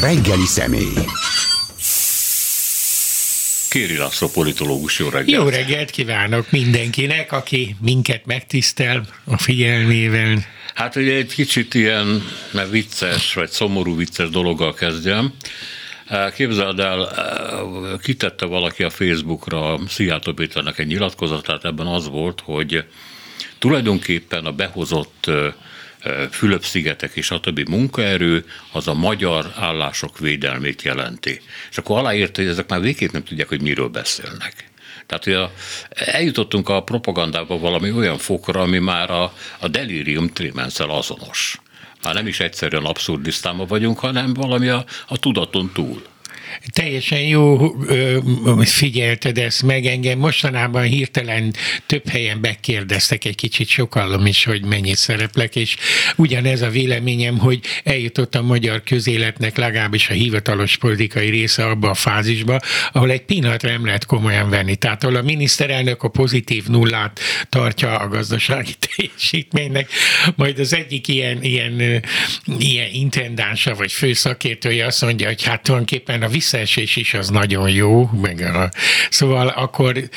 Reggeli 0.00 0.46
személy. 0.46 0.94
Kéri 3.70 3.96
László 3.96 4.28
politológus, 4.28 4.98
jó 4.98 5.08
reggelt! 5.08 5.42
Jó 5.42 5.48
reggelt 5.48 5.90
kívánok 5.90 6.50
mindenkinek, 6.50 7.32
aki 7.32 7.76
minket 7.80 8.26
megtisztel 8.26 9.06
a 9.24 9.38
figyelmével. 9.38 10.44
Hát 10.74 10.96
ugye 10.96 11.14
egy 11.14 11.34
kicsit 11.34 11.74
ilyen 11.74 12.22
mert 12.50 12.70
vicces, 12.70 13.34
vagy 13.34 13.50
szomorú 13.50 13.96
vicces 13.96 14.30
dologgal 14.30 14.74
kezdjem. 14.74 15.32
Képzeld 16.34 16.80
el, 16.80 17.10
kitette 18.02 18.46
valaki 18.46 18.82
a 18.82 18.90
Facebookra 18.90 19.78
Szijjártó 19.88 20.32
Péternek 20.32 20.78
egy 20.78 20.86
nyilatkozatát, 20.86 21.64
ebben 21.64 21.86
az 21.86 22.08
volt, 22.08 22.40
hogy 22.44 22.84
tulajdonképpen 23.58 24.44
a 24.44 24.52
behozott 24.52 25.30
Fülöp-szigetek 26.30 27.16
és 27.16 27.30
a 27.30 27.40
többi 27.40 27.64
munkaerő, 27.68 28.44
az 28.72 28.88
a 28.88 28.94
magyar 28.94 29.52
állások 29.54 30.18
védelmét 30.18 30.82
jelenti. 30.82 31.40
És 31.70 31.78
akkor 31.78 31.98
aláírta, 31.98 32.40
hogy 32.40 32.50
ezek 32.50 32.68
már 32.68 32.80
végképp 32.80 33.10
nem 33.10 33.24
tudják, 33.24 33.48
hogy 33.48 33.62
miről 33.62 33.88
beszélnek. 33.88 34.70
Tehát 35.06 35.24
hogy 35.24 35.32
a, 35.32 35.52
eljutottunk 35.88 36.68
a 36.68 36.82
propagandába 36.82 37.58
valami 37.58 37.92
olyan 37.92 38.18
fokra, 38.18 38.60
ami 38.60 38.78
már 38.78 39.10
a, 39.10 39.32
a 39.58 39.68
delirium 39.68 40.28
tremenszel 40.28 40.90
azonos. 40.90 41.60
Már 42.02 42.14
nem 42.14 42.26
is 42.26 42.40
egyszerűen 42.40 42.84
abszurdisztában 42.84 43.66
vagyunk, 43.66 43.98
hanem 43.98 44.34
valami 44.34 44.68
a, 44.68 44.84
a 45.06 45.18
tudaton 45.18 45.70
túl. 45.74 46.02
Teljesen 46.72 47.20
jó 47.20 47.74
figyelted 48.64 49.38
ezt 49.38 49.62
meg, 49.62 49.86
engem 49.86 50.18
mostanában 50.18 50.82
hirtelen 50.82 51.54
több 51.86 52.08
helyen 52.08 52.38
megkérdeztek 52.38 53.24
egy 53.24 53.34
kicsit 53.34 53.68
sokalom 53.68 54.26
is, 54.26 54.44
hogy 54.44 54.64
mennyit 54.64 54.96
szereplek, 54.96 55.56
és 55.56 55.76
ugyanez 56.16 56.62
a 56.62 56.68
véleményem, 56.68 57.38
hogy 57.38 57.60
eljutott 57.84 58.34
a 58.34 58.42
magyar 58.42 58.82
közéletnek 58.82 59.56
legalábbis 59.56 60.08
a 60.08 60.12
hivatalos 60.12 60.76
politikai 60.76 61.30
része 61.30 61.66
abba 61.66 61.90
a 61.90 61.94
fázisba, 61.94 62.60
ahol 62.92 63.10
egy 63.10 63.22
pillanatra 63.22 63.70
nem 63.70 63.86
lehet 63.86 64.04
komolyan 64.04 64.50
venni. 64.50 64.76
Tehát 64.76 65.04
ahol 65.04 65.16
a 65.16 65.22
miniszterelnök 65.22 66.02
a 66.02 66.08
pozitív 66.08 66.66
nullát 66.66 67.20
tartja 67.48 67.98
a 67.98 68.08
gazdasági 68.08 68.74
teljesítménynek, 68.96 69.90
majd 70.36 70.58
az 70.58 70.74
egyik 70.74 71.08
ilyen, 71.08 71.42
ilyen, 71.42 72.02
ilyen 72.58 72.88
intendánsa 72.92 73.74
vagy 73.74 73.92
főszakértője 73.92 74.86
azt 74.86 75.02
mondja, 75.02 75.26
hogy 75.26 75.42
hát 75.42 75.62
tulajdonképpen 75.62 76.22
a 76.22 76.28
visszaesés 76.36 76.96
is 76.96 77.14
az 77.14 77.28
nagyon 77.28 77.70
jó, 77.70 78.10
meg 78.22 78.40
a, 78.40 78.70
szóval 79.10 79.48
akkor, 79.48 80.08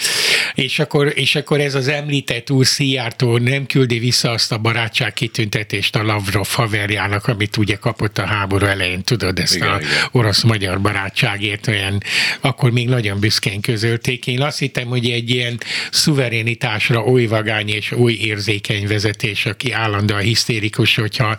és 0.53 0.79
akkor, 0.79 1.11
és 1.15 1.35
akkor 1.35 1.59
ez 1.59 1.75
az 1.75 1.87
említett 1.87 2.51
úr 2.51 2.65
Szijjártó 2.65 3.37
nem 3.37 3.65
küldi 3.65 3.99
vissza 3.99 4.31
azt 4.31 4.51
a 4.51 4.57
barátság 4.57 5.13
kitüntetést 5.13 5.95
a 5.95 6.03
Lavrov 6.03 6.47
haverjának, 6.51 7.27
amit 7.27 7.57
ugye 7.57 7.75
kapott 7.75 8.17
a 8.17 8.25
háború 8.25 8.65
elején, 8.65 9.03
tudod, 9.03 9.39
ezt 9.39 9.55
igen, 9.55 9.67
a 9.67 9.79
orosz-magyar 10.11 10.81
barátságért 10.81 11.67
olyan, 11.67 11.97
akkor 12.41 12.71
még 12.71 12.87
nagyon 12.87 13.19
büszkén 13.19 13.61
közölték. 13.61 14.27
Én 14.27 14.41
azt 14.41 14.59
hittem, 14.59 14.87
hogy 14.87 15.09
egy 15.09 15.29
ilyen 15.29 15.57
szuverénitásra 15.91 17.03
oly 17.03 17.25
vagány 17.25 17.69
és 17.69 17.91
oly 17.91 18.13
érzékeny 18.13 18.87
vezetés, 18.87 19.45
aki 19.45 19.71
állandóan 19.71 20.21
hisztérikus, 20.21 20.95
hogyha 20.95 21.37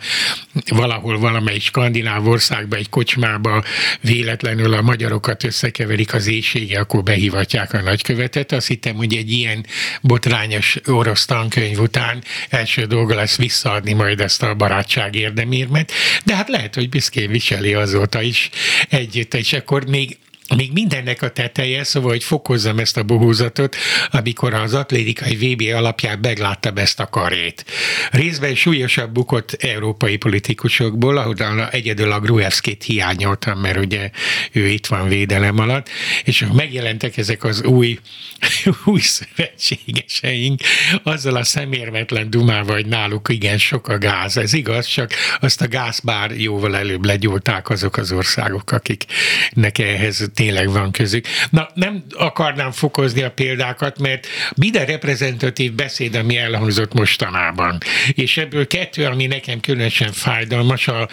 valahol 0.69 1.19
valamelyik 1.19 1.63
skandináv 1.63 2.29
országba, 2.29 2.77
egy 2.77 2.89
kocsmába 2.89 3.65
véletlenül 4.01 4.70
a 4.75 4.83
magyarokat 4.83 5.45
összekeverik 5.45 6.15
az 6.15 6.27
éjsége, 6.27 6.81
akkor 6.81 7.03
behívatják 7.03 7.73
a 7.73 7.81
nagykövetet. 7.81 8.53
Azt 8.53 8.67
hittem, 8.67 8.97
hogy 8.97 9.15
egy 9.15 9.31
ilyen 9.31 9.67
botrányos 10.01 10.77
orosz 10.87 11.25
tankönyv 11.25 11.79
után 11.79 12.23
első 12.49 12.85
dolga 12.85 13.15
lesz 13.15 13.37
visszaadni 13.37 13.93
majd 13.93 14.21
ezt 14.21 14.43
a 14.43 14.55
barátság 14.55 15.15
érdemérmet, 15.15 15.93
de 16.25 16.37
hát 16.37 16.49
lehet, 16.49 16.75
hogy 16.75 16.89
büszkén 16.89 17.31
viseli 17.31 17.75
azóta 17.75 18.23
is 18.23 18.51
együtt, 18.89 19.35
és 19.35 19.53
akkor 19.53 19.87
még 19.87 20.19
még 20.57 20.73
mindennek 20.73 21.23
a 21.23 21.29
teteje, 21.29 21.85
szóval, 21.85 22.11
hogy 22.11 22.25
fokozzam 22.25 22.79
ezt 22.79 22.97
a 22.97 23.03
bohózatot, 23.03 23.77
amikor 24.11 24.55
az 24.55 24.75
atlétikai 24.75 25.37
VB 25.37 25.75
alapján 25.75 26.19
megláttam 26.23 26.77
ezt 26.77 27.01
a 27.01 27.09
karét. 27.09 27.65
Részben 28.11 28.55
súlyosabb 28.55 29.13
bukott 29.13 29.53
európai 29.53 30.17
politikusokból, 30.17 31.17
ahol 31.17 31.69
egyedül 31.71 32.13
a 32.13 32.21
Gruevskit 32.21 32.83
hiányoltam, 32.83 33.59
mert 33.59 33.79
ugye 33.79 34.11
ő 34.53 34.67
itt 34.67 34.87
van 34.87 35.09
védelem 35.09 35.59
alatt, 35.59 35.89
és 36.25 36.47
megjelentek 36.53 37.17
ezek 37.17 37.45
az 37.45 37.63
új, 37.63 37.99
új 38.85 39.01
szövetségeseink, 39.01 40.61
azzal 41.03 41.37
a 41.37 41.45
szemérmetlen 41.45 42.31
dumával, 42.31 42.75
hogy 42.75 42.87
náluk 42.87 43.29
igen 43.29 43.59
sok 43.59 43.89
a 43.89 43.99
gáz. 43.99 44.37
Ez 44.37 44.53
igaz, 44.53 44.87
csak 44.87 45.13
azt 45.41 45.61
a 45.61 45.69
gáz 45.69 46.01
bár 46.01 46.31
jóval 46.31 46.77
előbb 46.77 47.05
legyúlták 47.05 47.69
azok 47.71 47.97
az 47.97 48.13
országok, 48.13 48.73
akiknek 48.73 49.79
ehhez 49.79 50.31
tényleg 50.41 50.71
van 50.71 50.91
közük. 50.91 51.27
Na, 51.51 51.69
nem 51.75 52.05
akarnám 52.17 52.71
fokozni 52.71 53.23
a 53.23 53.31
példákat, 53.31 53.99
mert 53.99 54.27
minden 54.57 54.87
reprezentatív 54.87 55.73
beszéd, 55.73 56.15
ami 56.15 56.37
elhangzott 56.37 56.95
mostanában, 56.95 57.79
és 58.13 58.37
ebből 58.37 58.67
kettő, 58.67 59.05
ami 59.05 59.27
nekem 59.27 59.61
különösen 59.61 60.13
fájdalmas, 60.13 60.89
a, 60.89 61.09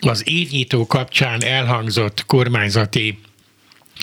az 0.00 0.22
évnyitó 0.26 0.86
kapcsán 0.86 1.44
elhangzott 1.44 2.24
kormányzati 2.26 3.18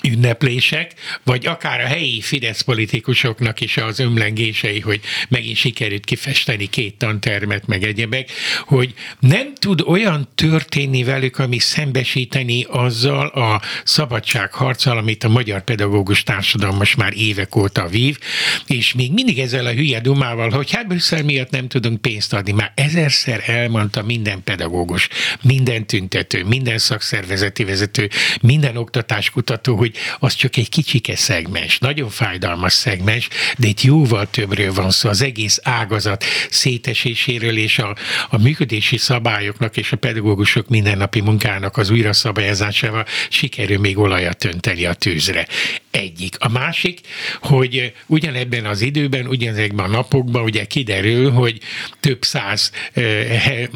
ünneplések, 0.04 0.92
vagy 1.24 1.46
akár 1.46 1.80
a 1.80 1.86
helyi 1.86 2.20
Fidesz 2.20 2.60
politikusoknak 2.60 3.60
is 3.60 3.76
az 3.76 3.98
ömlengései, 3.98 4.80
hogy 4.80 5.00
megint 5.28 5.56
sikerült 5.56 6.04
kifesteni 6.04 6.66
két 6.66 6.94
tantermet, 6.94 7.66
meg 7.66 7.82
egyebek, 7.82 8.30
hogy 8.66 8.94
nem 9.20 9.54
tud 9.54 9.80
olyan 9.80 10.28
történni 10.34 11.04
velük, 11.04 11.38
ami 11.38 11.58
szembesíteni 11.58 12.66
azzal 12.68 13.26
a 13.26 13.62
szabadságharccal, 13.84 14.98
amit 14.98 15.24
a 15.24 15.28
magyar 15.28 15.64
pedagógus 15.64 16.22
társadalom 16.22 16.76
most 16.76 16.96
már 16.96 17.12
évek 17.16 17.56
óta 17.56 17.86
vív, 17.86 18.18
és 18.66 18.94
még 18.94 19.12
mindig 19.12 19.38
ezzel 19.38 19.66
a 19.66 19.72
hülye 19.72 20.00
dumával, 20.00 20.50
hogy 20.50 20.70
hát 20.70 20.86
Brüsszel 20.86 21.22
miatt 21.22 21.50
nem 21.50 21.68
tudunk 21.68 22.00
pénzt 22.00 22.32
adni. 22.32 22.52
Már 22.52 22.72
ezerszer 22.74 23.42
elmondta 23.46 24.02
minden 24.02 24.42
pedagógus, 24.42 25.08
minden 25.42 25.86
tüntető, 25.86 26.44
minden 26.44 26.78
szakszervezeti 26.78 27.64
vezető, 27.64 28.08
minden 28.40 28.76
oktatáskutató, 28.76 29.76
hogy 29.76 29.87
hogy 29.88 30.28
az 30.28 30.34
csak 30.34 30.56
egy 30.56 30.68
kicsike 30.68 31.16
szegmens, 31.16 31.78
nagyon 31.78 32.08
fájdalmas 32.08 32.72
szegmens, 32.72 33.28
de 33.58 33.66
itt 33.66 33.82
jóval 33.82 34.30
többről 34.30 34.72
van 34.72 34.90
szó, 34.90 35.08
az 35.08 35.22
egész 35.22 35.60
ágazat 35.62 36.24
széteséséről 36.50 37.56
és 37.56 37.78
a, 37.78 37.96
a 38.30 38.38
működési 38.38 38.96
szabályoknak 38.96 39.76
és 39.76 39.92
a 39.92 39.96
pedagógusok 39.96 40.68
mindennapi 40.68 41.20
munkának 41.20 41.76
az 41.76 41.90
újra 41.90 42.12
szabályozásával 42.12 43.04
sikerül 43.28 43.78
még 43.78 43.98
olajat 43.98 44.44
önteni 44.44 44.84
a 44.84 44.94
tűzre. 44.94 45.46
Egyik. 45.90 46.36
A 46.38 46.48
másik, 46.48 47.00
hogy 47.40 47.92
ugyanebben 48.06 48.66
az 48.66 48.80
időben, 48.80 49.26
ugyanezekben 49.26 49.84
a 49.84 49.88
napokban 49.88 50.42
ugye 50.42 50.64
kiderül, 50.64 51.30
hogy 51.30 51.58
több 52.00 52.22
száz 52.24 52.72
eh, 52.92 53.66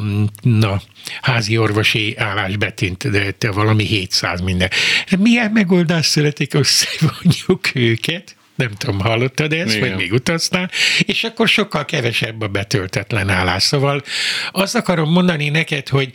na, 0.43 0.83
házi 1.21 1.59
orvosi 1.59 2.15
állás 2.17 2.57
betint, 2.57 3.11
de 3.39 3.51
valami 3.51 3.85
700 3.85 4.41
minden. 4.41 4.71
Milyen 5.19 5.51
megoldás 5.51 6.02
születik, 6.07 6.55
összevonjuk 6.55 7.71
őket, 7.75 8.37
nem 8.55 8.71
tudom, 8.71 9.01
hallottad 9.01 9.53
ezt, 9.53 9.77
Igen. 9.77 9.89
vagy 9.89 9.99
még 9.99 10.13
utaztál, 10.13 10.71
és 10.99 11.25
akkor 11.25 11.49
sokkal 11.49 11.85
kevesebb 11.85 12.41
a 12.41 12.49
betöltetlen 12.49 13.29
állás. 13.29 13.63
Szóval 13.63 14.03
azt 14.53 14.75
akarom 14.75 15.11
mondani 15.11 15.49
neked, 15.49 15.89
hogy 15.89 16.11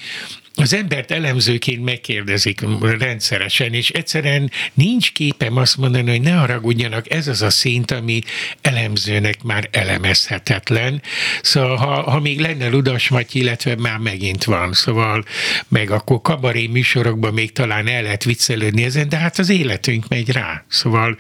az 0.59 0.73
embert 0.73 1.11
elemzőként 1.11 1.83
megkérdezik 1.83 2.61
rendszeresen, 2.81 3.73
és 3.73 3.89
egyszerűen 3.89 4.51
nincs 4.73 5.11
képem 5.11 5.57
azt 5.57 5.77
mondani, 5.77 6.09
hogy 6.09 6.21
ne 6.21 6.31
haragudjanak, 6.31 7.11
ez 7.11 7.27
az 7.27 7.41
a 7.41 7.49
szint, 7.49 7.91
ami 7.91 8.21
elemzőnek 8.61 9.43
már 9.43 9.67
elemezhetetlen. 9.71 11.01
Szóval 11.41 11.75
ha, 11.75 12.11
ha 12.11 12.19
még 12.19 12.39
lenne 12.39 12.67
Ludas 12.67 13.09
Matyi, 13.09 13.39
illetve 13.39 13.75
már 13.75 13.97
megint 13.97 14.43
van, 14.43 14.73
szóval 14.73 15.23
meg 15.67 15.91
akkor 15.91 16.21
kabaré 16.21 16.67
műsorokban 16.67 17.33
még 17.33 17.51
talán 17.51 17.87
el 17.87 18.01
lehet 18.01 18.23
viccelődni 18.23 18.83
ezen, 18.83 19.09
de 19.09 19.17
hát 19.17 19.39
az 19.39 19.49
életünk 19.49 20.07
megy 20.07 20.31
rá. 20.31 20.65
Szóval 20.67 21.17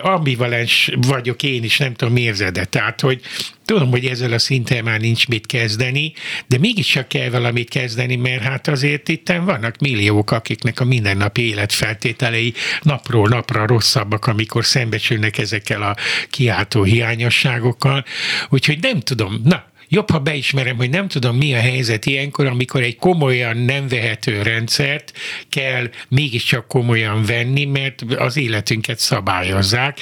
ambivalens 0.00 0.90
vagyok 1.06 1.42
én 1.42 1.64
is, 1.64 1.78
nem 1.78 1.94
tudom, 1.94 2.16
érzed 2.16 2.68
Tehát, 2.70 3.00
hogy 3.00 3.20
Tudom, 3.66 3.90
hogy 3.90 4.06
ezzel 4.06 4.32
a 4.32 4.38
szinten 4.38 4.84
már 4.84 5.00
nincs 5.00 5.28
mit 5.28 5.46
kezdeni, 5.46 6.12
de 6.46 6.58
mégiscsak 6.58 7.08
kell 7.08 7.30
valamit 7.30 7.68
kezdeni, 7.68 8.16
mert 8.16 8.42
hát 8.46 8.68
azért 8.68 9.08
itt 9.08 9.32
vannak 9.44 9.78
milliók, 9.78 10.30
akiknek 10.30 10.80
a 10.80 10.84
mindennapi 10.84 11.48
életfeltételei 11.48 12.54
napról 12.82 13.28
napra 13.28 13.66
rosszabbak, 13.66 14.26
amikor 14.26 14.64
szembesülnek 14.64 15.38
ezekkel 15.38 15.82
a 15.82 15.96
kiáltó 16.30 16.82
hiányosságokkal. 16.82 18.04
Úgyhogy 18.48 18.78
nem 18.80 19.00
tudom. 19.00 19.40
Na, 19.44 19.64
jobb, 19.88 20.10
ha 20.10 20.18
beismerem, 20.18 20.76
hogy 20.76 20.90
nem 20.90 21.08
tudom, 21.08 21.36
mi 21.36 21.54
a 21.54 21.60
helyzet 21.60 22.06
ilyenkor, 22.06 22.46
amikor 22.46 22.82
egy 22.82 22.96
komolyan 22.96 23.56
nem 23.56 23.88
vehető 23.88 24.42
rendszert 24.42 25.12
kell 25.48 25.90
mégiscsak 26.08 26.68
komolyan 26.68 27.24
venni, 27.24 27.64
mert 27.64 28.02
az 28.02 28.36
életünket 28.36 28.98
szabályozzák, 28.98 30.00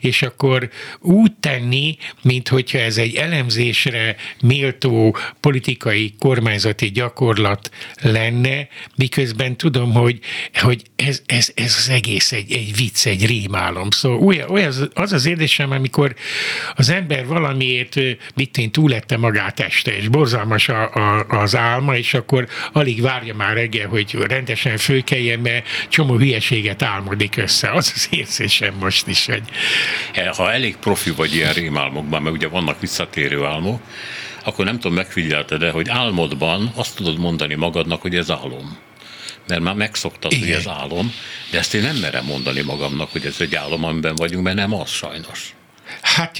és 0.00 0.22
akkor 0.22 0.70
úgy 1.00 1.32
tenni, 1.40 1.96
mint 2.22 2.48
hogyha 2.48 2.78
ez 2.78 2.96
egy 2.96 3.14
elemzésre 3.14 4.16
méltó 4.42 5.16
politikai 5.40 6.14
kormányzati 6.18 6.90
gyakorlat 6.90 7.70
lenne, 8.02 8.68
miközben 8.96 9.56
tudom, 9.56 9.92
hogy, 9.92 10.18
hogy 10.52 10.82
ez, 10.96 11.22
ez, 11.26 11.50
ez 11.54 11.74
az 11.78 11.88
egész 11.88 12.32
egy, 12.32 12.52
egy 12.52 12.76
vicc, 12.76 13.06
egy 13.06 13.26
rémálom. 13.26 13.90
Szóval 13.90 14.18
olyan, 14.18 14.50
olyan 14.50 14.72
az 14.94 15.12
az 15.12 15.26
érzésem, 15.26 15.70
amikor 15.70 16.14
az 16.74 16.88
ember 16.88 17.26
valamiért, 17.26 18.00
mit 18.34 18.58
én 18.58 18.70
túlette 18.70 19.16
magát 19.22 19.60
este, 19.60 19.96
és 19.96 20.08
borzalmas 20.08 20.68
a, 20.68 20.94
a, 20.94 21.24
az 21.28 21.56
álma, 21.56 21.96
és 21.96 22.14
akkor 22.14 22.48
alig 22.72 23.00
várja 23.00 23.34
már 23.34 23.54
reggel, 23.54 23.88
hogy 23.88 24.12
rendesen 24.12 24.76
fölkeljen, 24.76 25.38
mert 25.38 25.66
csomó 25.88 26.16
hülyeséget 26.16 26.82
álmodik 26.82 27.36
össze. 27.36 27.70
Az 27.70 27.92
az 27.94 28.08
érzésem 28.10 28.74
most 28.80 29.06
is, 29.06 29.26
hogy... 29.26 29.42
Ha 30.36 30.52
elég 30.52 30.76
profi 30.76 31.10
vagy 31.10 31.34
ilyen 31.34 31.52
rémálmokban, 31.52 32.22
mert 32.22 32.34
ugye 32.34 32.48
vannak 32.48 32.80
visszatérő 32.80 33.44
álmok, 33.44 33.80
akkor 34.44 34.64
nem 34.64 34.78
tudom, 34.78 34.96
megfigyelte, 34.96 35.56
de 35.56 35.70
hogy 35.70 35.88
álmodban 35.88 36.72
azt 36.74 36.96
tudod 36.96 37.18
mondani 37.18 37.54
magadnak, 37.54 38.00
hogy 38.00 38.16
ez 38.16 38.30
álom 38.30 38.78
mert 39.46 39.60
már 39.60 39.74
megszoktad, 39.74 40.32
Igen. 40.32 40.44
hogy 40.44 40.56
ez 40.56 40.66
álom, 40.66 41.12
de 41.50 41.58
ezt 41.58 41.74
én 41.74 41.82
nem 41.82 41.96
merem 41.96 42.24
mondani 42.24 42.60
magamnak, 42.60 43.12
hogy 43.12 43.26
ez 43.26 43.36
egy 43.38 43.54
álom, 43.54 43.84
amiben 43.84 44.14
vagyunk, 44.14 44.44
mert 44.44 44.56
nem 44.56 44.74
az 44.74 44.90
sajnos. 44.90 45.54
Hát 46.00 46.38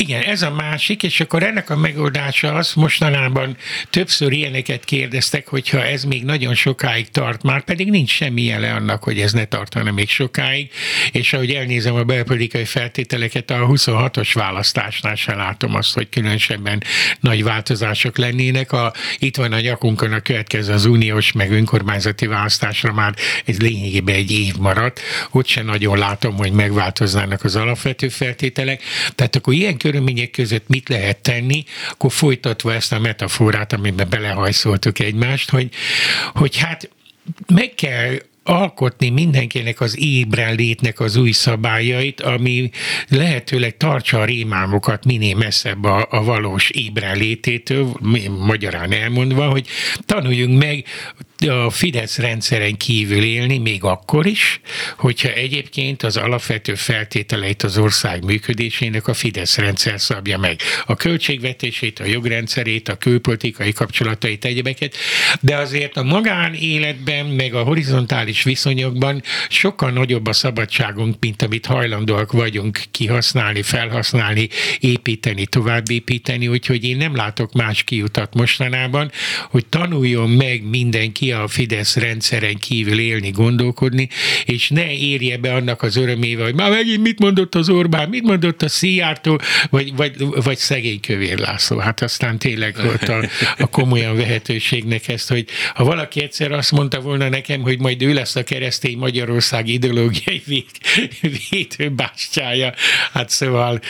igen, 0.00 0.22
ez 0.22 0.42
a 0.42 0.50
másik, 0.50 1.02
és 1.02 1.20
akkor 1.20 1.42
ennek 1.42 1.70
a 1.70 1.76
megoldása 1.76 2.54
az, 2.54 2.72
mostanában 2.74 3.56
többször 3.90 4.32
ilyeneket 4.32 4.84
kérdeztek, 4.84 5.48
hogyha 5.48 5.84
ez 5.84 6.04
még 6.04 6.24
nagyon 6.24 6.54
sokáig 6.54 7.10
tart, 7.10 7.42
már 7.42 7.64
pedig 7.64 7.90
nincs 7.90 8.10
semmi 8.10 8.42
jele 8.42 8.72
annak, 8.72 9.02
hogy 9.02 9.20
ez 9.20 9.32
ne 9.32 9.44
tartana 9.44 9.90
még 9.92 10.08
sokáig, 10.08 10.70
és 11.12 11.32
ahogy 11.32 11.50
elnézem 11.50 11.94
a 11.94 12.04
belpolitikai 12.04 12.64
feltételeket, 12.64 13.50
a 13.50 13.66
26-os 13.66 14.30
választásnál 14.34 15.14
sem 15.14 15.36
látom 15.36 15.74
azt, 15.74 15.94
hogy 15.94 16.08
különösebben 16.08 16.82
nagy 17.20 17.42
változások 17.42 18.18
lennének. 18.18 18.72
A, 18.72 18.92
itt 19.18 19.36
van 19.36 19.52
a 19.52 19.60
nyakunkon 19.60 20.12
a 20.12 20.20
következő 20.20 20.72
az 20.72 20.84
uniós, 20.84 21.32
meg 21.32 21.52
önkormányzati 21.52 22.26
választásra 22.26 22.92
már 22.92 23.14
ez 23.44 23.60
lényegében 23.60 24.14
egy 24.14 24.30
év 24.30 24.56
maradt, 24.56 25.00
ott 25.30 25.46
sem 25.46 25.64
nagyon 25.64 25.98
látom, 25.98 26.36
hogy 26.36 26.52
megváltoznának 26.52 27.44
az 27.44 27.56
alapvető 27.56 28.08
feltételek. 28.08 28.82
Tehát 29.14 29.36
akkor 29.36 29.54
ilyen 29.54 29.76
körülmények 29.90 30.30
között 30.30 30.68
mit 30.68 30.88
lehet 30.88 31.18
tenni, 31.18 31.64
akkor 31.90 32.12
folytatva 32.12 32.74
ezt 32.74 32.92
a 32.92 32.98
metaforát, 32.98 33.72
amiben 33.72 34.08
belehajszoltuk 34.10 34.98
egymást, 34.98 35.50
hogy, 35.50 35.68
hogy 36.34 36.56
hát 36.56 36.90
meg 37.46 37.74
kell 37.74 38.18
alkotni 38.42 39.10
mindenkinek 39.10 39.80
az 39.80 39.98
ébren 39.98 40.54
létnek 40.54 41.00
az 41.00 41.16
új 41.16 41.30
szabályait, 41.30 42.20
ami 42.20 42.70
lehetőleg 43.08 43.76
tartsa 43.76 44.20
a 44.20 44.24
rémálmokat 44.24 45.04
minél 45.04 45.36
messzebb 45.36 45.84
a, 45.84 46.06
a 46.10 46.24
valós 46.24 46.70
ébren 46.70 47.16
lététől, 47.16 47.92
magyarán 48.38 48.92
elmondva, 48.92 49.48
hogy 49.48 49.66
tanuljunk 50.06 50.58
meg 50.58 50.84
a 51.48 51.70
Fidesz 51.70 52.18
rendszeren 52.18 52.76
kívül 52.76 53.22
élni, 53.22 53.58
még 53.58 53.84
akkor 53.84 54.26
is, 54.26 54.60
hogyha 54.96 55.28
egyébként 55.28 56.02
az 56.02 56.16
alapvető 56.16 56.74
feltételeit 56.74 57.62
az 57.62 57.78
ország 57.78 58.24
működésének 58.24 59.06
a 59.06 59.14
Fidesz 59.14 59.56
rendszer 59.56 60.00
szabja 60.00 60.38
meg. 60.38 60.60
A 60.86 60.96
költségvetését, 60.96 61.98
a 61.98 62.04
jogrendszerét, 62.04 62.88
a 62.88 62.96
külpolitikai 62.96 63.72
kapcsolatait, 63.72 64.44
egyebeket, 64.44 64.94
de 65.40 65.56
azért 65.56 65.96
a 65.96 66.02
magánéletben, 66.02 67.26
meg 67.26 67.54
a 67.54 67.62
horizontális 67.62 68.42
viszonyokban 68.42 69.22
sokkal 69.48 69.90
nagyobb 69.90 70.26
a 70.26 70.32
szabadságunk, 70.32 71.16
mint 71.20 71.42
amit 71.42 71.66
hajlandóak 71.66 72.32
vagyunk 72.32 72.80
kihasználni, 72.90 73.62
felhasználni, 73.62 74.48
építeni, 74.80 75.46
továbbépíteni, 75.46 76.48
úgyhogy 76.48 76.84
én 76.84 76.96
nem 76.96 77.16
látok 77.16 77.52
más 77.52 77.82
kiutat 77.82 78.34
mostanában, 78.34 79.10
hogy 79.50 79.66
tanuljon 79.66 80.30
meg 80.30 80.62
mindenki 80.62 81.29
a 81.32 81.48
Fidesz 81.48 81.96
rendszeren 81.96 82.56
kívül 82.56 82.98
élni, 82.98 83.30
gondolkodni, 83.30 84.08
és 84.44 84.68
ne 84.68 84.92
érje 84.92 85.36
be 85.36 85.54
annak 85.54 85.82
az 85.82 85.96
örömével, 85.96 86.44
hogy 86.44 86.54
már 86.54 86.70
megint 86.70 87.02
mit 87.02 87.18
mondott 87.18 87.54
az 87.54 87.68
Orbán, 87.68 88.08
mit 88.08 88.22
mondott 88.22 88.62
a 88.62 88.68
Szijjártó, 88.68 89.40
vagy, 89.70 89.96
vagy, 89.96 90.14
vagy 90.18 90.56
szegény 90.56 91.00
Kövér 91.00 91.38
László. 91.38 91.78
Hát 91.78 92.02
aztán 92.02 92.38
tényleg 92.38 92.76
volt 92.82 93.08
a, 93.08 93.28
a 93.58 93.66
komolyan 93.66 94.16
vehetőségnek 94.16 95.08
ezt, 95.08 95.28
hogy 95.28 95.44
ha 95.74 95.84
valaki 95.84 96.22
egyszer 96.22 96.52
azt 96.52 96.72
mondta 96.72 97.00
volna 97.00 97.28
nekem, 97.28 97.60
hogy 97.60 97.78
majd 97.78 98.02
ő 98.02 98.12
lesz 98.12 98.36
a 98.36 98.44
keresztény 98.44 98.98
Magyarország 98.98 99.68
ideológiai 99.68 100.66
védőbástyája, 101.50 102.74
hát 103.12 103.30
szóval 103.30 103.80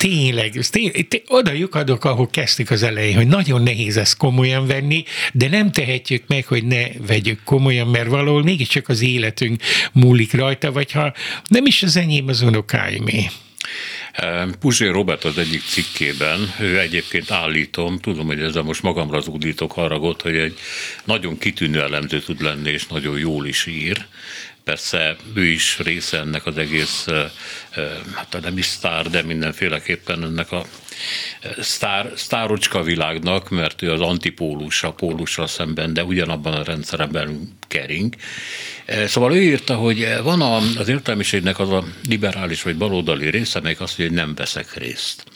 tényleg, 0.00 0.52
tényleg 0.70 1.06
oda 1.26 1.52
lyukadok, 1.52 2.04
ahol 2.04 2.28
kezdtük 2.30 2.70
az 2.70 2.82
elején, 2.82 3.16
hogy 3.16 3.26
nagyon 3.26 3.62
nehéz 3.62 3.96
ezt 3.96 4.16
komolyan 4.16 4.66
venni, 4.66 5.04
de 5.32 5.48
nem 5.48 5.72
tehetjük 5.72 6.22
meg, 6.26 6.46
hogy 6.46 6.64
ne 6.64 6.86
vegyük 7.06 7.40
komolyan, 7.44 7.86
mert 7.86 8.08
valahol 8.08 8.42
mégiscsak 8.42 8.88
az 8.88 9.02
életünk 9.02 9.62
múlik 9.92 10.32
rajta, 10.32 10.72
vagy 10.72 10.92
ha 10.92 11.12
nem 11.48 11.66
is 11.66 11.82
az 11.82 11.96
enyém, 11.96 12.28
az 12.28 12.42
unokáimé. 12.42 13.26
Puzsé 14.60 14.86
Robert 14.86 15.24
az 15.24 15.38
egyik 15.38 15.62
cikkében, 15.66 16.54
ő 16.60 16.78
egyébként 16.78 17.30
állítom, 17.30 17.98
tudom, 17.98 18.26
hogy 18.26 18.42
ezzel 18.42 18.62
most 18.62 18.82
magamra 18.82 19.20
zúdítok 19.20 19.72
haragot, 19.72 20.22
hogy 20.22 20.36
egy 20.36 20.58
nagyon 21.04 21.38
kitűnő 21.38 21.80
elemző 21.80 22.20
tud 22.20 22.42
lenni, 22.42 22.70
és 22.70 22.86
nagyon 22.86 23.18
jól 23.18 23.46
is 23.46 23.66
ír, 23.66 24.06
persze 24.70 25.16
ő 25.34 25.44
is 25.44 25.78
része 25.78 26.18
ennek 26.18 26.46
az 26.46 26.58
egész, 26.58 27.06
hát 28.14 28.38
nem 28.42 28.58
is 28.58 28.66
sztár, 28.66 29.10
de 29.10 29.22
mindenféleképpen 29.22 30.24
ennek 30.24 30.52
a 30.52 30.64
sztár, 31.60 32.12
sztárocska 32.16 32.82
világnak, 32.82 33.48
mert 33.48 33.82
ő 33.82 33.92
az 33.92 34.00
antipólus, 34.00 34.82
a 34.82 34.92
pólusra 34.92 35.46
szemben, 35.46 35.92
de 35.92 36.04
ugyanabban 36.04 36.52
a 36.52 36.62
rendszerben 36.62 37.58
kering. 37.68 38.14
Szóval 39.06 39.36
ő 39.36 39.42
írta, 39.42 39.74
hogy 39.74 40.08
van 40.22 40.40
az 40.76 40.88
értelmiségnek 40.88 41.58
az 41.58 41.70
a 41.70 41.84
liberális 42.08 42.62
vagy 42.62 42.76
baloldali 42.76 43.30
része, 43.30 43.58
amelyik 43.58 43.80
azt 43.80 43.98
mondja, 43.98 44.16
hogy 44.16 44.26
nem 44.26 44.34
veszek 44.34 44.74
részt 44.74 45.29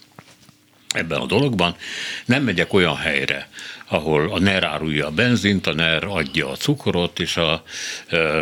ebben 0.95 1.21
a 1.21 1.27
dologban. 1.27 1.77
Nem 2.25 2.43
megyek 2.43 2.73
olyan 2.73 2.97
helyre, 2.97 3.49
ahol 3.87 4.33
a 4.33 4.39
NER 4.39 4.65
árulja 4.65 5.07
a 5.07 5.11
benzint, 5.11 5.67
a 5.67 5.73
NER 5.73 6.05
adja 6.05 6.51
a 6.51 6.57
cukrot, 6.57 7.21
és 7.21 7.37
a, 7.37 7.63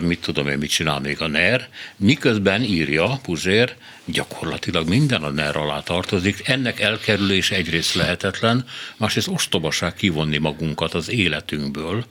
mit 0.01 0.21
tudom 0.21 0.49
én, 0.49 0.59
mit 0.59 0.71
csinál 0.71 1.01
még 1.01 1.21
a 1.21 1.27
NER, 1.27 1.69
miközben 1.97 2.63
írja 2.63 3.19
Puzsér, 3.23 3.75
gyakorlatilag 4.05 4.89
minden 4.89 5.23
a 5.23 5.31
NER 5.31 5.57
alá 5.57 5.81
tartozik, 5.81 6.49
ennek 6.49 6.81
elkerülés 6.81 7.51
egyrészt 7.51 7.95
lehetetlen, 7.95 8.65
másrészt 8.97 9.29
ostobaság 9.29 9.95
kivonni 9.95 10.39
magunkat 10.39 10.95
az 10.95 11.11
életünkből, 11.11 12.05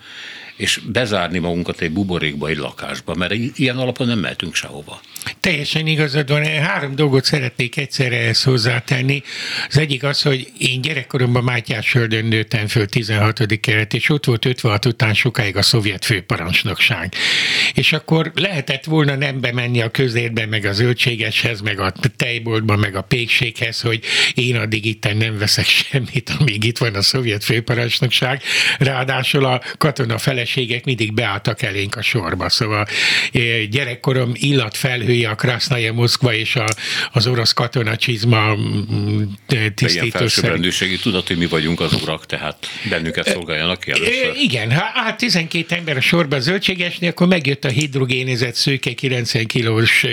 és 0.61 0.79
bezárni 0.85 1.39
magunkat 1.39 1.81
egy 1.81 1.91
buborékba, 1.91 2.47
egy 2.47 2.57
lakásba, 2.57 3.15
mert 3.15 3.33
ilyen 3.33 3.77
alapon 3.77 4.07
nem 4.07 4.19
mehetünk 4.19 4.55
sehova. 4.55 5.01
Teljesen 5.39 5.87
igazad 5.87 6.29
van. 6.29 6.43
Három 6.43 6.95
dolgot 6.95 7.23
szeretnék 7.23 7.77
egyszerre 7.77 8.17
ezt 8.17 8.43
hozzátenni. 8.43 9.23
Az 9.67 9.77
egyik 9.77 10.03
az, 10.03 10.21
hogy 10.21 10.51
én 10.57 10.81
gyerekkoromban 10.81 11.43
Mátyás 11.43 11.89
Földön 11.89 12.25
nőttem 12.25 12.67
föl 12.67 12.85
16. 12.85 13.59
keret, 13.59 13.93
és 13.93 14.09
ott 14.09 14.25
volt 14.25 14.45
56 14.45 14.85
után 14.85 15.13
sokáig 15.13 15.57
a 15.57 15.61
szovjet 15.61 16.05
főparancsnokság. 16.05 17.13
És 17.73 17.93
akkor 17.93 18.31
lehetett 18.35 18.83
volna 18.83 19.15
nem 19.15 19.39
bemenni 19.39 19.81
a 19.81 19.91
közérbe, 19.91 20.45
meg 20.45 20.65
az 20.65 20.75
zöldségeshez, 20.75 21.61
meg 21.61 21.79
a 21.83 21.93
tejboltba, 22.15 22.75
meg 22.75 22.95
a 22.95 23.01
pékséghez, 23.01 23.81
hogy 23.81 24.03
én 24.33 24.55
addig 24.55 24.85
itt 24.85 25.13
nem 25.17 25.37
veszek 25.37 25.65
semmit, 25.89 26.33
amíg 26.39 26.63
itt 26.63 26.77
van 26.77 26.95
a 26.95 27.01
szovjet 27.01 27.43
főparancsnokság. 27.43 28.41
Ráadásul 28.77 29.45
a 29.45 29.61
katona 29.77 30.17
feleségek 30.17 30.85
mindig 30.85 31.13
beálltak 31.13 31.61
elénk 31.61 31.95
a 31.95 32.01
sorba. 32.01 32.49
Szóval 32.49 32.87
eh, 33.31 33.63
gyerekkorom 33.63 34.31
illat 34.33 34.77
felhő 34.77 35.09
vezetője 35.11 35.29
a 35.29 35.35
Krasznaja 35.35 35.93
Moszkva 35.93 36.33
és 36.33 36.55
a, 36.55 36.65
az 37.11 37.27
orosz 37.27 37.53
csizma 37.97 38.55
mm, 38.55 39.23
tisztító. 39.75 39.87
Ilyen 39.87 40.09
felsőbbrendűségi 40.09 40.97
tudat, 40.97 41.27
hogy 41.27 41.37
mi 41.37 41.45
vagyunk 41.45 41.79
az 41.79 41.93
urak, 42.01 42.25
tehát 42.25 42.67
bennünket 42.89 43.27
szolgáljanak 43.27 43.79
ki 43.79 43.91
először. 43.91 44.35
Igen, 44.35 44.71
ha 44.71 44.83
hát 44.93 45.17
12 45.17 45.75
ember 45.75 45.97
a 45.97 46.01
sorba 46.01 46.39
zöldségesni, 46.39 47.07
akkor 47.07 47.27
megjött 47.27 47.65
a 47.65 47.69
hidrogénizett 47.69 48.55
szőke 48.55 48.93
90 48.93 49.45
kilós 49.45 50.05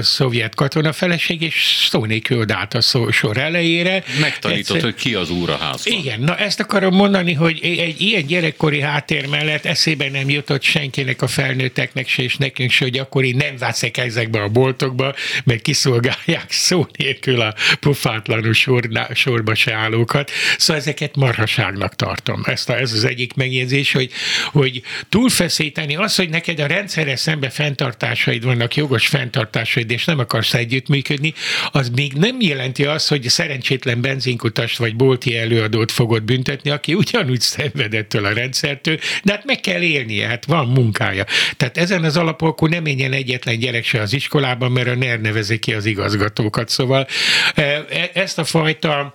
szovjet 0.00 0.54
katona 0.54 0.92
feleség, 1.16 1.42
és 1.42 1.86
szó 1.90 2.04
nélkül 2.04 2.38
odállt 2.38 2.74
a 2.74 2.80
szó, 2.80 3.10
sor 3.10 3.36
elejére. 3.36 4.02
Megtanított, 4.20 4.76
Egyszer... 4.76 4.82
hogy 4.82 4.94
ki 4.94 5.14
az 5.14 5.30
úr 5.30 5.50
a 5.50 5.56
házban. 5.56 5.98
Igen, 5.98 6.20
na 6.20 6.36
ezt 6.36 6.60
akarom 6.60 6.94
mondani, 6.94 7.32
hogy 7.32 7.58
egy 7.62 8.00
ilyen 8.00 8.26
gyerekkori 8.26 8.80
háttér 8.80 9.26
mellett 9.26 9.64
eszébe 9.64 10.10
nem 10.10 10.30
jutott 10.30 10.62
senkinek 10.62 11.22
a 11.22 11.26
felnőtteknek 11.26 12.08
se, 12.08 12.22
és 12.22 12.36
nekünk 12.36 12.70
se, 12.70 12.84
hogy 12.84 12.98
akkor 12.98 13.24
én 13.24 13.36
nem 13.36 13.56
veszek 13.58 13.96
ezekbe 13.96 14.42
a 14.42 14.48
boltokba, 14.48 15.14
mert 15.44 15.62
kiszolgálják 15.62 16.46
szó 16.48 16.86
nélkül 16.96 17.40
a 17.40 17.54
pofátlanul 17.80 18.52
sorna, 18.52 19.06
sorba 19.14 19.54
se 19.54 19.74
állókat. 19.74 20.30
Szóval 20.58 20.82
ezeket 20.82 21.16
marhaságnak 21.16 21.96
tartom. 21.96 22.42
Ezt 22.44 22.68
a, 22.68 22.78
ez 22.78 22.92
az 22.92 23.04
egyik 23.04 23.34
megjegyzés, 23.34 23.92
hogy, 23.92 24.10
hogy 24.52 24.82
túlfeszíteni 25.08 25.96
az, 25.96 26.16
hogy 26.16 26.28
neked 26.28 26.60
a 26.60 26.66
rendszerre 26.66 27.16
szembe 27.16 27.50
fenntartásaid 27.50 28.44
vannak, 28.44 28.76
jogos 28.76 29.06
fenntartásaid, 29.06 29.90
és 29.90 30.04
nem 30.04 30.18
akarsz 30.18 30.54
együttműködni, 30.54 31.05
az 31.72 31.88
még 31.88 32.12
nem 32.12 32.40
jelenti 32.40 32.84
azt, 32.84 33.08
hogy 33.08 33.28
szerencsétlen 33.28 34.00
benzinkutast 34.00 34.78
vagy 34.78 34.96
bolti 34.96 35.36
előadót 35.36 35.92
fogod 35.92 36.22
büntetni, 36.22 36.70
aki 36.70 36.94
ugyanúgy 36.94 37.40
szenvedettől 37.40 38.24
a 38.24 38.32
rendszertől, 38.32 38.98
de 39.22 39.32
hát 39.32 39.44
meg 39.44 39.60
kell 39.60 39.82
élnie, 39.82 40.26
hát 40.26 40.44
van 40.44 40.66
munkája. 40.66 41.24
Tehát 41.56 41.78
ezen 41.78 42.04
az 42.04 42.16
alapon 42.16 42.48
akkor 42.48 42.68
nem 42.68 42.82
menjen 42.82 43.12
egyetlen 43.12 43.58
gyerek 43.58 43.84
se 43.84 44.00
az 44.00 44.12
iskolában, 44.12 44.72
mert 44.72 44.88
a 44.88 44.94
NER 44.94 45.20
nevezi 45.20 45.58
ki 45.58 45.74
az 45.74 45.84
igazgatókat. 45.84 46.68
Szóval 46.68 47.06
e, 47.54 47.62
e, 47.62 48.10
ezt 48.14 48.38
a 48.38 48.44
fajta 48.44 49.14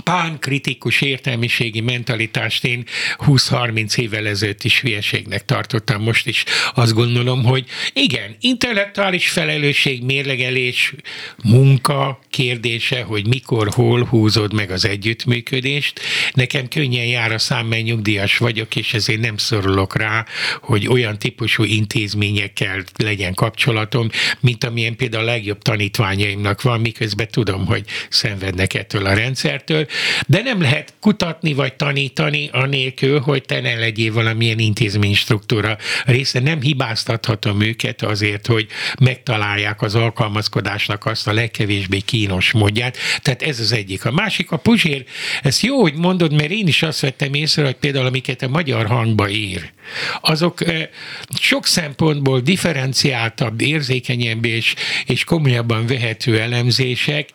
pánkritikus 0.00 1.00
értelmiségi 1.00 1.80
mentalitást 1.80 2.64
én 2.64 2.84
20-30 3.18 3.98
évvel 3.98 4.26
ezelőtt 4.26 4.64
is 4.64 4.80
hülyeségnek 4.80 5.44
tartottam, 5.44 6.02
most 6.02 6.26
is 6.26 6.44
azt 6.74 6.94
gondolom, 6.94 7.44
hogy 7.44 7.64
igen, 7.92 8.36
intellektuális 8.40 9.28
felelősség, 9.28 10.02
mérlegelés, 10.02 10.94
munka 11.42 12.18
kérdése, 12.30 13.02
hogy 13.02 13.26
mikor, 13.26 13.68
hol 13.74 14.04
húzod 14.04 14.52
meg 14.52 14.70
az 14.70 14.84
együttműködést. 14.84 16.00
Nekem 16.32 16.68
könnyen 16.68 17.06
jár 17.06 17.32
a 17.32 17.38
szám, 17.38 17.66
mert 17.66 17.82
nyugdíjas 17.82 18.38
vagyok, 18.38 18.76
és 18.76 18.94
ezért 18.94 19.20
nem 19.20 19.36
szorulok 19.36 19.96
rá, 19.96 20.26
hogy 20.60 20.88
olyan 20.88 21.18
típusú 21.18 21.62
intézményekkel 21.64 22.84
legyen 22.96 23.34
kapcsolatom, 23.34 24.08
mint 24.40 24.64
amilyen 24.64 24.96
például 24.96 25.22
a 25.22 25.26
legjobb 25.26 25.62
tanítványaimnak 25.62 26.62
van, 26.62 26.80
miközben 26.80 27.28
tudom, 27.30 27.66
hogy 27.66 27.84
szenvednek 28.08 28.74
ettől 28.74 29.06
a 29.06 29.14
rendszertől, 29.14 29.83
de 30.26 30.42
nem 30.42 30.60
lehet 30.60 30.94
kutatni 31.00 31.52
vagy 31.52 31.74
tanítani 31.74 32.48
anélkül, 32.52 33.20
hogy 33.20 33.42
te 33.42 33.60
ne 33.60 33.74
legyél 33.74 34.12
valamilyen 34.12 34.58
intézménystruktúra 34.58 35.76
része. 36.04 36.40
Nem 36.40 36.60
hibáztathatom 36.60 37.60
őket 37.60 38.02
azért, 38.02 38.46
hogy 38.46 38.66
megtalálják 39.00 39.82
az 39.82 39.94
alkalmazkodásnak 39.94 41.06
azt 41.06 41.26
a 41.28 41.32
legkevésbé 41.32 41.98
kínos 41.98 42.52
módját. 42.52 42.96
Tehát 43.22 43.42
ez 43.42 43.60
az 43.60 43.72
egyik. 43.72 44.04
A 44.04 44.10
másik, 44.10 44.50
a 44.50 44.56
Puzsér, 44.56 45.04
ez 45.42 45.62
jó, 45.62 45.80
hogy 45.80 45.94
mondod, 45.94 46.32
mert 46.32 46.50
én 46.50 46.66
is 46.66 46.82
azt 46.82 47.00
vettem 47.00 47.34
észre, 47.34 47.64
hogy 47.64 47.74
például 47.74 48.06
amiket 48.06 48.42
a 48.42 48.48
magyar 48.48 48.86
hangba 48.86 49.28
ír, 49.28 49.72
azok 50.20 50.58
sok 51.40 51.66
szempontból 51.66 52.40
differenciáltabb, 52.40 53.60
érzékenyebb 53.60 54.44
és, 54.44 54.74
és 55.06 55.24
komolyabban 55.24 55.86
vehető 55.86 56.40
elemzések, 56.40 57.28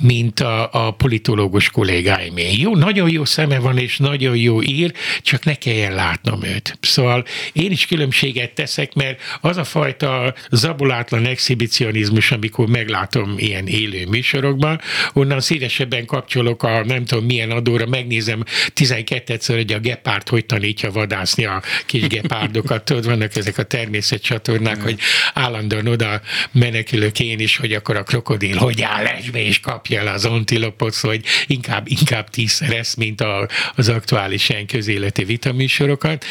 mint 0.00 0.40
a, 0.40 0.68
a 0.86 0.90
politológus 0.90 1.70
kollégáim. 1.90 2.34
Jó, 2.36 2.76
nagyon 2.76 3.10
jó 3.10 3.24
szeme 3.24 3.58
van, 3.58 3.78
és 3.78 3.96
nagyon 3.96 4.36
jó 4.36 4.62
ír, 4.62 4.92
csak 5.22 5.44
ne 5.44 5.54
kelljen 5.54 5.94
látnom 5.94 6.42
őt. 6.42 6.78
Szóval 6.80 7.24
én 7.52 7.70
is 7.70 7.86
különbséget 7.86 8.52
teszek, 8.52 8.94
mert 8.94 9.20
az 9.40 9.56
a 9.56 9.64
fajta 9.64 10.34
zabolátlan 10.50 11.26
exhibicionizmus, 11.26 12.30
amikor 12.30 12.68
meglátom 12.68 13.34
ilyen 13.36 13.66
élő 13.66 14.06
műsorokban, 14.06 14.80
onnan 15.12 15.40
szívesebben 15.40 16.06
kapcsolok 16.06 16.62
a 16.62 16.84
nem 16.84 17.04
tudom 17.04 17.24
milyen 17.24 17.50
adóra, 17.50 17.86
megnézem 17.86 18.44
12-szer, 18.74 19.54
hogy 19.54 19.72
a 19.72 19.78
gepárt 19.78 20.28
hogy 20.28 20.46
tanítja 20.46 20.90
vadászni 20.90 21.44
a 21.44 21.62
kis 21.86 22.06
gepárdokat, 22.06 22.84
tudod, 22.84 23.04
vannak 23.04 23.36
ezek 23.36 23.58
a 23.58 23.62
természetcsatornák, 23.62 24.82
hogy 24.82 24.98
állandóan 25.34 25.86
oda 25.86 26.20
menekülök 26.52 27.20
én 27.20 27.38
is, 27.38 27.56
hogy 27.56 27.72
akkor 27.72 27.96
a 27.96 28.02
krokodil 28.02 28.56
hogy 28.56 28.82
áll 28.82 29.04
esbe 29.04 29.44
és 29.44 29.60
kapja 29.60 30.00
el 30.00 30.06
az 30.06 30.24
antilopot, 30.24 30.92
szóval, 30.92 31.16
hogy 31.16 31.26
inkább, 31.46 31.79
inkább 31.84 32.30
tízszer 32.30 32.72
ezt, 32.72 32.96
mint 32.96 33.20
a, 33.20 33.48
az 33.74 33.88
aktuális 33.88 34.48
ilyen 34.48 34.66
közéleti 34.66 35.24
vitaműsorokat. 35.24 36.24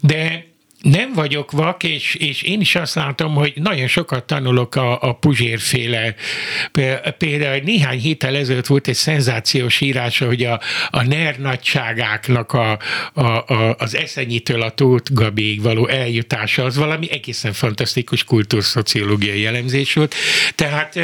De 0.00 0.44
nem 0.90 1.12
vagyok 1.12 1.50
vak, 1.50 1.82
és, 1.82 2.14
és 2.14 2.42
én 2.42 2.60
is 2.60 2.74
azt 2.74 2.94
látom, 2.94 3.34
hogy 3.34 3.52
nagyon 3.54 3.86
sokat 3.86 4.24
tanulok 4.24 4.74
a, 4.74 5.02
a 5.02 5.12
Puzsérféle. 5.12 6.14
Például 7.18 7.60
néhány 7.64 7.98
héttel 7.98 8.36
ezelőtt 8.36 8.66
volt 8.66 8.88
egy 8.88 8.94
szenzációs 8.94 9.80
írása, 9.80 10.26
hogy 10.26 10.44
a, 10.44 10.60
a 10.90 11.02
NER 11.02 11.38
nagyságáknak 11.38 12.52
a, 12.52 12.78
a, 13.12 13.22
a, 13.22 13.74
az 13.78 13.96
eszenyitől 13.96 14.62
a 14.62 14.70
Tóth 14.70 15.12
Gabiig 15.12 15.62
való 15.62 15.88
eljutása, 15.88 16.64
az 16.64 16.76
valami 16.76 17.10
egészen 17.10 17.52
fantasztikus 17.52 18.24
kultúrszociológiai 18.24 19.40
jellemzés 19.40 19.92
volt. 19.92 20.14
Tehát 20.54 21.00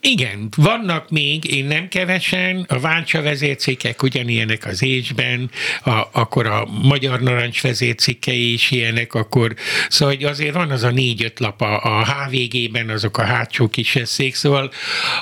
igen, 0.00 0.48
vannak 0.56 1.10
még, 1.10 1.44
én 1.44 1.64
nem 1.64 1.88
kevesen, 1.88 2.64
a 2.68 2.78
Váncsa 2.78 3.22
vezércikek 3.22 4.02
ugyanilyenek 4.02 4.66
az 4.66 4.82
ésben, 4.82 5.50
a, 5.84 6.02
akkor 6.12 6.46
a 6.46 6.66
Magyar 6.82 7.20
Narancs 7.20 7.62
vezércikei 7.62 8.52
is 8.52 8.70
ilyenek, 8.70 9.14
akkor 9.14 9.54
szóval 9.88 10.14
hogy 10.14 10.24
azért 10.24 10.54
van 10.54 10.70
az 10.70 10.82
a 10.82 10.90
négy-öt 10.90 11.38
lap 11.38 11.60
a, 11.60 11.82
a 11.82 12.04
HVG-ben, 12.04 12.88
azok 12.88 13.18
a 13.18 13.24
hátsó 13.24 13.68
kis 13.68 13.96
eszék, 13.96 14.34
szóval 14.34 14.72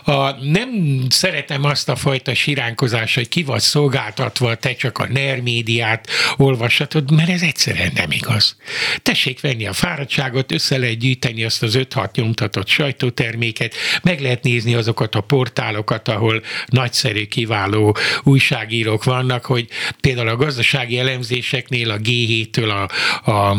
a, 0.04 0.30
nem 0.30 1.00
szeretem 1.08 1.64
azt 1.64 1.88
a 1.88 1.96
fajta 1.96 2.34
siránkozást, 2.34 3.14
hogy 3.14 3.28
ki 3.28 3.42
vagy 3.42 3.60
szolgáltatva, 3.60 4.54
te 4.54 4.74
csak 4.74 4.98
a 4.98 5.06
NER 5.06 5.40
médiát 5.40 6.08
olvashatod, 6.36 7.10
mert 7.10 7.28
ez 7.28 7.42
egyszerűen 7.42 7.92
nem 7.94 8.10
igaz. 8.10 8.56
Tessék 9.02 9.40
venni 9.40 9.66
a 9.66 9.72
fáradtságot, 9.72 10.52
össze 10.52 10.78
lehet 10.78 10.98
gyűjteni 10.98 11.44
azt 11.44 11.62
az 11.62 11.78
5-6 11.78 12.14
nyomtatott 12.14 12.68
sajtóterméket, 12.68 13.74
meg 14.02 14.13
lehet 14.20 14.42
nézni 14.42 14.74
azokat 14.74 15.14
a 15.14 15.20
portálokat, 15.20 16.08
ahol 16.08 16.42
nagyszerű, 16.66 17.26
kiváló 17.26 17.96
újságírók 18.22 19.04
vannak, 19.04 19.44
hogy 19.44 19.68
például 20.00 20.28
a 20.28 20.36
gazdasági 20.36 20.98
elemzéseknél 20.98 21.90
a 21.90 21.98
G7-től 21.98 22.88
a, 23.24 23.30
a 23.30 23.56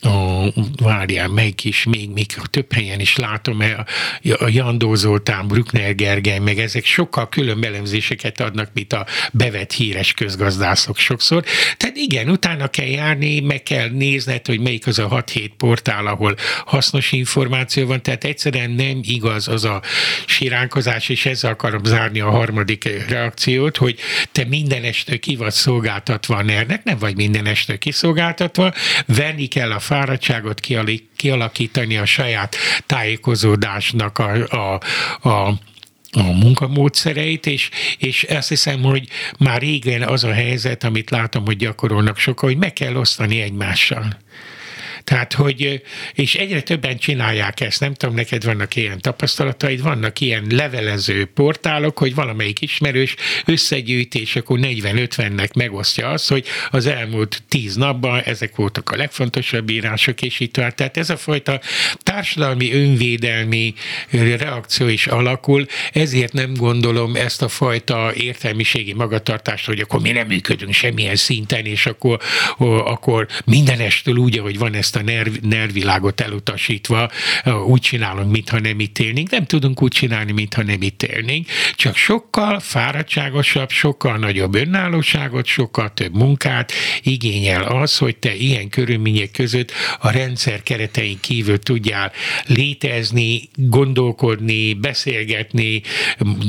a, 0.00 0.44
várjál, 0.82 1.28
melyik 1.28 1.64
is, 1.64 1.84
még, 1.84 2.10
még 2.10 2.26
több 2.26 2.72
helyen 2.72 3.00
is 3.00 3.16
látom, 3.16 3.60
a, 3.60 3.84
a 4.44 4.48
Jandó 4.48 4.94
Zoltán, 4.94 5.48
Bruckner 5.48 5.94
Gergely, 5.94 6.38
meg 6.38 6.58
ezek 6.58 6.84
sokkal 6.84 7.28
külön 7.28 7.64
elemzéseket 7.64 8.40
adnak, 8.40 8.70
mint 8.74 8.92
a 8.92 9.06
bevett 9.32 9.72
híres 9.72 10.12
közgazdászok 10.12 10.96
sokszor. 10.98 11.44
Tehát 11.76 11.96
igen, 11.96 12.28
utána 12.28 12.68
kell 12.68 12.86
járni, 12.86 13.40
meg 13.40 13.62
kell 13.62 13.88
nézned, 13.88 14.46
hogy 14.46 14.60
melyik 14.60 14.86
az 14.86 14.98
a 14.98 15.08
6-7 15.08 15.50
portál, 15.56 16.06
ahol 16.06 16.34
hasznos 16.64 17.12
információ 17.12 17.86
van, 17.86 18.02
tehát 18.02 18.24
egyszerűen 18.24 18.70
nem 18.70 19.00
igaz 19.02 19.48
az 19.48 19.64
a 19.64 19.82
siránkozás, 20.26 21.08
és 21.08 21.26
ezzel 21.26 21.50
akarom 21.50 21.84
zárni 21.84 22.20
a 22.20 22.30
harmadik 22.30 23.08
reakciót, 23.08 23.76
hogy 23.76 23.98
te 24.32 24.44
minden 24.44 24.82
este 24.82 25.16
ki 25.16 25.36
vagy 25.36 25.52
szolgáltatva 25.52 26.36
a 26.36 26.42
ner 26.42 26.80
nem 26.84 26.98
vagy 26.98 27.16
minden 27.16 27.46
este 27.46 27.78
kiszolgáltatva, 27.78 28.72
venni 29.06 29.46
kell 29.46 29.72
a 29.72 29.80
fáradtságot 29.88 30.60
kialakítani 31.16 31.96
a 31.96 32.04
saját 32.04 32.56
tájékozódásnak 32.86 34.18
a, 34.18 34.46
a, 34.48 34.80
a 35.28 35.52
a 36.12 36.22
munkamódszereit, 36.22 37.46
és, 37.46 37.70
és 37.98 38.22
azt 38.22 38.48
hiszem, 38.48 38.82
hogy 38.82 39.08
már 39.38 39.60
régen 39.60 40.02
az 40.02 40.24
a 40.24 40.32
helyzet, 40.32 40.84
amit 40.84 41.10
látom, 41.10 41.44
hogy 41.44 41.56
gyakorolnak 41.56 42.18
sokan, 42.18 42.48
hogy 42.48 42.58
meg 42.58 42.72
kell 42.72 42.96
osztani 42.96 43.40
egymással. 43.40 44.16
Tehát, 45.08 45.32
hogy, 45.32 45.82
és 46.14 46.34
egyre 46.34 46.60
többen 46.60 46.98
csinálják 46.98 47.60
ezt, 47.60 47.80
nem 47.80 47.94
tudom, 47.94 48.14
neked 48.14 48.44
vannak 48.44 48.76
ilyen 48.76 49.00
tapasztalataid, 49.00 49.82
vannak 49.82 50.20
ilyen 50.20 50.46
levelező 50.50 51.24
portálok, 51.24 51.98
hogy 51.98 52.14
valamelyik 52.14 52.60
ismerős 52.60 53.14
összegyűjtés, 53.44 54.36
akkor 54.36 54.58
40-50-nek 54.62 55.54
megosztja 55.54 56.08
azt, 56.08 56.28
hogy 56.28 56.46
az 56.70 56.86
elmúlt 56.86 57.42
tíz 57.48 57.76
napban 57.76 58.20
ezek 58.20 58.56
voltak 58.56 58.90
a 58.90 58.96
legfontosabb 58.96 59.70
írások, 59.70 60.22
és 60.22 60.40
itt 60.40 60.52
tovább. 60.52 60.74
Tehát 60.74 60.96
ez 60.96 61.10
a 61.10 61.16
fajta 61.16 61.60
társadalmi 62.02 62.72
önvédelmi 62.72 63.74
reakció 64.10 64.86
is 64.86 65.06
alakul, 65.06 65.66
ezért 65.92 66.32
nem 66.32 66.54
gondolom 66.54 67.16
ezt 67.16 67.42
a 67.42 67.48
fajta 67.48 68.10
értelmiségi 68.14 68.92
magatartást, 68.92 69.66
hogy 69.66 69.80
akkor 69.80 70.00
mi 70.00 70.10
nem 70.10 70.26
működünk 70.26 70.72
semmilyen 70.72 71.16
szinten, 71.16 71.64
és 71.64 71.86
akkor, 71.86 72.20
akkor 72.84 73.26
mindenestől 73.44 74.16
úgy, 74.16 74.38
ahogy 74.38 74.58
van 74.58 74.74
ezt 74.74 74.96
a 74.98 75.02
nerv, 75.02 75.34
nervvilágot 75.42 76.20
elutasítva 76.20 77.10
úgy 77.66 77.80
csinálunk, 77.80 78.30
mintha 78.30 78.58
nem 78.58 78.80
itt 78.80 78.98
élnénk. 78.98 79.30
Nem 79.30 79.44
tudunk 79.44 79.82
úgy 79.82 79.92
csinálni, 79.92 80.32
mintha 80.32 80.62
nem 80.62 80.82
itt 80.82 81.02
élnénk, 81.02 81.46
csak 81.74 81.96
sokkal 81.96 82.60
fáradtságosabb, 82.60 83.70
sokkal 83.70 84.16
nagyobb 84.16 84.54
önállóságot, 84.54 85.46
sokkal 85.46 85.92
több 85.94 86.14
munkát 86.14 86.72
igényel 87.02 87.62
az, 87.62 87.98
hogy 87.98 88.16
te 88.16 88.34
ilyen 88.34 88.68
körülmények 88.68 89.30
között 89.30 89.72
a 90.00 90.10
rendszer 90.10 90.62
keretein 90.62 91.18
kívül 91.20 91.58
tudjál 91.58 92.12
létezni, 92.46 93.48
gondolkodni, 93.54 94.74
beszélgetni, 94.74 95.82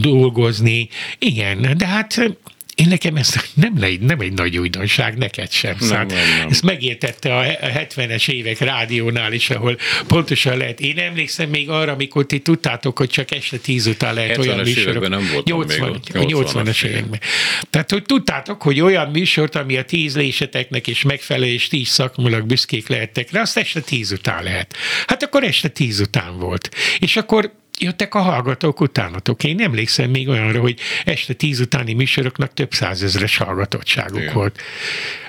dolgozni. 0.02 0.90
Igen, 1.20 1.78
de 1.78 1.88
hát 1.88 2.38
én 2.80 2.88
nekem 2.88 3.16
ez 3.16 3.34
nem, 3.54 3.74
nem 4.00 4.20
egy 4.20 4.34
nagy 4.34 4.58
újdonság, 4.58 5.18
neked 5.18 5.52
sem. 5.52 5.76
Nem, 5.80 5.88
szóval 5.88 6.04
nem, 6.04 6.38
nem. 6.38 6.48
Ezt 6.50 6.64
megértette 6.64 7.38
a 7.38 7.44
70-es 7.62 8.30
évek 8.30 8.60
rádiónál 8.60 9.34
is, 9.34 9.50
ahol 9.50 9.78
pontosan 10.08 10.58
lehet. 10.58 10.80
Én 10.80 10.98
emlékszem 10.98 11.50
még 11.50 11.70
arra, 11.70 11.92
amikor 11.92 12.26
ti 12.26 12.40
tudtátok, 12.40 12.98
hogy 12.98 13.10
csak 13.10 13.32
este 13.32 13.58
tíz 13.58 13.88
után 13.88 14.14
lehet 14.14 14.38
olyan 14.38 14.60
műsorok. 14.60 15.10
nem 15.10 15.30
80, 15.44 16.02
még 16.14 16.30
80-as 16.34 16.84
években. 16.84 17.20
Tehát, 17.70 17.92
hogy 17.92 18.04
tudtátok, 18.04 18.62
hogy 18.62 18.82
olyan 18.82 19.10
műsort, 19.10 19.56
ami 19.56 19.78
a 19.78 19.84
tíz 19.84 20.16
léseteknek 20.16 20.88
is 20.88 21.02
megfelelő, 21.02 21.52
és 21.52 21.68
tíz 21.68 21.88
szakmulag 21.88 22.46
büszkék 22.46 22.88
lehettek 22.88 23.32
rá, 23.32 23.42
azt 23.42 23.58
este 23.58 23.80
tíz 23.80 24.12
után 24.12 24.44
lehet. 24.44 24.76
Hát 25.08 25.24
akkor 25.24 25.44
este 25.44 25.68
tíz 25.68 26.00
után 26.00 26.38
volt. 26.38 26.70
És 27.00 27.16
akkor 27.16 27.58
jöttek 27.80 28.16
a 28.16 28.20
hallgatók 28.20 28.80
utánatok. 28.82 29.44
Én 29.44 29.60
emlékszem 29.60 30.10
még 30.10 30.30
olyanra, 30.30 30.60
hogy 30.60 30.80
este 31.06 31.34
tíz 31.34 31.60
utáni 31.60 31.94
műsoroknak 31.94 32.54
több 32.54 32.74
százezres 32.74 33.38
hallgatottságuk 33.38 34.22
Igen. 34.22 34.34
volt. 34.34 34.62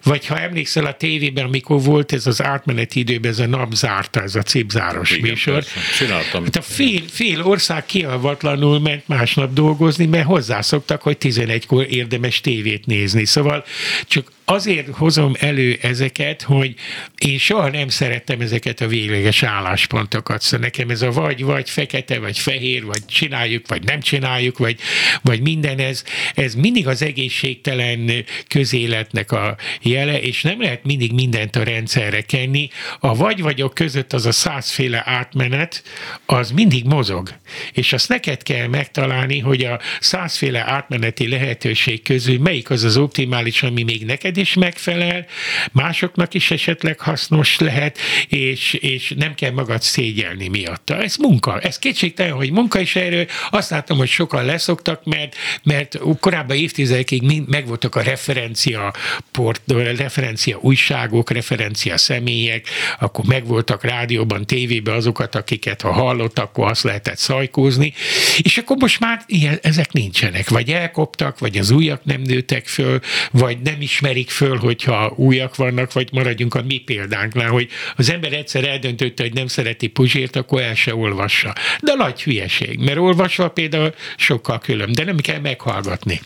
Vagy 0.02 0.26
ha 0.26 0.38
emlékszel 0.38 0.85
a 0.85 0.95
tévében, 0.95 1.45
amikor 1.45 1.83
volt 1.83 2.12
ez 2.12 2.26
az 2.26 2.42
átmeneti 2.42 2.99
időben, 2.99 3.30
ez 3.30 3.38
a 3.38 3.47
nap 3.47 3.73
zárta, 3.75 4.23
ez 4.23 4.35
a 4.35 4.42
cipzáros 4.42 5.11
Igen, 5.11 5.30
műsor. 5.30 5.54
Persze. 5.54 5.80
Csináltam. 5.99 6.45
Hát 6.45 6.57
a 6.57 6.62
fél, 6.62 7.02
fél 7.11 7.42
ország 7.42 7.87
kialvatlanul 7.87 8.80
ment 8.80 9.09
másnap 9.09 9.52
dolgozni, 9.52 10.07
mert 10.07 10.26
hozzászoktak, 10.26 11.02
hogy 11.02 11.16
11-kor 11.21 11.87
érdemes 11.90 12.40
tévét 12.40 12.87
nézni. 12.87 13.25
Szóval 13.25 13.64
csak 14.07 14.33
azért 14.50 14.88
hozom 14.97 15.35
elő 15.38 15.78
ezeket, 15.83 16.42
hogy 16.42 16.75
én 17.19 17.38
soha 17.38 17.69
nem 17.69 17.88
szerettem 17.88 18.40
ezeket 18.40 18.80
a 18.80 18.87
végleges 18.87 19.42
álláspontokat. 19.42 20.42
Szóval 20.42 20.66
nekem 20.66 20.90
ez 20.90 21.02
a 21.02 21.11
vagy, 21.11 21.45
vagy 21.45 21.71
fekete, 21.71 22.19
vagy 22.19 22.38
fehér, 22.38 22.85
vagy 22.85 23.07
csináljuk, 23.07 23.69
vagy 23.69 23.85
nem 23.85 24.00
csináljuk, 24.00 24.59
vagy, 24.59 24.76
vagy 25.23 25.40
minden 25.40 25.78
ez, 25.78 26.04
ez 26.35 26.54
mindig 26.54 26.87
az 26.87 27.02
egészségtelen 27.02 28.25
közéletnek 28.49 29.33
a 29.33 29.57
jele, 29.83 30.21
és 30.21 30.42
nem 30.42 30.61
lehet 30.61 30.85
mindig 30.85 31.12
mindent 31.12 31.57
a 31.57 31.62
rendszerre 31.62 32.21
kenni. 32.21 32.69
A 33.00 33.14
vagy-vagyok 33.14 33.75
között 33.75 34.12
az 34.12 34.26
a 34.26 34.33
százféle 34.33 35.02
átmenet, 35.07 35.83
az 36.26 36.50
mindig 36.50 36.85
mozog. 36.85 37.28
És 37.73 37.92
azt 37.92 38.09
neked 38.09 38.42
kell 38.42 38.66
megtalálni, 38.66 39.38
hogy 39.38 39.64
a 39.64 39.80
százféle 40.00 40.71
átmeneti 40.71 41.28
lehetőség 41.28 42.02
közül 42.02 42.38
melyik 42.38 42.71
az 42.71 42.85
az 42.85 42.97
optimális, 42.97 43.62
ami 43.62 43.83
még 43.83 44.04
neked 44.04 44.38
is 44.40 44.54
megfelel, 44.54 45.26
másoknak 45.73 46.35
is 46.35 46.50
esetleg 46.50 47.00
hasznos 47.00 47.59
lehet, 47.59 47.99
és, 48.28 48.73
és 48.73 49.14
nem 49.16 49.35
kell 49.35 49.50
magad 49.50 49.82
szégyelni 49.82 50.49
miatta. 50.49 51.02
Ez 51.02 51.16
munka. 51.16 51.61
Ez 51.61 51.78
kétségtelen, 51.78 52.32
hogy 52.32 52.50
munka 52.50 52.80
is 52.80 52.97
erről. 52.97 53.26
Azt 53.50 53.70
látom, 53.70 53.99
hogy 53.99 54.09
sokan 54.09 54.44
leszoktak, 54.44 55.04
mert, 55.04 55.37
mert 55.62 55.99
korábban 56.20 56.56
évtizedekig 56.56 57.23
megvoltak 57.47 57.94
a 57.94 58.02
referencia 58.02 58.92
port, 59.32 59.62
referencia 59.97 60.59
újságok, 60.61 61.30
referencia 61.30 61.97
személyek, 61.97 62.66
akkor 62.99 63.25
megvoltak 63.25 63.85
rádióban, 63.85 64.47
tévében 64.47 64.94
azokat, 64.94 65.35
akiket 65.35 65.80
ha 65.80 65.92
hallott, 65.92 66.38
akkor 66.38 66.70
azt 66.70 66.82
lehetett 66.82 67.18
szajkózni, 67.18 67.92
és 68.38 68.59
akkor 68.59 68.76
most 68.76 69.00
már 69.00 69.23
ilyen, 69.26 69.59
ezek 69.62 69.92
nincsenek, 69.92 70.49
vagy 70.49 70.70
elkoptak, 70.70 71.38
vagy 71.38 71.59
az 71.59 71.70
újak 71.70 72.04
nem 72.04 72.20
nőtek 72.20 72.66
föl, 72.66 73.00
vagy 73.30 73.59
nem 73.61 73.80
ismerik 74.20 74.30
föl, 74.30 74.58
hogyha 74.58 75.12
újak 75.16 75.56
vannak, 75.56 75.92
vagy 75.92 76.08
maradjunk 76.12 76.54
a 76.54 76.62
mi 76.62 76.78
példánknál, 76.78 77.48
hogy 77.48 77.68
az 77.96 78.10
ember 78.10 78.32
egyszer 78.32 78.64
eldöntötte, 78.64 79.22
hogy 79.22 79.32
nem 79.32 79.46
szereti 79.46 79.86
Puzsért, 79.86 80.36
akkor 80.36 80.62
el 80.62 80.74
se 80.74 80.94
olvassa. 80.94 81.54
De 81.80 81.94
nagy 81.94 82.22
hülyeség, 82.22 82.78
mert 82.78 82.98
olvasva 82.98 83.48
például 83.48 83.94
sokkal 84.16 84.58
külön, 84.58 84.92
de 84.92 85.04
nem 85.04 85.16
kell 85.16 85.40
meghallgatni. 85.40 86.20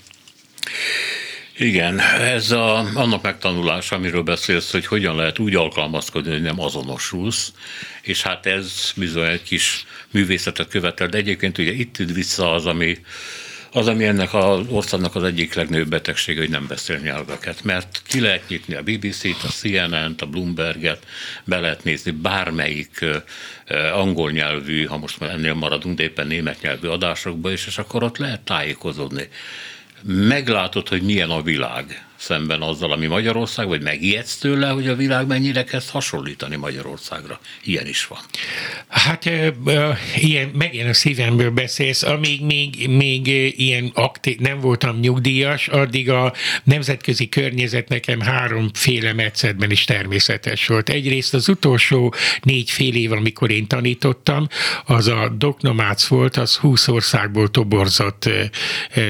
Igen, 1.58 2.00
ez 2.20 2.50
a, 2.50 2.78
annak 2.94 3.22
megtanulása, 3.22 3.96
amiről 3.96 4.22
beszélsz, 4.22 4.72
hogy 4.72 4.86
hogyan 4.86 5.16
lehet 5.16 5.38
úgy 5.38 5.54
alkalmazkodni, 5.54 6.30
hogy 6.30 6.42
nem 6.42 6.60
azonosulsz, 6.60 7.52
és 8.02 8.22
hát 8.22 8.46
ez 8.46 8.92
bizony 8.96 9.28
egy 9.28 9.42
kis 9.42 9.84
művészetet 10.10 10.68
követel, 10.68 11.06
de 11.06 11.18
egyébként 11.18 11.58
ugye 11.58 11.72
itt 11.72 11.96
vissza 11.96 12.52
az, 12.52 12.66
ami 12.66 12.98
az, 13.75 13.88
ami 13.88 14.04
ennek 14.04 14.35
az 14.35 14.66
országnak 14.69 15.14
az 15.14 15.23
egyik 15.23 15.54
legnagyobb 15.54 15.88
betegsége, 15.88 16.40
hogy 16.40 16.50
nem 16.50 16.66
beszél 16.66 16.99
nyelveket, 16.99 17.64
mert 17.64 18.02
ki 18.07 18.21
lehet 18.21 18.49
nyitni 18.49 18.75
a 18.75 18.83
BBC-t, 18.83 19.43
a 19.43 19.49
CNN-t, 19.49 20.23
a 20.23 20.26
Bloomberget, 20.26 21.07
be 21.45 21.61
lehet 21.61 21.85
nézni 21.85 22.11
bármelyik 22.11 23.04
angol 23.93 24.31
nyelvű, 24.31 24.85
ha 24.85 24.97
most 24.97 25.21
már 25.21 25.31
ennél 25.31 25.54
maradunk, 25.54 25.97
de 25.97 26.02
éppen 26.02 26.26
német 26.26 26.62
nyelvű 26.62 26.88
adásokba 26.88 27.52
is, 27.52 27.66
és 27.66 27.78
akkor 27.78 28.02
ott 28.02 28.19
lehet 28.19 28.40
tájékozódni. 28.40 29.28
Meglátod, 30.02 30.88
hogy 30.88 31.02
milyen 31.02 31.31
a 31.31 31.43
világ 31.43 32.07
szemben 32.25 32.62
azzal, 32.62 32.93
ami 32.93 33.07
Magyarország, 33.07 33.69
vagy 33.69 33.83
megijedsz 33.83 34.37
tőle, 34.37 34.69
hogy 34.69 34.88
a 34.88 34.95
világ 34.97 35.26
mennyire 35.26 35.64
kezd 35.64 35.90
hasonlítani 35.90 36.57
Magyarországra. 36.57 37.40
Ilyen 37.64 37.87
is 37.87 38.07
van. 38.07 38.19
Hát 38.88 39.30
ilyen, 40.17 40.49
megint 40.52 40.89
a 40.89 40.95
szívemből 40.95 41.50
beszélsz, 41.50 42.02
amíg 42.02 42.41
még, 42.45 42.89
még 42.89 43.26
ilyen 43.60 43.91
aktív, 43.95 44.39
nem 44.39 44.60
voltam 44.60 44.99
nyugdíjas, 44.99 45.69
addig 45.69 46.10
a 46.10 46.32
nemzetközi 46.63 47.28
környezet 47.28 47.89
nekem 47.89 48.21
háromféle 48.21 49.13
metszetben 49.13 49.71
is 49.71 49.84
természetes 49.84 50.67
volt. 50.67 50.89
Egyrészt 50.89 51.34
az 51.34 51.49
utolsó 51.49 52.15
négy 52.43 52.71
fél 52.71 52.95
év, 52.95 53.13
amikor 53.13 53.50
én 53.50 53.67
tanítottam, 53.67 54.49
az 54.84 55.06
a 55.06 55.28
doknomác 55.39 56.06
volt, 56.06 56.37
az 56.37 56.56
20 56.56 56.89
országból 56.89 57.50
toborzott 57.50 58.28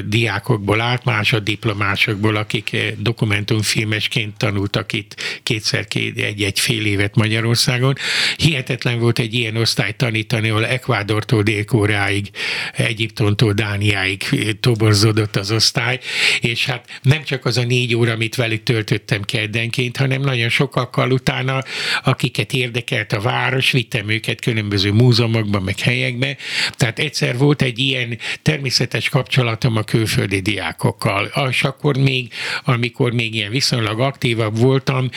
diákokból 0.05 0.81
állt, 0.81 1.05
másoddiplomásokból, 1.05 2.37
akik 2.37 2.77
dokumentumfilmesként 3.05 4.37
tanultak 4.37 4.93
itt 4.93 5.41
kétszer 5.43 5.89
két, 5.89 6.19
egy-egy 6.19 6.61
fél 6.61 6.87
évet 6.87 7.15
Magyarországon. 7.15 7.95
Hihetetlen 8.37 8.99
volt 8.99 9.19
egy 9.19 9.35
ilyen 9.35 9.57
osztályt 9.57 9.97
tanítani, 9.97 10.49
ahol 10.49 10.67
Ekvádortól 10.67 11.43
Dél-Koreáig, 11.43 12.31
Egyiptomtól 12.73 13.53
Dániáig 13.53 14.23
toborzódott 14.61 15.37
az 15.37 15.51
osztály, 15.51 16.01
és 16.41 16.67
hát 16.67 17.01
nem 17.03 17.23
csak 17.23 17.45
az 17.45 17.57
a 17.57 17.65
négy 17.65 17.95
óra, 17.95 18.13
amit 18.13 18.35
velük 18.35 18.63
töltöttem 18.63 19.23
keddenként, 19.23 19.97
hanem 19.97 20.21
nagyon 20.21 20.49
sokakkal 20.49 21.11
utána, 21.11 21.63
akiket 22.05 22.53
érdekelt 22.53 23.13
a 23.13 23.21
város, 23.21 23.71
vittem 23.71 24.09
őket 24.09 24.41
különböző 24.41 24.93
múzeumokban, 24.93 25.63
meg 25.63 25.79
helyekbe. 25.79 26.37
Tehát 26.71 26.99
egyszer 26.99 27.39
volt 27.39 27.63
egy 27.63 27.79
ilyen 27.79 28.19
természetes 28.43 29.09
kapcsolatom 29.09 29.77
a 29.77 29.83
külföldi 29.83 30.41
diákokkal, 30.41 31.33
és 31.51 31.63
akkor 31.65 31.97
még, 31.97 32.33
amikor 32.65 32.83
amikor 32.85 33.13
még 33.13 33.35
ilyen 33.35 33.51
viszonylag 33.51 34.01
aktívabb 34.01 34.59
voltam, 34.59 35.11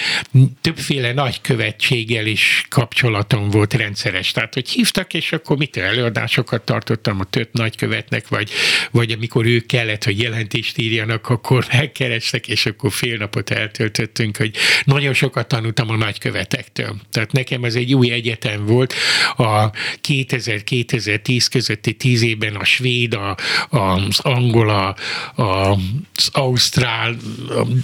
többféle 0.62 1.14
nagykövetséggel 1.14 2.26
is 2.26 2.66
kapcsolatom 2.70 3.50
volt 3.50 3.74
rendszeres. 3.74 4.32
Tehát, 4.32 4.54
hogy 4.54 4.70
hívtak, 4.70 5.14
és 5.14 5.32
akkor 5.32 5.58
mit 5.58 5.78
előadásokat 5.78 6.62
tartottam 6.62 7.20
a 7.20 7.24
több 7.24 7.50
nagykövetnek, 7.52 8.28
vagy, 8.28 8.50
vagy 8.92 9.12
amikor 9.12 9.46
ők 9.46 9.66
kellett, 9.66 10.04
hogy 10.04 10.22
jelentést 10.22 10.78
írjanak, 10.78 11.30
akkor 11.30 11.66
megkerestek, 11.74 12.48
és 12.48 12.66
akkor 12.66 12.92
fél 12.92 13.18
napot 13.18 13.50
eltöltöttünk, 13.50 14.38
hogy 14.38 14.56
nagyon 14.84 15.14
sokat 15.14 15.48
tanultam 15.48 15.90
a 15.90 15.96
nagykövetektől. 15.96 16.96
Tehát 17.12 17.32
nekem 17.32 17.64
ez 17.64 17.76
egy 17.76 17.94
új 17.94 18.12
egyetem 18.12 18.66
volt. 18.66 18.94
A 19.38 19.70
2000-2010 20.08 21.46
közötti 21.52 21.94
tíz 21.94 22.22
évben 22.22 22.56
a 22.56 22.64
svéd, 22.64 23.14
a, 23.14 23.38
az 23.70 24.20
angol, 24.20 24.70
a, 24.70 24.96
az 25.42 26.30
ausztrál, 26.32 27.16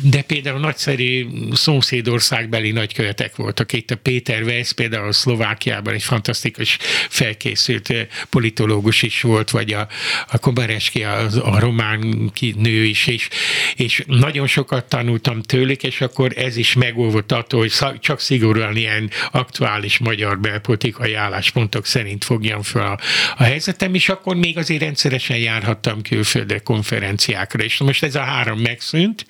de 0.01 0.21
például 0.21 0.59
nagyszerű 0.59 1.27
szomszédországbeli 1.51 2.71
nagykövetek 2.71 3.35
voltak. 3.35 3.73
Itt 3.73 3.91
a 3.91 3.95
Péter 3.95 4.41
Weiss 4.41 4.71
például 4.71 5.07
a 5.07 5.11
Szlovákiában 5.11 5.93
egy 5.93 6.03
fantasztikus 6.03 6.77
felkészült 7.09 7.93
politológus 8.29 9.01
is 9.01 9.21
volt, 9.21 9.49
vagy 9.49 9.73
a, 9.73 9.87
a 10.27 10.37
Kobareski, 10.37 11.03
a, 11.03 11.25
a 11.43 11.59
román 11.59 12.31
nő 12.55 12.83
is, 12.83 13.07
és, 13.07 13.29
és 13.75 14.03
nagyon 14.07 14.47
sokat 14.47 14.85
tanultam 14.85 15.41
tőlük, 15.41 15.83
és 15.83 16.01
akkor 16.01 16.31
ez 16.35 16.57
is 16.57 16.73
megolvott 16.73 17.31
attól, 17.31 17.59
hogy 17.59 17.99
csak 17.99 18.19
szigorúan 18.19 18.75
ilyen 18.75 19.09
aktuális 19.31 19.97
magyar 19.97 20.39
belpolitikai 20.39 21.13
álláspontok 21.13 21.85
szerint 21.85 22.23
fogjam 22.23 22.61
fel 22.61 22.85
a, 22.85 22.99
a 23.37 23.43
helyzetem, 23.43 23.93
és 23.93 24.09
akkor 24.09 24.35
még 24.35 24.57
azért 24.57 24.81
rendszeresen 24.81 25.37
járhattam 25.37 26.01
külföldre 26.01 26.59
konferenciákra, 26.59 27.63
és 27.63 27.77
most 27.77 28.03
ez 28.03 28.15
a 28.15 28.21
három 28.21 28.59
megszűnt, 28.59 29.25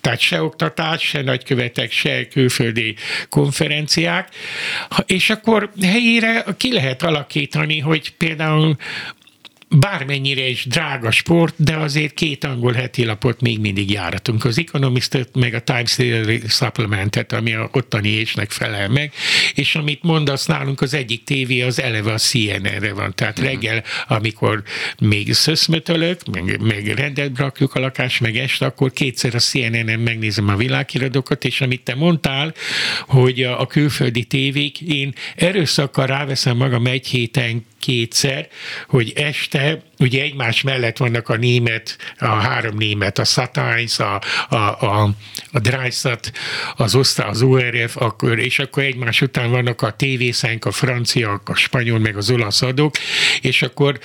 Tehát 0.00 0.20
se 0.20 0.42
oktatás, 0.42 1.02
se 1.02 1.22
nagykövetek, 1.22 1.92
se 1.92 2.28
külföldi 2.28 2.94
konferenciák, 3.28 4.28
és 5.06 5.30
akkor 5.30 5.70
helyére 5.82 6.44
ki 6.56 6.72
lehet 6.72 7.02
alakítani, 7.02 7.78
hogy 7.78 8.12
például 8.16 8.76
bármennyire 9.70 10.48
is 10.48 10.66
drága 10.66 11.10
sport, 11.10 11.54
de 11.56 11.76
azért 11.76 12.14
két 12.14 12.44
angol 12.44 12.72
heti 12.72 13.04
lapot 13.04 13.40
még 13.40 13.60
mindig 13.60 13.90
járatunk. 13.90 14.44
Az 14.44 14.58
economist 14.58 15.28
meg 15.34 15.54
a 15.54 15.60
Times 15.60 15.96
Daily 15.96 16.40
Supplementet, 16.48 17.32
ami 17.32 17.54
a 17.54 17.68
ottani 17.72 18.08
ésnek 18.08 18.50
felel 18.50 18.88
meg, 18.88 19.12
és 19.54 19.74
amit 19.74 20.02
mondasz 20.02 20.46
nálunk, 20.46 20.80
az 20.80 20.94
egyik 20.94 21.24
tévé 21.24 21.60
az 21.60 21.80
eleve 21.80 22.12
a 22.12 22.18
CNN-re 22.18 22.92
van. 22.92 23.14
Tehát 23.14 23.38
uh-huh. 23.38 23.52
reggel, 23.52 23.82
amikor 24.08 24.62
még 24.98 25.32
szöszmötölök, 25.32 26.20
meg, 26.32 26.60
meg 26.60 26.86
rendet 26.86 27.38
rakjuk 27.38 27.74
a 27.74 27.80
lakás, 27.80 28.18
meg 28.18 28.36
este, 28.36 28.66
akkor 28.66 28.92
kétszer 28.92 29.34
a 29.34 29.38
CNN-en 29.38 30.00
megnézem 30.00 30.48
a 30.48 30.56
világhíradókat, 30.56 31.44
és 31.44 31.60
amit 31.60 31.82
te 31.82 31.94
mondtál, 31.94 32.54
hogy 33.06 33.42
a, 33.42 33.60
a 33.60 33.66
külföldi 33.66 34.24
tévék, 34.24 34.80
én 34.80 35.12
erőszakkal 35.36 36.06
ráveszem 36.06 36.56
magam 36.56 36.86
egy 36.86 37.06
héten 37.06 37.64
kétszer, 37.78 38.48
hogy 38.88 39.12
este 39.16 39.57
ugye 39.98 40.22
egymás 40.22 40.62
mellett 40.62 40.96
vannak 40.96 41.28
a 41.28 41.36
német, 41.36 41.96
a 42.18 42.26
három 42.26 42.76
német, 42.76 43.18
a 43.18 43.24
Satines, 43.24 43.98
a, 43.98 44.20
a, 44.48 44.56
a, 44.56 45.10
a 45.52 45.58
Dreisat, 45.58 46.32
az 46.76 46.94
OSZTA, 46.94 47.26
az 47.26 47.42
ORF, 47.42 47.96
akkor, 47.96 48.38
és 48.38 48.58
akkor 48.58 48.82
egymás 48.82 49.20
után 49.20 49.50
vannak 49.50 49.82
a 49.82 49.90
tévészánk, 49.90 50.64
a 50.64 50.70
francia, 50.70 51.42
a 51.44 51.54
spanyol, 51.54 51.98
meg 51.98 52.16
az 52.16 52.30
olasz 52.30 52.62
adók, 52.62 52.94
és 53.40 53.62
akkor 53.62 53.98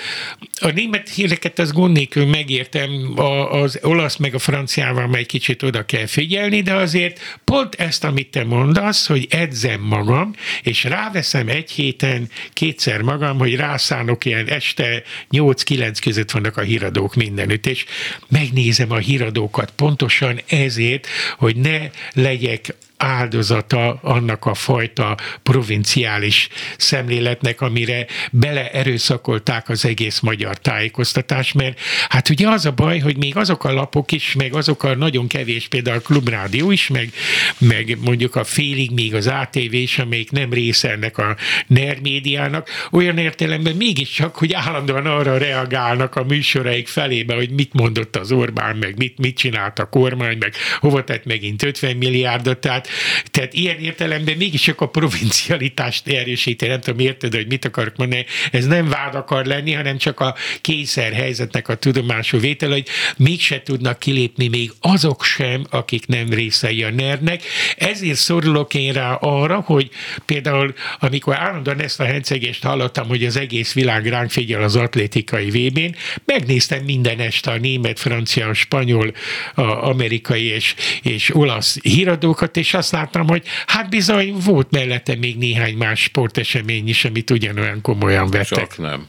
a 0.59 0.69
német 0.69 1.09
híreket 1.09 1.59
az 1.59 1.71
gond 1.71 1.95
nélkül 1.95 2.25
megértem, 2.25 3.13
a, 3.15 3.51
az 3.51 3.79
olasz 3.81 4.15
meg 4.15 4.33
a 4.33 4.39
franciával 4.39 5.07
meg 5.07 5.25
kicsit 5.25 5.63
oda 5.63 5.85
kell 5.85 6.05
figyelni, 6.05 6.61
de 6.61 6.73
azért 6.73 7.39
pont 7.43 7.75
ezt, 7.75 8.03
amit 8.03 8.31
te 8.31 8.43
mondasz, 8.43 9.07
hogy 9.07 9.27
edzem 9.29 9.81
magam, 9.81 10.35
és 10.63 10.83
ráveszem 10.83 11.47
egy 11.47 11.71
héten 11.71 12.29
kétszer 12.53 13.01
magam, 13.01 13.37
hogy 13.37 13.55
rászánok 13.55 14.25
ilyen 14.25 14.47
este 14.47 15.03
8-9 15.43 15.61
kilenc 15.63 15.99
között 15.99 16.31
vannak 16.31 16.57
a 16.57 16.61
híradók 16.61 17.15
mindenütt, 17.15 17.65
és 17.65 17.85
megnézem 18.29 18.91
a 18.91 18.97
híradókat 18.97 19.71
pontosan 19.75 20.41
ezért, 20.47 21.07
hogy 21.37 21.55
ne 21.55 21.89
legyek 22.13 22.75
áldozata 23.03 23.99
annak 24.01 24.45
a 24.45 24.53
fajta 24.53 25.17
provinciális 25.43 26.47
szemléletnek, 26.77 27.61
amire 27.61 28.05
beleerőszakolták 28.31 29.69
az 29.69 29.85
egész 29.85 30.19
magyar 30.19 30.57
tájékoztatás, 30.57 31.51
mert 31.51 31.79
hát 32.09 32.29
ugye 32.29 32.47
az 32.47 32.65
a 32.65 32.71
baj, 32.71 32.99
hogy 32.99 33.17
még 33.17 33.37
azok 33.37 33.63
a 33.63 33.73
lapok 33.73 34.11
is, 34.11 34.33
meg 34.33 34.53
azok 34.53 34.83
a 34.83 34.95
nagyon 34.95 35.27
kevés, 35.27 35.67
például 35.67 35.97
a 35.97 36.01
Klubrádió 36.01 36.71
is, 36.71 36.87
meg, 36.87 37.13
meg 37.57 37.97
mondjuk 38.01 38.35
a 38.35 38.43
félig 38.43 38.91
még 38.91 39.15
az 39.15 39.27
ATV 39.27 39.73
is, 39.73 39.99
amelyik 39.99 40.31
nem 40.31 40.53
része 40.53 40.91
ennek 40.91 41.17
a 41.17 41.35
NER 41.67 41.99
médiának, 42.01 42.69
olyan 42.91 43.17
értelemben 43.17 43.75
mégiscsak, 43.75 44.35
hogy 44.35 44.53
állandóan 44.53 45.05
arra 45.05 45.37
reagálnak 45.37 46.15
a 46.15 46.23
műsoraik 46.23 46.87
felébe, 46.87 47.35
hogy 47.35 47.49
mit 47.49 47.73
mondott 47.73 48.15
az 48.15 48.31
Orbán, 48.31 48.75
meg 48.75 48.97
mit, 48.97 49.17
mit 49.17 49.37
csinált 49.37 49.79
a 49.79 49.89
kormány, 49.89 50.37
meg 50.37 50.53
hova 50.79 51.03
tett 51.03 51.25
megint 51.25 51.63
50 51.63 51.95
milliárdot, 51.95 52.57
tehát 52.57 52.87
tehát 53.31 53.53
ilyen 53.53 53.77
értelemben 53.77 54.37
mégiscsak 54.37 54.81
a 54.81 54.87
provincialitást 54.87 56.07
erősíti, 56.07 56.67
nem 56.67 56.81
tudom, 56.81 56.99
érted, 56.99 57.33
hogy 57.33 57.47
mit 57.47 57.65
akarok 57.65 57.95
mondani, 57.95 58.25
ez 58.51 58.65
nem 58.65 58.89
vád 58.89 59.15
akar 59.15 59.45
lenni, 59.45 59.73
hanem 59.73 59.97
csak 59.97 60.19
a 60.19 60.35
kényszer 60.61 61.13
helyzetnek 61.13 61.67
a 61.67 61.75
tudomásul 61.75 62.39
vétel, 62.39 62.69
hogy 62.69 62.87
mégse 63.17 63.61
tudnak 63.61 63.99
kilépni 63.99 64.47
még 64.47 64.71
azok 64.79 65.23
sem, 65.23 65.65
akik 65.69 66.07
nem 66.07 66.29
részei 66.29 66.83
a 66.83 66.91
nernek. 66.91 67.43
Ezért 67.77 68.17
szorulok 68.17 68.73
én 68.73 68.93
rá 68.93 69.13
arra, 69.13 69.59
hogy 69.59 69.89
például 70.25 70.73
amikor 70.99 71.35
állandóan 71.35 71.81
ezt 71.81 71.99
a 71.99 72.05
hencegést 72.05 72.63
hallottam, 72.63 73.07
hogy 73.07 73.25
az 73.25 73.37
egész 73.37 73.73
világ 73.73 74.07
ránk 74.07 74.29
figyel 74.29 74.63
az 74.63 74.75
atlétikai 74.75 75.49
vb 75.49 75.95
megnéztem 76.25 76.83
minden 76.83 77.19
este 77.19 77.51
a 77.51 77.57
német, 77.57 77.99
francia, 77.99 78.53
spanyol, 78.53 79.13
a 79.55 79.61
amerikai 79.61 80.43
és, 80.43 80.75
és 81.01 81.35
olasz 81.35 81.81
híradókat, 81.81 82.57
és 82.57 82.72
azt 82.73 82.91
láttam, 82.91 83.27
hogy 83.27 83.45
hát 83.67 83.89
bizony 83.89 84.33
volt 84.33 84.71
mellette 84.71 85.15
még 85.15 85.37
néhány 85.37 85.75
más 85.75 86.01
sportesemény 86.01 86.87
is, 86.87 87.05
amit 87.05 87.29
ugyanolyan 87.29 87.81
komolyan 87.81 88.29
vettek. 88.29 88.59
Csak 88.59 88.77
nem. 88.77 89.07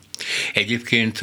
Egyébként, 0.53 1.21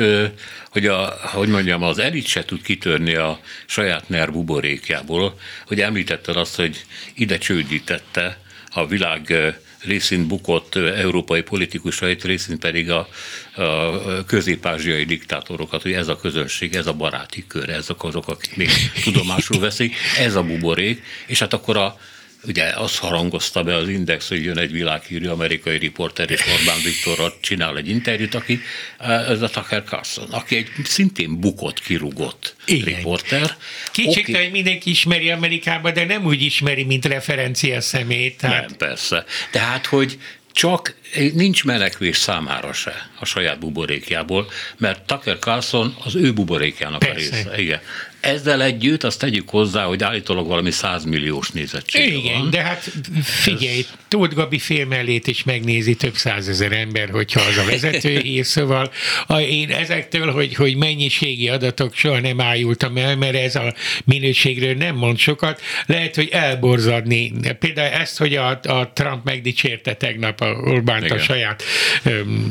hogy, 0.69 0.85
a, 0.85 1.13
hogy 1.23 1.47
mondjam, 1.47 1.83
az 1.83 1.99
elit 1.99 2.25
se 2.25 2.45
tud 2.45 2.61
kitörni 2.61 3.15
a 3.15 3.39
saját 3.65 4.09
nerv 4.09 4.31
buborékjából, 4.31 5.39
hogy 5.65 5.81
említetted 5.81 6.35
azt, 6.35 6.55
hogy 6.55 6.85
ide 7.13 7.37
csődítette 7.37 8.39
a 8.73 8.87
világ 8.87 9.33
részint 9.83 10.27
bukott 10.27 10.75
európai 10.75 11.41
politikusait, 11.41 12.23
részint 12.23 12.59
pedig 12.59 12.91
a, 12.91 13.07
a 13.55 14.25
közép-ázsiai 14.25 15.03
diktátorokat, 15.03 15.81
hogy 15.81 15.93
ez 15.93 16.07
a 16.07 16.15
közönség, 16.15 16.75
ez 16.75 16.87
a 16.87 16.93
baráti 16.93 17.45
kör, 17.47 17.69
ezek 17.69 18.03
azok, 18.03 18.27
akik 18.27 18.55
még 18.55 18.69
tudomásul 19.03 19.59
veszik, 19.59 19.95
ez 20.17 20.35
a 20.35 20.43
buborék, 20.43 21.03
és 21.27 21.39
hát 21.39 21.53
akkor 21.53 21.77
a 21.77 21.99
ugye 22.43 22.63
azt 22.63 22.97
harangozta 22.97 23.63
be 23.63 23.75
az 23.75 23.89
Index, 23.89 24.27
hogy 24.27 24.43
jön 24.43 24.57
egy 24.57 24.71
világhírű 24.71 25.27
amerikai 25.27 25.77
riporter, 25.77 26.31
és 26.31 26.41
Orbán 26.59 26.81
Viktorral 26.83 27.33
csinál 27.41 27.77
egy 27.77 27.89
interjút, 27.89 28.33
aki 28.33 28.61
ez 29.27 29.41
a 29.41 29.49
Tucker 29.49 29.83
Carlson, 29.83 30.29
aki 30.29 30.55
egy 30.55 30.67
szintén 30.83 31.39
bukott, 31.39 31.79
kirugott 31.79 32.55
Igen. 32.65 32.95
riporter. 32.95 33.55
Kicsit, 33.91 34.29
okay. 34.29 34.43
hogy 34.43 34.51
mindenki 34.51 34.89
ismeri 34.89 35.29
Amerikába, 35.31 35.91
de 35.91 36.05
nem 36.05 36.25
úgy 36.25 36.41
ismeri, 36.41 36.83
mint 36.83 37.05
referencia 37.05 37.81
szemét. 37.81 38.37
Tehát... 38.37 38.67
Nem, 38.67 38.77
persze. 38.77 39.25
Tehát, 39.51 39.85
hogy 39.85 40.17
csak 40.53 40.95
nincs 41.33 41.63
menekvés 41.63 42.17
számára 42.17 42.73
se 42.73 43.09
a 43.19 43.25
saját 43.25 43.59
buborékjából, 43.59 44.51
mert 44.77 45.01
Tucker 45.01 45.39
Carlson 45.39 45.95
az 46.03 46.15
ő 46.15 46.33
buborékjának 46.33 46.99
Persze. 46.99 47.31
a 47.31 47.35
része. 47.35 47.61
Igen. 47.61 47.81
Ezzel 48.21 48.63
együtt 48.63 49.03
azt 49.03 49.19
tegyük 49.19 49.49
hozzá, 49.49 49.83
hogy 49.83 50.03
állítólag 50.03 50.47
valami 50.47 50.71
százmilliós 50.71 51.49
nézettség 51.49 52.13
Igen, 52.13 52.39
van. 52.39 52.49
de 52.49 52.61
hát 52.61 52.91
figyelj, 53.23 53.79
Ez... 53.79 53.93
Tóth 54.07 54.35
Gabi 54.35 54.59
filmellét 54.59 55.27
is 55.27 55.43
megnézi 55.43 55.95
több 55.95 56.15
százezer 56.15 56.71
ember, 56.71 57.09
hogyha 57.09 57.41
az 57.41 57.57
a 57.57 57.65
vezető 57.65 58.19
ír, 58.33 58.45
szóval 58.45 58.91
én 59.49 59.69
ezektől, 59.69 60.31
hogy, 60.31 60.55
hogy 60.55 60.75
mennyiségi 60.75 61.49
adatok 61.49 61.95
soha 61.95 62.19
nem 62.19 62.41
ájultam 62.41 62.97
el, 62.97 63.15
mert 63.15 63.35
ez 63.35 63.55
a 63.55 63.73
minőségről 64.05 64.73
nem 64.73 64.95
mond 64.95 65.17
sokat, 65.17 65.61
lehet, 65.85 66.15
hogy 66.15 66.29
elborzadni. 66.31 67.33
Például 67.59 67.93
ezt, 67.93 68.17
hogy 68.17 68.35
a, 68.35 68.59
a 68.63 68.91
Trump 68.93 69.23
megdicsérte 69.23 69.93
tegnap 69.93 70.41
a 70.41 70.45
Orbánt 70.45 71.11
a 71.11 71.19
saját, 71.19 71.63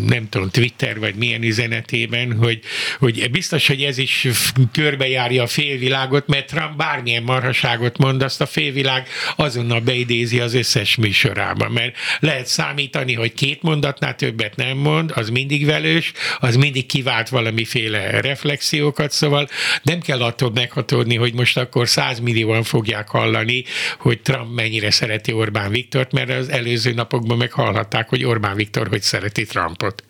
nem 0.06 0.28
tudom, 0.28 0.50
Twitter 0.50 0.98
vagy 0.98 1.14
milyen 1.14 1.42
üzenetében, 1.42 2.36
hogy, 2.36 2.60
hogy 2.98 3.30
biztos, 3.30 3.66
hogy 3.66 3.82
ez 3.82 3.98
is 3.98 4.28
körbejárja 4.72 5.42
a 5.42 5.46
félvilágot, 5.60 6.26
mert 6.26 6.46
Trump 6.46 6.76
bármilyen 6.76 7.22
marhaságot 7.22 7.98
mond, 7.98 8.22
azt 8.22 8.40
a 8.40 8.46
félvilág 8.46 9.08
azonnal 9.36 9.80
beidézi 9.80 10.40
az 10.40 10.54
összes 10.54 10.96
műsorába, 10.96 11.68
mert 11.68 11.96
lehet 12.20 12.46
számítani, 12.46 13.14
hogy 13.14 13.34
két 13.34 13.62
mondatnál 13.62 14.14
többet 14.14 14.56
nem 14.56 14.76
mond, 14.76 15.12
az 15.14 15.28
mindig 15.30 15.66
velős, 15.66 16.12
az 16.38 16.56
mindig 16.56 16.86
kivált 16.86 17.28
valamiféle 17.28 18.20
reflexiókat, 18.20 19.10
szóval 19.10 19.48
nem 19.82 20.00
kell 20.00 20.22
attól 20.22 20.50
meghatódni, 20.50 21.16
hogy 21.16 21.34
most 21.34 21.56
akkor 21.56 21.88
százmillióan 21.88 22.62
fogják 22.62 23.08
hallani, 23.08 23.64
hogy 23.98 24.20
Trump 24.20 24.54
mennyire 24.54 24.90
szereti 24.90 25.32
Orbán 25.32 25.70
Viktort, 25.70 26.12
mert 26.12 26.30
az 26.30 26.48
előző 26.48 26.92
napokban 26.92 27.36
meghallhatták, 27.36 28.08
hogy 28.08 28.24
Orbán 28.24 28.56
Viktor 28.56 28.88
hogy 28.88 29.02
szereti 29.02 29.44
Trumpot. 29.44 30.04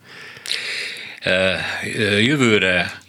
Jövőre 2.20 2.99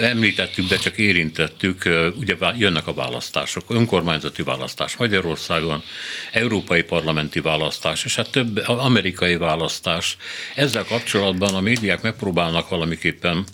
említettük, 0.00 0.68
de 0.68 0.76
csak 0.76 0.98
érintettük, 0.98 1.82
ugye 2.16 2.36
jönnek 2.56 2.86
a 2.86 2.94
választások, 2.94 3.64
önkormányzati 3.68 4.42
választás 4.42 4.96
Magyarországon, 4.96 5.82
európai 6.32 6.82
parlamenti 6.82 7.40
választás, 7.40 8.04
és 8.04 8.16
hát 8.16 8.30
több 8.30 8.62
amerikai 8.66 9.36
választás. 9.36 10.16
Ezzel 10.54 10.84
kapcsolatban 10.84 11.54
a 11.54 11.60
médiák 11.60 12.02
megpróbálnak 12.02 12.68
valamiképpen 12.68 13.44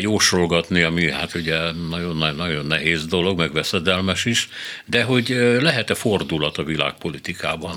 jósolgatni, 0.00 0.82
ami 0.82 1.10
hát 1.10 1.34
ugye 1.34 1.72
nagyon, 1.88 2.34
nagyon 2.36 2.66
nehéz 2.66 3.06
dolog, 3.06 3.38
meg 3.38 3.52
veszedelmes 3.52 4.24
is, 4.24 4.48
de 4.86 5.02
hogy 5.02 5.28
lehet-e 5.60 5.94
fordulat 5.94 6.58
a 6.58 6.64
világpolitikában. 6.64 7.76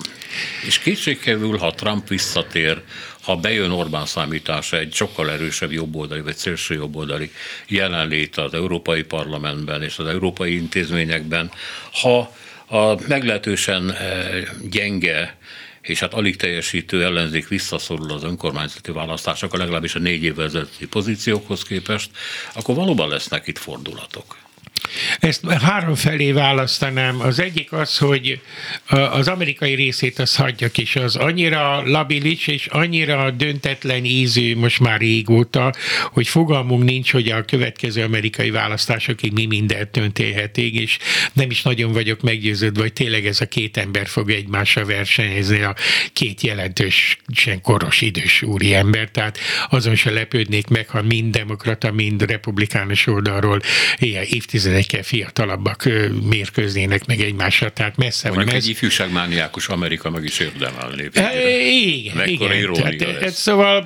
És 0.65 0.79
kétségkívül, 0.79 1.57
ha 1.57 1.73
Trump 1.73 2.07
visszatér 2.07 2.81
ha 3.27 3.35
bejön 3.35 3.71
Orbán 3.71 4.05
számítása 4.05 4.77
egy 4.77 4.93
sokkal 4.93 5.31
erősebb 5.31 5.71
jobboldali 5.71 6.21
vagy 6.21 6.35
szélső 6.35 6.73
jobboldali 6.73 7.31
jelenlét 7.67 8.37
az 8.37 8.53
Európai 8.53 9.03
Parlamentben 9.03 9.83
és 9.83 9.97
az 9.97 10.05
európai 10.05 10.55
intézményekben, 10.55 11.51
ha 11.91 12.33
a 12.67 13.07
meglehetősen 13.07 13.91
eh, 13.91 14.43
gyenge 14.69 15.37
és 15.81 15.99
hát 15.99 16.13
alig 16.13 16.35
teljesítő 16.35 17.03
ellenzék 17.03 17.47
visszaszorul 17.47 18.11
az 18.11 18.23
önkormányzati 18.23 18.91
választások, 18.91 19.57
legalábbis 19.57 19.95
a 19.95 19.99
négy 19.99 20.23
évvel 20.23 20.45
ezelőtti 20.45 20.87
pozíciókhoz 20.87 21.63
képest, 21.63 22.09
akkor 22.53 22.75
valóban 22.75 23.09
lesznek 23.09 23.47
itt 23.47 23.57
fordulatok. 23.57 24.46
Ezt 25.19 25.51
három 25.51 25.95
felé 25.95 26.31
választanám. 26.31 27.21
Az 27.21 27.39
egyik 27.39 27.71
az, 27.71 27.97
hogy 27.97 28.39
az 29.11 29.27
amerikai 29.27 29.73
részét 29.73 30.19
az 30.19 30.35
hagyjak, 30.35 30.77
és 30.77 30.95
az 30.95 31.15
annyira 31.15 31.81
labilis, 31.85 32.47
és 32.47 32.65
annyira 32.65 33.31
döntetlen 33.31 34.05
ízű 34.05 34.55
most 34.55 34.79
már 34.79 34.99
régóta, 34.99 35.73
hogy 36.11 36.27
fogalmunk 36.27 36.83
nincs, 36.83 37.11
hogy 37.11 37.29
a 37.29 37.45
következő 37.45 38.03
amerikai 38.03 38.49
választásokig 38.49 39.33
mi 39.33 39.45
mindent 39.45 39.89
történhetik, 39.89 40.73
és 40.73 40.97
nem 41.33 41.49
is 41.49 41.61
nagyon 41.61 41.91
vagyok 41.91 42.21
meggyőződve, 42.21 42.81
hogy 42.81 42.93
tényleg 42.93 43.25
ez 43.25 43.41
a 43.41 43.45
két 43.45 43.77
ember 43.77 44.07
fog 44.07 44.29
egymásra 44.29 44.85
versenyezni, 44.85 45.61
a 45.61 45.75
két 46.13 46.41
jelentősen 46.41 47.61
koros 47.61 48.01
idős 48.01 48.41
úri 48.41 48.73
ember, 48.73 49.09
tehát 49.09 49.37
azon 49.69 49.95
se 49.95 50.11
lepődnék 50.11 50.67
meg, 50.67 50.89
ha 50.89 51.01
mind 51.01 51.35
demokrata, 51.35 51.91
mind 51.91 52.21
republikánus 52.21 53.07
oldalról 53.07 53.61
ilyen 53.97 54.23
évtizedekkel 54.77 55.03
fiatalabbak 55.03 55.89
mérkőznének 56.29 57.05
meg 57.05 57.19
egymásra, 57.19 57.69
tehát 57.69 57.97
messze 57.97 58.27
Mondjuk 58.27 58.47
van 58.47 58.55
egy 58.55 58.61
ez. 58.61 58.69
ifjúságmániákus 58.69 59.67
Amerika 59.67 60.09
meg 60.09 60.23
is 60.23 60.39
érdemelné. 60.39 61.09
Igen, 62.03 62.27
igen. 62.27 62.73
Tehát, 62.73 63.21
ez. 63.21 63.35
Szóval 63.35 63.85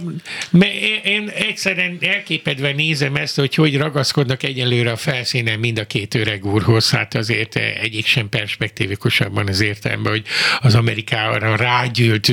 én 1.04 1.30
egyszerűen 1.36 1.98
elképedve 2.02 2.72
nézem 2.72 3.16
ezt, 3.16 3.36
hogy 3.36 3.56
hogy 3.56 3.78
ragaszkodnak 3.78 4.44
egyelőre 4.44 4.92
a 4.92 4.96
felszínen 4.96 5.60
mind 5.60 5.80
a 5.80 5.86
két 5.86 6.16
öreg 6.16 6.46
úrhoz, 6.46 6.90
hát 6.90 7.16
azért 7.16 7.56
egyik 7.56 8.06
sem 8.06 8.30
perspektívikusabban 8.30 9.48
az 9.48 9.62
értelemben, 9.62 10.12
hogy 10.12 10.26
az 10.60 10.76
Amerikára 10.76 11.56
rágyűlt 11.56 12.32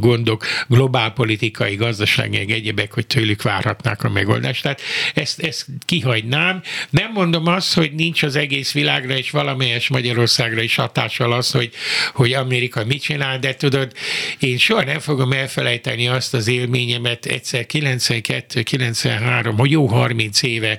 gondok, 0.00 0.44
globálpolitikai, 0.68 1.74
gazdasági, 1.74 2.52
egyebek, 2.52 2.92
hogy 2.92 3.06
tőlük 3.06 3.42
várhatnák 3.42 4.04
a 4.04 4.08
megoldást. 4.08 4.62
Tehát 4.62 4.80
ezt, 5.14 5.40
ezt 5.40 5.66
kihagynám. 5.86 6.62
Nem 6.90 7.12
mondom 7.12 7.33
azt, 7.42 7.74
hogy 7.74 7.92
nincs 7.92 8.22
az 8.22 8.36
egész 8.36 8.72
világra 8.72 9.16
és 9.16 9.30
valamelyes 9.30 9.88
Magyarországra 9.88 10.62
is 10.62 10.74
hatással 10.74 11.32
az, 11.32 11.50
hogy, 11.50 11.70
hogy 12.14 12.32
Amerika 12.32 12.84
mit 12.84 13.02
csinál, 13.02 13.38
de 13.38 13.54
tudod, 13.54 13.92
én 14.38 14.58
soha 14.58 14.84
nem 14.84 14.98
fogom 14.98 15.32
elfelejteni 15.32 16.08
azt 16.08 16.34
az 16.34 16.48
élményemet 16.48 17.26
egyszer 17.26 17.66
92-93, 17.72 19.54
hogy 19.56 19.70
jó 19.70 19.86
30 19.86 20.42
éve 20.42 20.78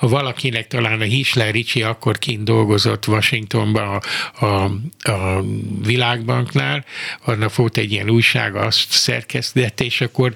valakinek 0.00 0.66
talán 0.66 1.00
a 1.00 1.04
Hisler 1.04 1.52
Ricsi 1.52 1.82
akkor 1.82 2.18
kint 2.18 2.44
dolgozott 2.44 3.06
Washingtonban 3.06 4.00
a, 4.40 4.46
a, 4.46 4.64
a 5.12 5.44
Világbanknál, 5.84 6.84
annak 7.24 7.54
volt 7.54 7.76
egy 7.76 7.92
ilyen 7.92 8.10
újság, 8.10 8.56
azt 8.56 8.90
szerkesztett, 8.90 9.80
és 9.80 10.00
akkor 10.00 10.34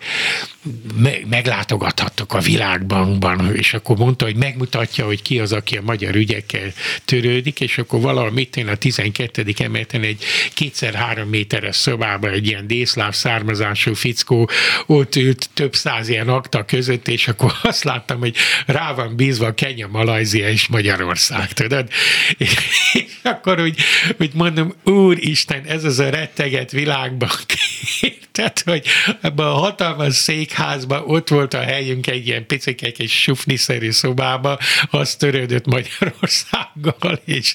meglátogathattok 1.28 2.34
a 2.34 2.38
Világbankban, 2.38 3.54
és 3.54 3.74
akkor 3.74 3.96
mondta, 3.96 4.24
hogy 4.24 4.36
megmutatja, 4.36 5.04
hogy 5.04 5.22
ki 5.22 5.38
az, 5.38 5.52
aki 5.56 5.76
a 5.76 5.82
magyar 5.82 6.14
ügyekkel 6.14 6.72
törődik, 7.04 7.60
és 7.60 7.78
akkor 7.78 8.00
valahol 8.00 8.30
mit 8.30 8.56
én 8.56 8.68
a 8.68 8.76
12. 8.76 9.44
emeleten 9.58 10.02
egy 10.02 10.24
kétszer-három 10.54 11.28
méteres 11.28 11.76
szobában 11.76 12.30
egy 12.30 12.46
ilyen 12.46 12.66
dészláv 12.66 13.14
származású 13.14 13.94
fickó 13.94 14.50
ott 14.86 15.16
ült 15.16 15.48
több 15.54 15.74
száz 15.74 16.08
ilyen 16.08 16.28
akta 16.28 16.64
között, 16.64 17.08
és 17.08 17.28
akkor 17.28 17.52
azt 17.62 17.84
láttam, 17.84 18.18
hogy 18.18 18.36
rá 18.66 18.92
van 18.92 19.16
bízva 19.16 19.54
Kenya, 19.54 19.88
Malajzia 19.88 20.48
és 20.48 20.66
Magyarország, 20.66 21.52
tudod? 21.52 21.88
És, 22.36 22.54
akkor 23.22 23.60
úgy, 23.60 23.80
úgy 24.18 24.34
mondom, 24.34 24.74
úristen, 24.84 25.64
ez 25.64 25.84
az 25.84 25.98
a 25.98 26.08
retteget 26.08 26.70
világban, 26.70 27.30
tehát, 28.36 28.62
hogy 28.64 28.86
ebben 29.20 29.46
a 29.46 29.54
hatalmas 29.54 30.14
székházban 30.14 31.02
ott 31.06 31.28
volt 31.28 31.54
a 31.54 31.60
helyünk 31.60 32.06
egy 32.06 32.26
ilyen 32.26 32.46
picikek 32.46 32.98
és 32.98 33.22
sufniszerű 33.22 33.90
szobába, 33.90 34.58
az 34.90 35.16
törődött 35.46 35.66
Magyarországgal, 35.66 37.20
és, 37.36 37.54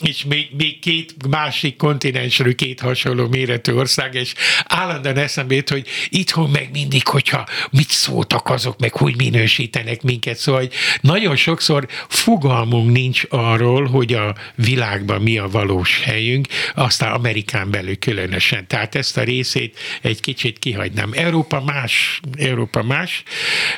és 0.00 0.24
még, 0.24 0.48
még 0.56 0.78
két 0.78 1.14
másik 1.28 1.76
kontinensről 1.76 2.54
két 2.54 2.80
hasonló 2.80 3.28
méretű 3.28 3.72
ország, 3.72 4.14
és 4.14 4.34
állandóan 4.64 5.16
eszembe 5.16 5.54
jut, 5.54 5.68
hogy 5.68 5.86
itthon 6.08 6.50
meg 6.50 6.68
mindig, 6.72 7.06
hogyha 7.06 7.46
mit 7.70 7.88
szóltak 7.88 8.48
azok, 8.48 8.78
meg 8.78 8.92
hogy 8.92 9.16
minősítenek 9.16 10.02
minket, 10.02 10.36
szóval 10.36 10.60
hogy 10.60 10.72
nagyon 11.00 11.36
sokszor 11.36 11.86
fogalmunk 12.08 12.92
nincs 12.92 13.22
arról, 13.28 13.86
hogy 13.86 14.12
a 14.12 14.34
világban 14.54 15.22
mi 15.22 15.38
a 15.38 15.48
valós 15.48 16.00
helyünk, 16.04 16.46
aztán 16.74 17.12
Amerikán 17.12 17.70
belül 17.70 17.98
különösen. 17.98 18.66
Tehát 18.66 18.94
ezt 18.94 19.16
a 19.16 19.22
részét 19.22 19.78
egy 20.02 20.20
kicsit 20.20 20.58
kihagynám. 20.58 21.10
Európa 21.12 21.62
más, 21.64 22.20
Európa 22.36 22.82
más 22.82 23.22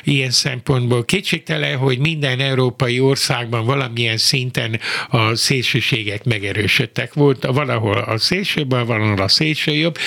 ilyen 0.03 0.31
szempontból. 0.31 1.05
Kétségtelen, 1.05 1.77
hogy 1.77 1.99
minden 1.99 2.39
európai 2.39 2.99
országban 3.43 3.65
valamilyen 3.65 4.17
szinten 4.17 4.79
a 5.09 5.35
szélsőségek 5.35 6.23
megerősödtek. 6.23 7.13
Volt 7.13 7.45
valahol 7.45 7.97
a 7.97 8.17
szélsőben, 8.17 8.85
valahol 8.85 9.21
a 9.21 9.27
szélsőjobb. 9.27 9.97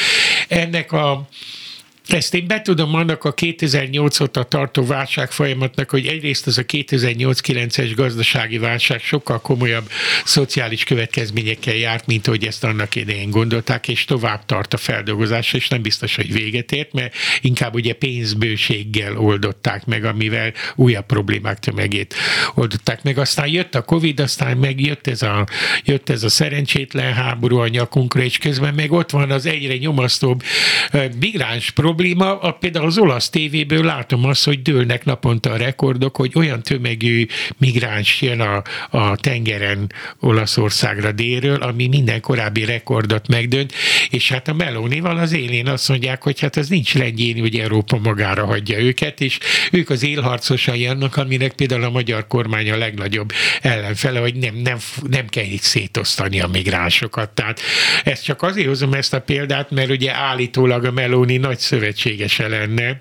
Ennek 0.48 0.92
a 0.92 1.28
ezt 2.08 2.34
én 2.34 2.46
be 2.46 2.60
tudom 2.60 2.94
annak 2.94 3.24
a 3.24 3.32
2008 3.32 4.20
óta 4.20 4.42
tartó 4.42 4.86
válság 4.86 5.30
folyamatnak, 5.30 5.90
hogy 5.90 6.06
egyrészt 6.06 6.46
az 6.46 6.58
a 6.58 6.62
2008-9-es 6.62 7.92
gazdasági 7.96 8.58
válság 8.58 9.00
sokkal 9.00 9.40
komolyabb 9.40 9.90
szociális 10.24 10.84
következményekkel 10.84 11.74
járt, 11.74 12.06
mint 12.06 12.26
hogy 12.26 12.44
ezt 12.44 12.64
annak 12.64 12.94
idején 12.94 13.30
gondolták, 13.30 13.88
és 13.88 14.04
tovább 14.04 14.44
tart 14.46 14.74
a 14.74 14.76
feldolgozás, 14.76 15.52
és 15.52 15.68
nem 15.68 15.82
biztos, 15.82 16.16
hogy 16.16 16.32
véget 16.32 16.72
ért, 16.72 16.92
mert 16.92 17.14
inkább 17.40 17.74
ugye 17.74 17.92
pénzbőséggel 17.92 19.18
oldották 19.18 19.86
meg, 19.86 20.04
amivel 20.04 20.52
újabb 20.74 21.06
problémák 21.06 21.58
tömegét 21.58 22.14
oldották 22.54 23.02
meg. 23.02 23.18
Aztán 23.18 23.48
jött 23.48 23.74
a 23.74 23.82
Covid, 23.82 24.20
aztán 24.20 24.56
meg 24.56 24.80
jött 24.80 25.06
ez 25.06 25.22
a, 25.22 25.46
jött 25.84 26.08
ez 26.10 26.22
a 26.22 26.28
szerencsétlen 26.28 27.12
háború 27.12 27.58
a 27.58 27.68
nyakunkra, 27.68 28.22
és 28.22 28.38
közben 28.38 28.74
meg 28.74 28.92
ott 28.92 29.10
van 29.10 29.30
az 29.30 29.46
egyre 29.46 29.76
nyomasztóbb 29.76 30.42
migráns 31.18 31.70
probléma, 31.70 31.94
probléma, 31.96 32.38
a, 32.38 32.52
például 32.52 32.86
az 32.86 32.98
olasz 32.98 33.28
tévéből 33.28 33.84
látom 33.84 34.24
azt, 34.24 34.44
hogy 34.44 34.62
dőlnek 34.62 35.04
naponta 35.04 35.50
a 35.50 35.56
rekordok, 35.56 36.16
hogy 36.16 36.32
olyan 36.34 36.62
tömegű 36.62 37.26
migráns 37.58 38.22
jön 38.22 38.40
a, 38.40 38.62
a 38.90 39.16
tengeren 39.16 39.92
Olaszországra 40.20 41.12
délről, 41.12 41.62
ami 41.62 41.86
minden 41.86 42.20
korábbi 42.20 42.64
rekordot 42.64 43.28
megdönt, 43.28 43.72
és 44.10 44.30
hát 44.30 44.48
a 44.48 44.54
Melonival 44.54 45.18
az 45.18 45.32
élén 45.32 45.68
azt 45.68 45.88
mondják, 45.88 46.22
hogy 46.22 46.40
hát 46.40 46.56
ez 46.56 46.68
nincs 46.68 46.94
rendjén, 46.94 47.40
hogy 47.40 47.56
Európa 47.56 47.98
magára 47.98 48.46
hagyja 48.46 48.78
őket, 48.78 49.20
és 49.20 49.38
ők 49.70 49.90
az 49.90 50.04
élharcosai 50.04 50.86
annak, 50.86 51.16
aminek 51.16 51.52
például 51.52 51.84
a 51.84 51.90
magyar 51.90 52.26
kormány 52.26 52.70
a 52.70 52.76
legnagyobb 52.76 53.32
ellenfele, 53.60 54.18
hogy 54.18 54.34
nem, 54.34 54.54
nem, 54.54 54.78
nem 55.10 55.26
kell 55.26 55.44
itt 55.44 55.62
szétosztani 55.62 56.40
a 56.40 56.46
migránsokat. 56.46 57.30
Tehát 57.30 57.60
ezt 58.04 58.24
csak 58.24 58.42
azért 58.42 58.68
hozom 58.68 58.92
ezt 58.92 59.14
a 59.14 59.20
példát, 59.20 59.70
mert 59.70 59.90
ugye 59.90 60.12
állítólag 60.14 60.84
a 60.84 60.90
Meloni 60.90 61.36
nagy 61.36 61.58
szövet 61.58 61.84
szövetségese 61.86 62.48
lenne, 62.48 63.00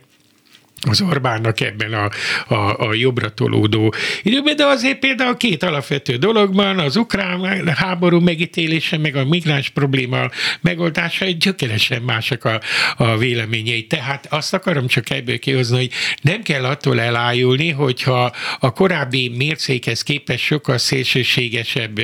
az 0.88 1.02
Orbánnak 1.02 1.60
ebben 1.60 1.93
a, 1.93 2.10
a, 2.54 2.88
a 2.88 2.93
jobbra 2.93 3.30
tolódó 3.30 3.93
időben, 4.21 4.56
de 4.56 4.65
azért 4.65 5.00
például 5.00 5.38
két 5.38 5.63
alapvető 5.63 6.15
dologban, 6.15 6.80
az 6.80 6.95
ukrán 6.95 7.67
háború 7.67 8.19
megítélése, 8.19 8.98
meg 8.98 9.15
a 9.15 9.26
migráns 9.26 9.69
probléma 9.69 10.30
megoldása 10.62 11.26
gyökeresen 11.26 12.02
mások 12.02 12.45
a, 12.45 12.62
a 12.98 13.17
véleményei. 13.17 13.88
Tehát 13.88 14.28
azt 14.30 14.54
akarom 14.54 14.88
csak 14.88 15.10
ebből 15.10 15.39
kihozni, 15.39 15.78
hogy 15.78 15.91
nem 16.21 16.41
kell 16.41 16.63
attól 16.63 17.02
elájulni, 17.02 17.71
hogyha 17.71 18.32
a 18.60 18.71
korábbi 18.71 19.30
mércékhez 19.38 20.02
képest 20.02 20.43
sokkal 20.43 20.78
szélsőségesebb 20.78 22.00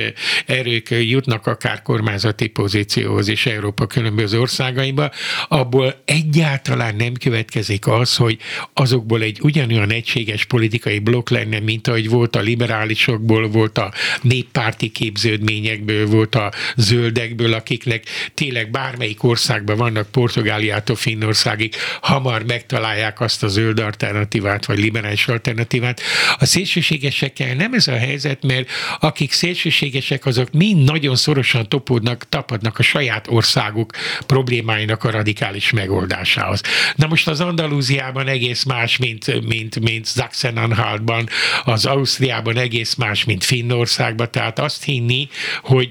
erők 0.46 0.90
jutnak 0.90 1.46
akár 1.46 1.82
kormányzati 1.82 2.46
pozícióhoz 2.46 3.28
és 3.28 3.46
Európa 3.46 3.86
különböző 3.86 4.40
országaiba, 4.40 5.10
abból 5.48 6.02
egyáltalán 6.04 6.96
nem 6.96 7.12
következik 7.12 7.86
az, 7.86 8.16
hogy 8.16 8.38
azokból 8.74 9.22
egy 9.22 9.38
ugyanolyan 9.42 9.92
egységes 9.92 10.44
politikai 10.44 10.98
blokk 10.98 11.28
lenne, 11.28 11.60
mint 11.60 11.88
ahogy 11.88 12.08
volt 12.08 12.36
a 12.36 12.40
liberálisokból, 12.40 13.48
volt 13.48 13.78
a 13.78 13.92
néppárti 14.22 14.88
képződményekből, 14.88 16.06
volt 16.06 16.34
a 16.34 16.52
zöldekből, 16.76 17.52
akiknek 17.52 18.04
tényleg 18.34 18.70
bármelyik 18.70 19.22
országban 19.22 19.76
vannak, 19.76 20.10
Portugáliától 20.10 20.96
Finnországig, 20.96 21.74
hamar 22.00 22.44
megtalálják 22.44 23.20
azt 23.20 23.42
a 23.42 23.48
zöld 23.48 23.80
alternatívát, 23.80 24.66
vagy 24.66 24.78
liberális 24.78 25.28
alternatívát. 25.28 26.00
A 26.38 26.44
szélsőségesekkel 26.44 27.54
nem 27.54 27.72
ez 27.72 27.88
a 27.88 27.96
helyzet, 27.96 28.42
mert 28.42 28.70
akik 29.00 29.32
szélsőségesek, 29.32 30.26
azok 30.26 30.52
mind 30.52 30.84
nagyon 30.84 31.16
szorosan 31.16 31.68
topódnak, 31.68 32.28
tapadnak 32.28 32.78
a 32.78 32.82
saját 32.82 33.26
országuk 33.28 33.92
problémáinak 34.26 35.04
a 35.04 35.10
radikális 35.10 35.70
megoldásához. 35.70 36.60
Na 36.96 37.06
most 37.06 37.28
az 37.28 37.40
Andalúziában 37.40 38.28
egész 38.28 38.51
egész 38.52 38.64
más, 38.64 38.96
mint, 38.96 39.46
mint, 39.48 39.80
mint 39.80 40.06
Sachsen-Anhaltban, 40.06 41.28
az 41.64 41.86
Ausztriában 41.86 42.56
egész 42.56 42.94
más, 42.94 43.24
mint 43.24 43.44
Finnországban, 43.44 44.30
tehát 44.30 44.58
azt 44.58 44.84
hinni, 44.84 45.28
hogy 45.62 45.90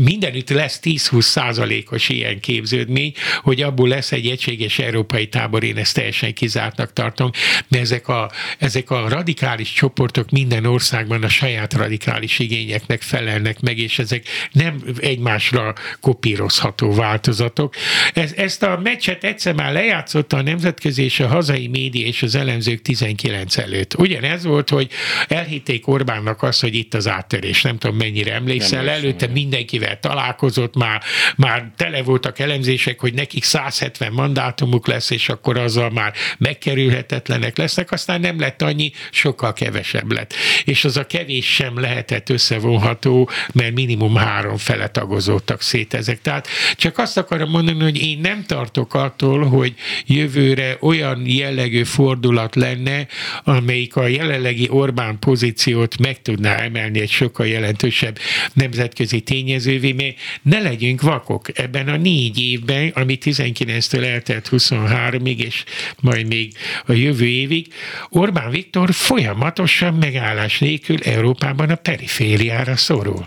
mindenütt 0.00 0.50
lesz 0.50 0.80
10-20 0.82 1.20
százalékos 1.20 2.08
ilyen 2.08 2.40
képződmény, 2.40 3.12
hogy 3.42 3.62
abból 3.62 3.88
lesz 3.88 4.12
egy 4.12 4.26
egységes 4.26 4.78
európai 4.78 5.28
tábor, 5.28 5.64
én 5.64 5.76
ezt 5.76 5.94
teljesen 5.94 6.34
kizártnak 6.34 6.92
tartom, 6.92 7.30
de 7.68 7.78
ezek 7.78 8.08
a, 8.08 8.30
ezek 8.58 8.90
a 8.90 9.08
radikális 9.08 9.72
csoportok 9.72 10.30
minden 10.30 10.64
országban 10.64 11.22
a 11.22 11.28
saját 11.28 11.72
radikális 11.72 12.38
igényeknek 12.38 13.02
felelnek 13.02 13.60
meg, 13.60 13.78
és 13.78 13.98
ezek 13.98 14.26
nem 14.52 14.82
egymásra 15.00 15.74
kopírozható 16.00 16.94
változatok. 16.94 17.74
Ez, 18.14 18.32
ezt 18.36 18.62
a 18.62 18.80
meccset 18.82 19.24
egyszer 19.24 19.54
már 19.54 19.72
lejátszotta 19.72 20.36
a 20.36 20.42
nemzetközi 20.42 21.02
és 21.02 21.20
a 21.20 21.30
hazai 21.32 21.66
média 21.72 22.06
és 22.06 22.22
az 22.22 22.34
elemzők 22.34 22.82
19 22.82 23.56
előtt. 23.56 23.98
Ugyanez 23.98 24.44
volt, 24.44 24.70
hogy 24.70 24.88
elhitték 25.28 25.86
Orbánnak 25.86 26.42
azt, 26.42 26.60
hogy 26.60 26.74
itt 26.74 26.94
az 26.94 27.08
áttörés. 27.08 27.62
Nem 27.62 27.78
tudom, 27.78 27.96
mennyire 27.96 28.34
emlékszel, 28.34 28.84
nem 28.84 28.94
előtte 28.94 29.24
nem. 29.24 29.34
mindenkivel 29.34 30.00
találkozott, 30.00 30.76
már, 30.76 31.02
már 31.36 31.70
tele 31.76 32.02
voltak 32.02 32.38
elemzések, 32.38 33.00
hogy 33.00 33.14
nekik 33.14 33.44
170 33.44 34.12
mandátumuk 34.12 34.86
lesz, 34.86 35.10
és 35.10 35.28
akkor 35.28 35.58
azzal 35.58 35.90
már 35.90 36.12
megkerülhetetlenek 36.38 37.56
lesznek, 37.56 37.90
aztán 37.90 38.20
nem 38.20 38.40
lett 38.40 38.62
annyi, 38.62 38.92
sokkal 39.10 39.52
kevesebb 39.52 40.12
lett. 40.12 40.34
És 40.64 40.84
az 40.84 40.96
a 40.96 41.06
kevés 41.06 41.54
sem 41.54 41.80
lehetett 41.80 42.28
összevonható, 42.28 43.30
mert 43.52 43.74
minimum 43.74 44.14
három 44.14 44.56
fele 44.56 44.88
tagozódtak 44.88 45.62
szét 45.62 45.94
ezek. 45.94 46.20
Tehát 46.20 46.48
csak 46.76 46.98
azt 46.98 47.18
akarom 47.18 47.50
mondani, 47.50 47.82
hogy 47.82 48.02
én 48.02 48.18
nem 48.18 48.44
tartok 48.46 48.94
attól, 48.94 49.44
hogy 49.44 49.74
jövőre 50.06 50.76
olyan 50.80 51.22
jellegű 51.26 51.61
fordulat 51.84 52.54
lenne, 52.54 53.06
amelyik 53.44 53.96
a 53.96 54.06
jelenlegi 54.06 54.68
Orbán 54.70 55.18
pozíciót 55.18 55.98
meg 55.98 56.22
tudná 56.22 56.56
emelni 56.56 57.00
egy 57.00 57.10
sokkal 57.10 57.46
jelentősebb 57.46 58.18
nemzetközi 58.52 59.20
tényezővé, 59.20 59.92
mert 59.92 60.16
ne 60.42 60.60
legyünk 60.60 61.00
vakok 61.00 61.58
ebben 61.58 61.88
a 61.88 61.96
négy 61.96 62.38
évben, 62.38 62.88
ami 62.94 63.18
19-től 63.24 64.04
eltelt 64.04 64.48
23-ig, 64.52 65.36
és 65.36 65.64
majd 66.00 66.26
még 66.26 66.52
a 66.86 66.92
jövő 66.92 67.26
évig, 67.26 67.66
Orbán 68.08 68.50
Viktor 68.50 68.92
folyamatosan 68.92 69.94
megállás 69.94 70.58
nélkül 70.58 70.98
Európában 71.02 71.70
a 71.70 71.74
perifériára 71.74 72.76
szorul. 72.76 73.26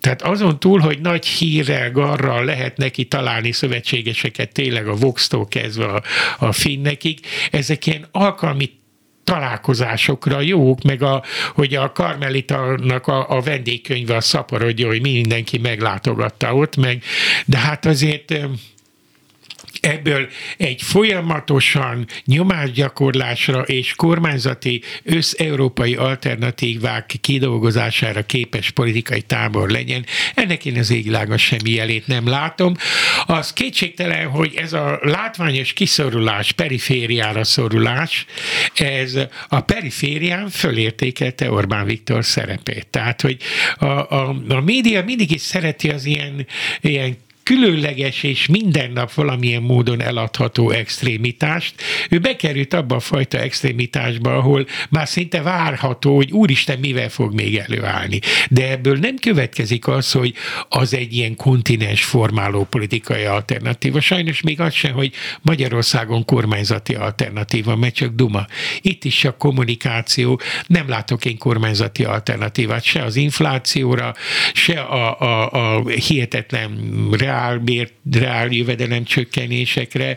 Tehát 0.00 0.22
azon 0.22 0.58
túl, 0.58 0.78
hogy 0.78 1.00
nagy 1.00 1.26
hírrel, 1.26 1.90
garral 1.90 2.44
lehet 2.44 2.76
neki 2.76 3.04
találni 3.04 3.52
szövetségeseket 3.52 4.52
tényleg 4.52 4.88
a 4.88 4.94
Vox-tól 4.94 5.48
kezdve 5.48 5.84
a, 5.84 6.02
a 6.38 6.52
finnekig, 6.52 7.18
ezek 7.52 7.86
ilyen 7.86 8.06
alkalmi 8.12 8.70
találkozásokra 9.24 10.40
jók, 10.40 10.82
meg 10.82 11.02
a, 11.02 11.22
hogy 11.54 11.74
a 11.74 11.92
Karmelitának 11.92 13.06
a, 13.06 13.30
a 13.30 13.40
vendégkönyve 13.40 14.16
a 14.16 14.20
szaporodja, 14.20 14.86
hogy 14.86 15.00
mindenki 15.00 15.58
meglátogatta 15.58 16.54
ott, 16.54 16.76
meg, 16.76 17.02
de 17.46 17.58
hát 17.58 17.86
azért 17.86 18.34
ebből 19.80 20.28
egy 20.56 20.82
folyamatosan 20.82 22.06
nyomásgyakorlásra 22.24 23.60
és 23.60 23.94
kormányzati 23.94 24.82
összeurópai 25.02 25.94
alternatívák 25.94 27.14
kidolgozására 27.20 28.26
képes 28.26 28.70
politikai 28.70 29.22
tábor 29.22 29.70
legyen. 29.70 30.06
Ennek 30.34 30.64
én 30.64 30.78
az 30.78 30.90
égvilágon 30.90 31.38
semmi 31.38 31.70
jelét 31.70 32.06
nem 32.06 32.28
látom. 32.28 32.74
Az 33.26 33.52
kétségtelen, 33.52 34.26
hogy 34.26 34.54
ez 34.54 34.72
a 34.72 34.98
látványos 35.02 35.72
kiszorulás, 35.72 36.52
perifériára 36.52 37.44
szorulás, 37.44 38.26
ez 38.74 39.18
a 39.48 39.60
periférián 39.60 40.48
fölértékelte 40.48 41.50
Orbán 41.50 41.84
Viktor 41.84 42.24
szerepét. 42.24 42.86
Tehát, 42.86 43.20
hogy 43.20 43.36
a, 43.76 43.86
a, 43.86 44.36
a 44.48 44.60
média 44.60 45.04
mindig 45.04 45.30
is 45.30 45.40
szereti 45.40 45.88
az 45.88 46.04
ilyen, 46.04 46.46
ilyen 46.80 47.16
különleges 47.42 48.22
és 48.22 48.46
minden 48.46 48.90
nap 48.90 49.14
valamilyen 49.14 49.62
módon 49.62 50.02
eladható 50.02 50.70
extrémitást. 50.70 51.74
Ő 52.10 52.18
bekerült 52.18 52.74
abba 52.74 52.96
a 52.96 53.00
fajta 53.00 53.38
extrémitásba, 53.38 54.36
ahol 54.36 54.66
már 54.90 55.08
szinte 55.08 55.42
várható, 55.42 56.14
hogy 56.16 56.30
úristen 56.30 56.78
mivel 56.78 57.08
fog 57.08 57.34
még 57.34 57.56
előállni. 57.56 58.18
De 58.50 58.70
ebből 58.70 58.98
nem 58.98 59.16
következik 59.16 59.88
az, 59.88 60.12
hogy 60.12 60.34
az 60.68 60.94
egy 60.94 61.16
ilyen 61.16 61.36
kontinens 61.36 62.04
formáló 62.04 62.64
politikai 62.64 63.24
alternatíva. 63.24 64.00
Sajnos 64.00 64.40
még 64.40 64.60
az 64.60 64.74
sem, 64.74 64.92
hogy 64.92 65.12
Magyarországon 65.40 66.24
kormányzati 66.24 66.94
alternatíva, 66.94 67.76
mert 67.76 67.94
csak 67.94 68.14
duma. 68.14 68.46
Itt 68.80 69.04
is 69.04 69.24
a 69.24 69.36
kommunikáció, 69.36 70.40
nem 70.66 70.88
látok 70.88 71.24
én 71.24 71.38
kormányzati 71.38 72.04
alternatívát 72.04 72.82
se 72.82 73.02
az 73.02 73.16
inflációra, 73.16 74.14
se 74.52 74.80
a, 74.80 75.20
a, 75.20 75.50
a 75.50 75.88
hihetetlen 75.88 76.70
reálbért, 77.10 77.30
reál 78.12 78.48
jövedelem 78.50 79.04
csökkenésekre, 79.04 80.16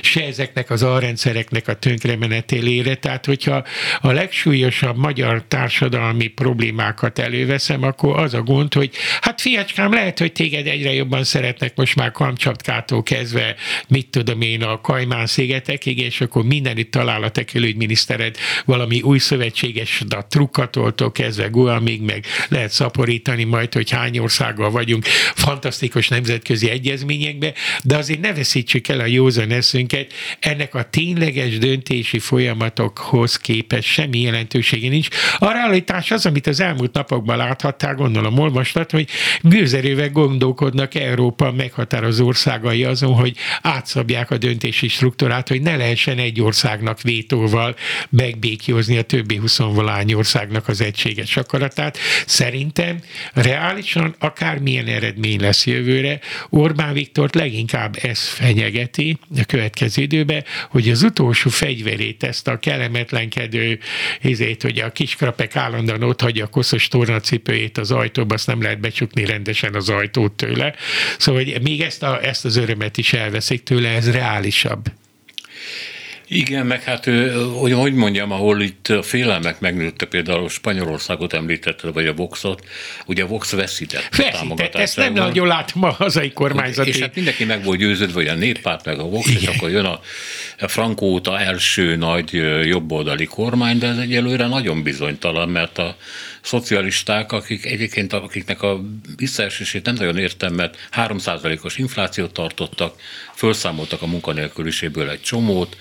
se 0.00 0.24
ezeknek 0.24 0.70
az 0.70 0.82
alrendszereknek 0.82 1.68
a 1.68 1.74
tönkremenetélére. 1.74 2.94
Tehát, 2.94 3.26
hogyha 3.26 3.64
a 4.00 4.10
legsúlyosabb 4.12 4.96
magyar 4.96 5.44
társadalmi 5.48 6.26
problémákat 6.26 7.18
előveszem, 7.18 7.82
akkor 7.82 8.18
az 8.18 8.34
a 8.34 8.42
gond, 8.42 8.74
hogy 8.74 8.90
hát 9.20 9.40
fiacskám, 9.40 9.92
lehet, 9.92 10.18
hogy 10.18 10.32
téged 10.32 10.66
egyre 10.66 10.92
jobban 10.92 11.24
szeretnek 11.24 11.76
most 11.76 11.96
már 11.96 12.10
Kamcsatkától 12.10 13.02
kezdve, 13.02 13.54
mit 13.88 14.08
tudom 14.08 14.40
én, 14.40 14.62
a 14.62 14.80
Kajmán 14.80 15.26
szigetekig, 15.26 15.98
és 15.98 16.20
akkor 16.20 16.44
mindenütt 16.44 16.90
talál 16.90 17.22
a 17.22 17.30
te 17.30 17.44
külügyminisztered 17.44 18.36
valami 18.64 19.00
új 19.00 19.18
szövetséges, 19.18 20.02
a 20.08 20.26
trukkatoltól 20.26 21.12
kezdve 21.12 21.46
Guamig, 21.46 22.00
meg 22.00 22.24
lehet 22.48 22.70
szaporítani 22.70 23.44
majd, 23.44 23.72
hogy 23.72 23.90
hány 23.90 24.18
országgal 24.18 24.70
vagyunk, 24.70 25.04
fantasztikus 25.34 26.08
nemzetközi 26.08 26.55
nemzetközi 26.56 26.70
egyezményekbe, 26.70 27.52
de 27.82 27.96
azért 27.96 28.20
ne 28.20 28.32
veszítsük 28.32 28.88
el 28.88 29.00
a 29.00 29.06
józan 29.06 29.50
eszünket, 29.50 30.12
ennek 30.40 30.74
a 30.74 30.90
tényleges 30.90 31.58
döntési 31.58 32.18
folyamatokhoz 32.18 33.36
képest 33.36 33.88
semmi 33.88 34.20
jelentősége 34.20 34.88
nincs. 34.88 35.08
A 35.38 35.52
realitás 35.52 36.10
az, 36.10 36.26
amit 36.26 36.46
az 36.46 36.60
elmúlt 36.60 36.92
napokban 36.92 37.36
láthattál, 37.36 37.94
gondolom 37.94 38.38
olvastad, 38.38 38.90
hogy 38.90 39.08
gőzerővel 39.40 40.10
gondolkodnak 40.10 40.94
Európa 40.94 41.52
meghatározó 41.52 42.26
országai 42.26 42.84
azon, 42.84 43.14
hogy 43.14 43.36
átszabják 43.62 44.30
a 44.30 44.38
döntési 44.38 44.88
struktúrát, 44.88 45.48
hogy 45.48 45.62
ne 45.62 45.76
lehessen 45.76 46.18
egy 46.18 46.40
országnak 46.40 47.00
vétóval 47.00 47.74
megbékjózni 48.10 48.96
a 48.96 49.02
többi 49.02 49.36
huszonvalány 49.36 50.12
országnak 50.12 50.68
az 50.68 50.80
egységes 50.80 51.36
akaratát. 51.36 51.98
Szerintem 52.26 53.00
reálisan 53.32 54.14
akármilyen 54.18 54.86
eredmény 54.86 55.40
lesz 55.40 55.66
jövőre, 55.66 56.20
Orbán 56.48 56.92
Viktort 56.92 57.34
leginkább 57.34 57.96
ez 58.02 58.28
fenyegeti 58.28 59.18
a 59.36 59.44
következő 59.46 60.02
időben, 60.02 60.44
hogy 60.70 60.88
az 60.88 61.02
utolsó 61.02 61.50
fegyverét, 61.50 62.22
ezt 62.22 62.48
a 62.48 62.58
kellemetlenkedő 62.58 63.78
izét, 64.22 64.62
hogy 64.62 64.78
a 64.78 64.92
kiskrapek 64.92 65.56
állandóan 65.56 66.02
ott 66.02 66.20
hagyja 66.20 66.44
a 66.44 66.48
koszos 66.48 66.88
tornacipőjét 66.88 67.78
az 67.78 67.90
ajtóba, 67.90 68.34
azt 68.34 68.46
nem 68.46 68.62
lehet 68.62 68.80
becsukni 68.80 69.24
rendesen 69.24 69.74
az 69.74 69.88
ajtót 69.88 70.32
tőle. 70.32 70.74
Szóval 71.18 71.44
hogy 71.44 71.62
még 71.62 71.80
ezt, 71.80 72.02
a, 72.02 72.24
ezt 72.24 72.44
az 72.44 72.56
örömet 72.56 72.96
is 72.96 73.12
elveszik 73.12 73.62
tőle, 73.62 73.88
ez 73.88 74.10
reálisabb. 74.10 74.90
Igen, 76.28 76.66
meg 76.66 76.82
hát, 76.82 77.04
hogy, 77.60 77.72
hogy 77.72 77.94
mondjam, 77.94 78.32
ahol 78.32 78.62
itt 78.62 78.88
a 78.88 79.02
félelmek 79.02 79.60
megnőtte, 79.60 80.06
például 80.06 80.48
Spanyolországot 80.48 81.32
említette, 81.32 81.90
vagy 81.90 82.06
a 82.06 82.12
Voxot, 82.14 82.64
ugye 83.06 83.22
a 83.22 83.26
Vox 83.26 83.50
veszített 83.50 84.16
Veszített, 84.16 84.74
ezt 84.74 84.96
nem 84.96 85.12
nagyon 85.12 85.46
látom 85.46 85.82
a 85.82 85.90
hazai 85.90 86.32
kormányzati. 86.32 86.88
És 86.88 86.98
hát 86.98 87.14
mindenki 87.14 87.44
meg 87.44 87.64
volt 87.64 87.78
győződve, 87.78 88.14
hogy 88.14 88.28
a 88.28 88.34
néppárt 88.34 88.84
meg 88.84 88.98
a 88.98 89.04
Vox, 89.04 89.28
Igen. 89.28 89.40
és 89.40 89.48
akkor 89.48 89.70
jön 89.70 89.84
a, 89.84 90.00
a 90.58 90.68
Franco 90.68 91.06
óta 91.06 91.40
első 91.40 91.96
nagy 91.96 92.32
jobboldali 92.64 93.24
kormány, 93.24 93.78
de 93.78 93.86
ez 93.86 93.98
egyelőre 93.98 94.46
nagyon 94.46 94.82
bizonytalan, 94.82 95.48
mert 95.48 95.78
a 95.78 95.96
szocialisták, 96.46 97.32
akik 97.32 97.64
egyébként 97.64 98.12
akiknek 98.12 98.62
a 98.62 98.80
visszaesését 99.16 99.84
nem 99.84 99.94
nagyon 99.94 100.18
értem, 100.18 100.54
mert 100.54 100.88
3%-os 100.96 101.76
inflációt 101.76 102.32
tartottak, 102.32 103.00
felszámoltak 103.34 104.02
a 104.02 104.06
munkanélküliségből 104.06 105.10
egy 105.10 105.20
csomót, 105.20 105.76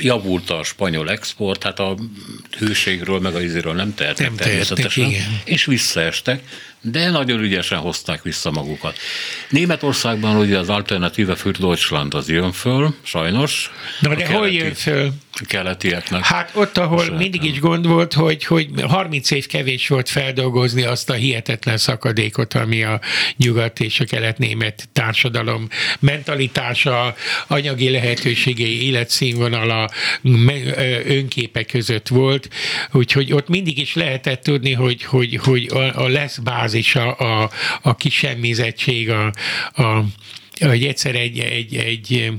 javult 0.00 0.50
a 0.50 0.62
spanyol 0.62 1.10
export, 1.10 1.62
hát 1.62 1.78
a 1.78 1.96
hőségről 2.58 3.20
meg 3.20 3.34
a 3.34 3.40
izéről 3.40 3.74
nem 3.74 3.94
tehetnek 3.94 4.34
természetesen, 4.34 5.12
és 5.44 5.64
visszaestek, 5.64 6.42
de 6.80 7.10
nagyon 7.10 7.40
ügyesen 7.40 7.78
hozták 7.78 8.22
vissza 8.22 8.50
magukat. 8.50 8.98
Németországban 9.50 10.36
ugye 10.36 10.58
az 10.58 10.68
Alternative 10.68 11.34
für 11.34 11.50
Deutschland 11.50 12.14
az 12.14 12.28
jön 12.28 12.52
föl, 12.52 12.94
sajnos. 13.02 13.70
Na 14.00 14.14
de 14.14 14.26
hol 14.26 14.48
jön 14.48 14.74
föl? 14.74 15.12
keletieknek. 15.46 16.24
Hát 16.24 16.50
ott, 16.54 16.78
ahol 16.78 16.98
Saját 16.98 17.18
mindig 17.18 17.44
is 17.44 17.60
gond 17.60 17.86
volt, 17.86 18.12
hogy, 18.12 18.44
hogy 18.44 18.68
30 18.82 19.30
év 19.30 19.46
kevés 19.46 19.88
volt 19.88 20.08
feldolgozni 20.08 20.82
azt 20.82 21.10
a 21.10 21.12
hihetetlen 21.12 21.76
szakadékot, 21.76 22.54
ami 22.54 22.82
a 22.82 23.00
nyugat 23.36 23.80
és 23.80 24.00
a 24.00 24.04
kelet-német 24.04 24.88
társadalom 24.92 25.68
mentalitása, 26.00 27.14
anyagi 27.46 27.90
lehetőségei, 27.90 28.86
életszínvonala, 28.86 29.90
önképe 31.06 31.62
között 31.62 32.08
volt. 32.08 32.48
Úgyhogy 32.92 33.32
ott 33.32 33.48
mindig 33.48 33.78
is 33.78 33.94
lehetett 33.94 34.42
tudni, 34.42 34.72
hogy, 34.72 35.04
hogy, 35.04 35.36
hogy 35.36 35.68
a, 35.72 36.02
a 36.02 36.08
lesz 36.08 36.38
bázisa, 36.68 37.12
a, 37.12 37.50
a 37.82 37.94
kisemmizettség, 37.94 39.10
a, 39.10 39.32
a 39.74 40.04
hogy 40.60 40.84
egyszer 40.84 41.14
egy, 41.14 41.38
egy, 41.38 41.74
egy 41.76 42.32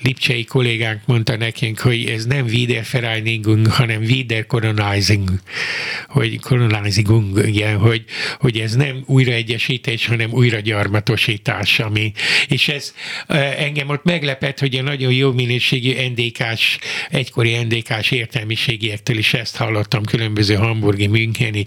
lipcsei 0.00 0.44
kollégánk 0.44 1.00
mondta 1.06 1.36
nekünk, 1.36 1.78
hogy 1.78 2.04
ez 2.04 2.24
nem 2.24 2.44
Wiedervereinigung, 2.44 3.66
hanem 3.66 4.02
Wiedercolonizing, 4.02 5.30
hogy 6.08 6.40
colonizing, 6.40 7.46
igen, 7.46 7.76
hogy, 7.76 8.04
hogy 8.38 8.58
ez 8.58 8.74
nem 8.74 9.02
újraegyesítés, 9.06 10.06
hanem 10.06 10.32
újragyarmatosítás, 10.32 11.80
ami, 11.80 12.12
és 12.48 12.68
ez 12.68 12.94
engem 13.58 13.88
ott 13.88 14.04
meglepett, 14.04 14.58
hogy 14.58 14.76
a 14.76 14.82
nagyon 14.82 15.12
jó 15.12 15.32
minőségű 15.32 15.94
NDK-s, 16.08 16.78
egykori 17.10 17.62
NDK-s 17.62 18.10
értelmiségiektől 18.10 19.18
is 19.18 19.34
ezt 19.34 19.56
hallottam 19.56 20.04
különböző 20.04 20.54
hamburgi, 20.54 21.06
müncheni, 21.06 21.64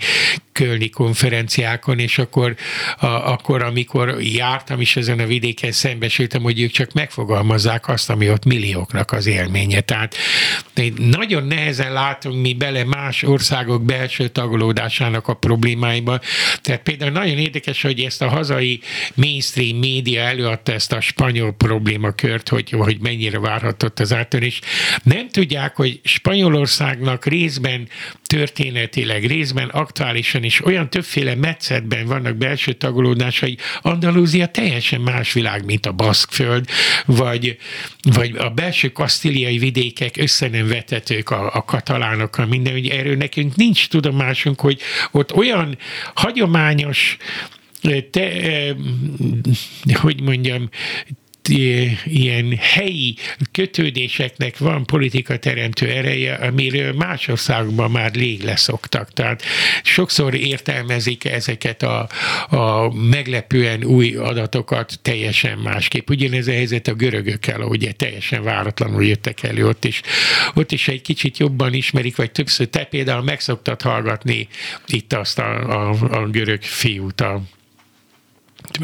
kölni 0.52 0.89
konferenciákon, 0.89 1.99
és 1.99 2.18
akkor, 2.18 2.56
a, 2.99 3.06
akkor 3.06 3.64
amikor 3.64 4.22
jártam 4.22 4.82
is 4.82 4.95
ezen 4.95 5.20
a 5.20 5.26
vidéken, 5.26 5.72
szembesültem, 5.92 6.42
hogy 6.42 6.62
ők 6.62 6.72
csak 6.72 6.94
megfogalmazzák 6.94 7.88
azt, 7.88 8.10
ami 8.10 8.30
ott 8.30 8.46
millióknak 8.46 9.12
az 9.12 9.26
élménye. 9.26 9.82
Tehát 9.82 10.16
nagyon 10.98 11.44
nehezen 11.44 11.94
látunk 11.94 12.42
mi 12.42 12.54
bele 12.54 12.84
más 12.84 13.24
országok 13.24 13.84
belső 13.84 14.28
tagolódásának 14.28 15.28
a 15.28 15.34
problémáiba. 15.34 16.20
Tehát 16.62 16.82
például 16.82 17.12
nagyon 17.12 17.38
érdekes, 17.38 17.82
hogy 17.82 18.00
ezt 18.00 18.22
a 18.22 18.30
hazai 18.30 18.80
mainstream 19.16 19.78
média 19.78 20.22
előadta 20.22 20.74
ezt 20.74 20.92
a 20.92 21.02
spanyol 21.02 21.52
problémakört, 21.52 22.50
hogy, 22.50 22.70
hogy 22.70 22.98
mennyire 23.02 23.39
várhatott 23.39 24.00
az 24.00 24.14
áttörés. 24.14 24.60
Nem 25.04 25.30
tudják, 25.30 25.76
hogy 25.76 26.00
Spanyolországnak 26.04 27.26
részben 27.26 27.88
történetileg, 28.24 29.26
részben 29.26 29.68
aktuálisan 29.68 30.44
is 30.44 30.66
olyan 30.66 30.89
többféle 30.89 31.36
metszetben 31.36 32.06
vannak 32.06 32.36
belső 32.36 32.74
tagolódásai. 32.74 33.58
Andalúzia 33.82 34.46
teljesen 34.46 35.02
más 35.02 35.34
világ, 35.34 35.66
mint 35.66 35.81
a 35.86 35.92
Baszkföld, 35.92 36.70
vagy, 37.06 37.58
vagy 38.02 38.36
a 38.38 38.50
belső 38.50 38.92
kasztíliai 38.92 39.58
vidékek 39.58 40.18
össze 40.18 40.48
nem 40.48 40.68
vetetők 40.68 41.30
a, 41.30 41.54
a 41.54 41.64
katalánokkal, 41.64 42.46
minden, 42.46 42.74
hogy 42.74 42.88
erről 42.88 43.16
nekünk 43.16 43.56
nincs 43.56 43.88
tudomásunk, 43.88 44.60
hogy 44.60 44.82
ott 45.12 45.34
olyan 45.34 45.78
hagyományos 46.14 47.18
te, 48.12 48.32
hogy 50.02 50.22
mondjam, 50.22 50.70
ilyen 51.50 52.58
helyi 52.58 53.16
kötődéseknek 53.52 54.58
van 54.58 54.86
politika 54.86 55.38
teremtő 55.38 55.88
ereje, 55.88 56.34
amiről 56.34 56.94
más 56.94 57.28
országokban 57.28 57.92
már 57.92 58.12
rég 58.12 58.44
leszoktak. 58.44 59.14
Tehát 59.14 59.44
sokszor 59.84 60.36
értelmezik 60.36 61.26
ezeket 61.26 61.84
a, 61.84 62.10
a 62.50 62.94
meglepően 62.94 63.84
új 63.84 64.16
adatokat 64.16 65.00
teljesen 65.02 65.58
másképp. 65.58 66.10
Ugyanez 66.10 66.48
a 66.48 66.52
helyzet 66.52 66.88
a 66.88 66.94
görögökkel, 66.94 67.62
ugye 67.62 67.92
teljesen 67.92 68.44
váratlanul 68.44 69.06
jöttek 69.06 69.44
elő 69.44 69.68
ott 69.68 69.86
is. 69.86 70.02
Ott 70.54 70.72
is 70.72 70.88
egy 70.88 71.02
kicsit 71.02 71.38
jobban 71.38 71.74
ismerik, 71.74 72.16
vagy 72.16 72.32
többször 72.32 72.68
te 72.68 72.84
például 72.84 73.24
megszoktad 73.24 73.82
hallgatni 73.82 74.48
itt 74.88 75.14
azt 75.14 75.39
a, 75.39 75.89
a, 75.89 75.96
a 76.12 76.28
görög 76.28 76.62
fiút, 76.62 77.22
a 77.22 77.42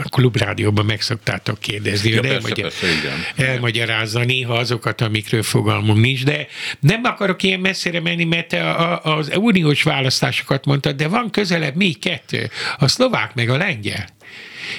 a 0.04 0.10
klubrádióban 0.10 0.86
meg 0.86 1.02
szoktátok 1.02 1.60
kérdezni, 1.60 2.10
ja, 2.10 2.22
persze, 2.22 2.36
elmagyar, 2.36 2.72
persze, 2.72 2.88
igen. 2.88 3.48
elmagyarázza 3.48 4.24
néha 4.24 4.54
azokat, 4.54 5.02
amikről 5.02 5.44
fogalmam 5.44 6.00
nincs, 6.00 6.24
de 6.24 6.48
nem 6.80 7.02
akarok 7.04 7.44
ilyen 7.44 7.60
messzire 7.60 8.02
menni, 8.02 8.24
mert 8.24 8.48
te 8.48 8.70
a, 8.70 9.02
a, 9.04 9.18
az 9.18 9.32
uniós 9.36 9.84
választásokat 9.84 10.66
mondtad, 10.66 10.96
de 10.96 11.08
van 11.08 11.30
közelebb 11.30 11.76
még 11.76 12.00
kettő, 12.00 12.50
a 12.78 12.88
szlovák 12.88 13.36
meg 13.36 13.50
a 13.50 13.58
lengyel. 13.58 14.08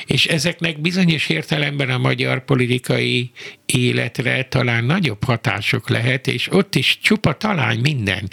És 0.06 0.26
ezeknek 0.26 0.80
bizonyos 0.80 1.28
értelemben 1.28 1.90
a 1.90 1.98
magyar 1.98 2.44
politikai 2.44 3.30
életre 3.66 4.44
talán 4.44 4.84
nagyobb 4.84 5.24
hatások 5.24 5.88
lehet, 5.88 6.26
és 6.26 6.52
ott 6.52 6.74
is 6.74 6.98
csupa 7.02 7.32
talán 7.32 7.76
minden 7.76 8.28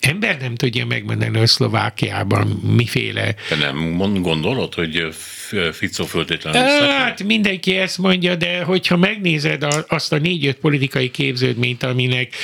ember 0.00 0.40
nem 0.40 0.54
tudja 0.54 0.86
megmondani, 0.86 1.38
hogy 1.38 1.46
Szlovákiában 1.46 2.46
miféle... 2.76 3.34
Te 3.48 3.56
nem 3.56 4.22
gondolod, 4.22 4.74
hogy 4.74 5.06
Fico 5.72 6.04
föltétlenül 6.04 6.60
Hát 6.88 7.22
mindenki 7.22 7.76
ezt 7.76 7.98
mondja, 7.98 8.34
de 8.34 8.62
hogyha 8.62 8.96
megnézed 8.96 9.66
azt 9.88 10.12
a 10.12 10.18
négy-öt 10.18 10.56
politikai 10.56 11.10
képződményt, 11.10 11.82
aminek 11.82 12.34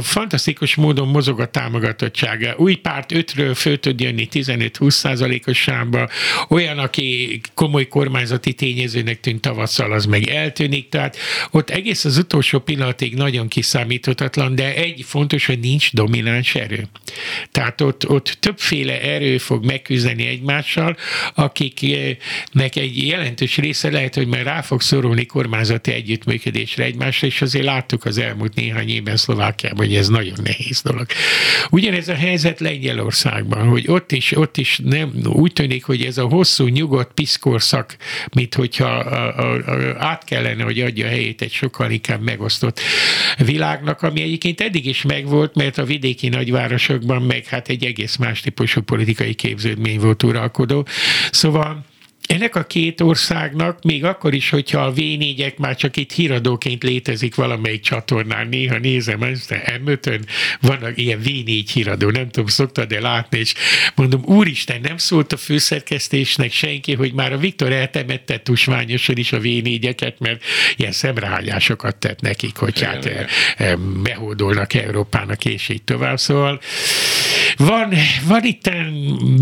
fantasztikus 0.00 0.74
módon 0.74 1.08
mozog 1.08 1.40
a 1.40 1.46
támogatottsága. 1.46 2.54
Új 2.56 2.74
párt 2.74 3.12
5-ről 3.14 3.52
föl 3.54 3.80
tud 3.80 4.00
jönni 4.00 4.28
15-20 4.32 4.90
százalékos 4.90 5.58
sámba, 5.58 6.08
olyan, 6.48 6.78
aki 6.78 7.40
komoly 7.70 7.88
kormányzati 7.88 8.52
tényezőnek 8.52 9.20
tűnt 9.20 9.40
tavasszal, 9.40 9.92
az 9.92 10.04
meg 10.04 10.28
eltűnik, 10.28 10.88
tehát 10.88 11.16
ott 11.50 11.70
egész 11.70 12.04
az 12.04 12.16
utolsó 12.16 12.58
pillanatig 12.58 13.14
nagyon 13.14 13.48
kiszámíthatatlan, 13.48 14.54
de 14.54 14.74
egy 14.74 15.04
fontos, 15.06 15.46
hogy 15.46 15.58
nincs 15.58 15.92
domináns 15.92 16.54
erő. 16.54 16.88
Tehát 17.52 17.80
ott, 17.80 18.08
ott 18.08 18.36
többféle 18.40 19.00
erő 19.00 19.38
fog 19.38 19.64
megküzdeni 19.64 20.26
egymással, 20.26 20.96
akiknek 21.34 22.76
egy 22.76 23.06
jelentős 23.06 23.56
része 23.56 23.90
lehet, 23.90 24.14
hogy 24.14 24.26
már 24.26 24.42
rá 24.42 24.60
fog 24.60 24.80
szorulni 24.80 25.26
kormányzati 25.26 25.92
együttműködésre 25.92 26.84
egymásra, 26.84 27.26
és 27.26 27.42
azért 27.42 27.64
láttuk 27.64 28.04
az 28.04 28.18
elmúlt 28.18 28.54
néhány 28.54 28.88
évben 28.88 29.16
Szlovákiában, 29.16 29.86
hogy 29.86 29.96
ez 29.96 30.08
nagyon 30.08 30.38
nehéz 30.44 30.82
dolog. 30.82 31.06
Ugyanez 31.70 32.08
a 32.08 32.14
helyzet 32.14 32.60
Lengyelországban, 32.60 33.68
hogy 33.68 33.84
ott 33.86 34.12
is, 34.12 34.36
ott 34.36 34.56
is 34.56 34.80
nem, 34.84 35.12
úgy 35.24 35.52
tűnik, 35.52 35.84
hogy 35.84 36.02
ez 36.02 36.18
a 36.18 36.24
hosszú, 36.24 36.66
nyugodt 36.66 37.12
piszkorszak, 37.60 37.96
mint 38.34 38.54
hogyha 38.54 38.88
át 39.98 40.24
kellene, 40.24 40.62
hogy 40.62 40.80
adja 40.80 41.06
helyét 41.06 41.42
egy 41.42 41.52
sokkal 41.52 41.90
inkább 41.90 42.20
megosztott 42.20 42.80
világnak, 43.36 44.02
ami 44.02 44.22
egyébként 44.22 44.60
eddig 44.60 44.86
is 44.86 45.02
megvolt, 45.02 45.54
mert 45.54 45.78
a 45.78 45.84
vidéki 45.84 46.28
nagyvárosokban 46.28 47.22
meg 47.22 47.46
hát 47.46 47.68
egy 47.68 47.84
egész 47.84 48.16
más 48.16 48.40
típusú 48.40 48.80
politikai 48.80 49.34
képződmény 49.34 50.00
volt 50.00 50.22
uralkodó. 50.22 50.86
Szóval 51.30 51.84
ennek 52.30 52.54
a 52.56 52.62
két 52.62 53.00
országnak, 53.00 53.82
még 53.82 54.04
akkor 54.04 54.34
is, 54.34 54.50
hogyha 54.50 54.80
a 54.80 54.92
v 54.92 55.00
már 55.56 55.76
csak 55.76 55.96
itt 55.96 56.12
híradóként 56.12 56.82
létezik 56.82 57.34
valamelyik 57.34 57.80
csatornán, 57.80 58.48
néha 58.48 58.78
nézem 58.78 59.22
ezt, 59.22 59.54
m 59.84 59.90
vannak 60.60 60.98
ilyen 60.98 61.20
V4 61.24 61.64
híradó, 61.72 62.10
nem 62.10 62.28
tudom, 62.28 62.48
szoktad-e 62.48 63.00
látni, 63.00 63.38
és 63.38 63.54
mondom, 63.94 64.22
úristen, 64.24 64.80
nem 64.80 64.96
szólt 64.96 65.32
a 65.32 65.36
főszerkesztésnek 65.36 66.52
senki, 66.52 66.94
hogy 66.94 67.12
már 67.12 67.32
a 67.32 67.38
Viktor 67.38 67.72
eltemette 67.72 68.40
tusványosan 68.40 69.16
is 69.16 69.32
a 69.32 69.40
v 69.40 69.48
mert 70.18 70.42
ilyen 70.76 70.92
szemrehányásokat 70.92 71.96
tett 71.96 72.20
nekik, 72.20 72.56
hogy 72.56 72.82
hát 72.82 73.06
eh, 73.06 73.26
eh, 73.56 73.76
behódolnak 73.76 74.74
Európának, 74.74 75.44
és 75.44 75.68
így 75.68 75.82
tovább. 75.82 76.18
Szóval 76.18 76.60
van, 77.56 77.92
van 78.26 78.44
itt 78.44 78.70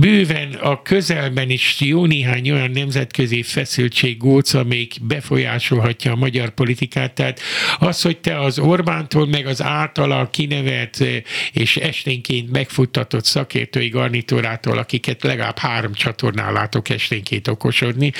bőven 0.01 0.53
a 0.53 0.83
közelben 0.83 1.51
is 1.51 1.77
jó 1.81 2.07
néhány 2.07 2.51
olyan 2.51 2.71
nemzetközi 2.71 3.43
feszültség 3.43 4.17
góc, 4.17 4.55
amelyik 4.55 4.95
befolyásolhatja 5.03 6.13
a 6.13 6.17
magyar 6.17 6.51
politikát. 6.51 7.13
Tehát 7.13 7.41
az, 7.79 8.03
hogy 8.03 8.19
te 8.19 8.41
az 8.41 8.59
Orbántól, 8.59 9.27
meg 9.27 9.47
az 9.47 9.63
általa 9.63 10.29
kinevelt 10.31 11.05
és 11.53 11.77
esténként 11.77 12.51
megfuttatott 12.51 13.25
szakértői 13.25 13.89
garnitúrától, 13.89 14.79
akiket 14.79 15.23
legalább 15.23 15.59
három 15.59 15.93
csatornán 15.93 16.53
látok 16.53 16.89
esténként 16.89 17.49
okosodni, 17.49 18.13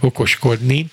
okoskodni, 0.00 0.86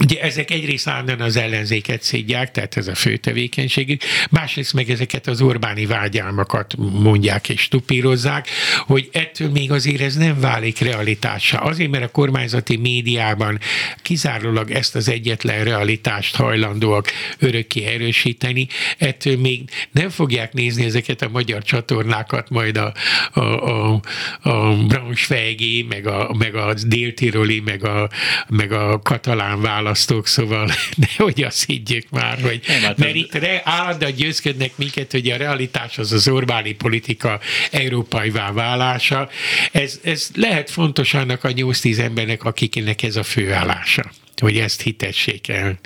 Ugye 0.00 0.20
ezek 0.20 0.50
egyrészt 0.50 0.88
állandóan 0.88 1.20
az 1.20 1.36
ellenzéket 1.36 2.02
szédják, 2.02 2.50
tehát 2.50 2.76
ez 2.76 2.88
a 2.88 2.94
fő 2.94 3.16
tevékenységük, 3.16 4.02
másrészt 4.30 4.72
meg 4.72 4.90
ezeket 4.90 5.26
az 5.26 5.40
Orbáni 5.40 5.86
vágyálmakat 5.86 6.74
mondják 6.76 7.48
és 7.48 7.68
tupírozzák, 7.68 8.48
hogy 8.86 9.08
ettől 9.12 9.50
még 9.50 9.70
azért 9.70 10.00
ez 10.00 10.16
nem 10.16 10.40
válik 10.40 10.78
realitássá. 10.78 11.58
Azért, 11.58 11.90
mert 11.90 12.04
a 12.04 12.10
kormányzati 12.10 12.76
médiában 12.76 13.58
kizárólag 14.02 14.70
ezt 14.70 14.94
az 14.94 15.08
egyetlen 15.08 15.64
realitást 15.64 16.36
hajlandóak 16.36 17.10
örökké 17.38 17.84
erősíteni, 17.84 18.66
ettől 18.98 19.38
még 19.38 19.62
nem 19.90 20.08
fogják 20.08 20.52
nézni 20.52 20.84
ezeket 20.84 21.22
a 21.22 21.28
magyar 21.28 21.62
csatornákat 21.62 22.50
majd 22.50 22.76
a, 22.76 22.92
a, 23.32 23.40
a, 23.40 24.00
a 24.40 24.76
Braunschweigi, 24.86 25.86
meg 25.88 26.06
a, 26.06 26.34
meg 26.38 26.54
a 26.54 26.74
Dél-Tiroli, 26.86 27.60
meg 27.60 27.84
a, 27.84 28.10
meg 28.48 28.72
a 28.72 29.00
katalán 29.02 29.60
választók, 29.84 30.26
szóval 30.26 30.70
nehogy 31.06 31.42
azt 31.42 31.64
higgyék 31.66 32.10
már, 32.10 32.40
hogy 32.40 32.60
nem, 32.66 32.80
hát 32.80 32.96
mert 32.96 33.14
itt 33.14 33.38
állandóan 33.64 34.12
győzködnek 34.12 34.76
minket, 34.76 35.12
hogy 35.12 35.30
a 35.30 35.36
realitás 35.36 35.98
az 35.98 36.12
az 36.12 36.28
Orbáni 36.28 36.72
politika 36.72 37.40
európaivá 37.70 38.52
válása. 38.52 39.28
Ez, 39.72 40.00
ez 40.02 40.28
lehet 40.34 40.70
fontos 40.70 41.14
annak 41.14 41.44
a 41.44 41.48
8-10 41.48 41.98
embernek, 41.98 42.44
akiknek 42.44 43.02
ez 43.02 43.16
a 43.16 43.22
főállása, 43.22 44.10
hogy 44.36 44.58
ezt 44.58 44.82
hitessék 44.82 45.48
el. 45.48 45.78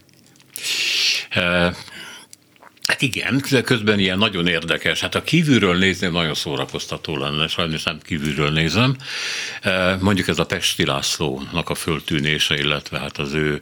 Hát 2.89 3.03
igen, 3.03 3.41
közben 3.65 3.99
ilyen 3.99 4.19
nagyon 4.19 4.47
érdekes. 4.47 5.01
Hát 5.01 5.15
a 5.15 5.23
kívülről 5.23 5.77
nézni 5.77 6.07
nagyon 6.07 6.35
szórakoztató 6.35 7.17
lenne, 7.17 7.49
sajnos 7.49 7.83
nem 7.83 8.01
kívülről 8.03 8.51
nézem. 8.51 8.97
E, 9.63 9.97
mondjuk 10.01 10.29
ez 10.29 10.39
a 10.39 10.47
Pesti 10.47 10.85
Lászlónak 10.85 11.71
a 11.71 11.75
föltűnése, 11.75 12.59
illetve 12.59 12.99
hát 12.99 13.19
az 13.19 13.33
ő 13.33 13.61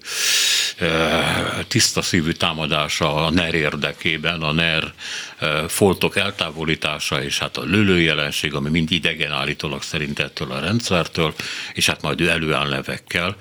e, 0.78 1.64
tiszta 1.68 2.02
szívű 2.02 2.32
támadása 2.32 3.14
a 3.14 3.30
NER 3.30 3.54
érdekében, 3.54 4.42
a 4.42 4.52
NER 4.52 4.92
e, 5.38 5.68
foltok 5.68 6.16
eltávolítása, 6.16 7.22
és 7.22 7.38
hát 7.38 7.56
a 7.56 7.64
lőlőjelenség, 7.64 8.54
ami 8.54 8.70
mind 8.70 8.90
idegen 8.90 9.32
állítólag 9.32 9.82
szerint 9.82 10.18
ettől 10.18 10.52
a 10.52 10.60
rendszertől, 10.60 11.34
és 11.72 11.86
hát 11.86 12.02
majd 12.02 12.20
ő 12.20 12.28
előáll 12.28 12.68
nevekkel. 12.68 13.36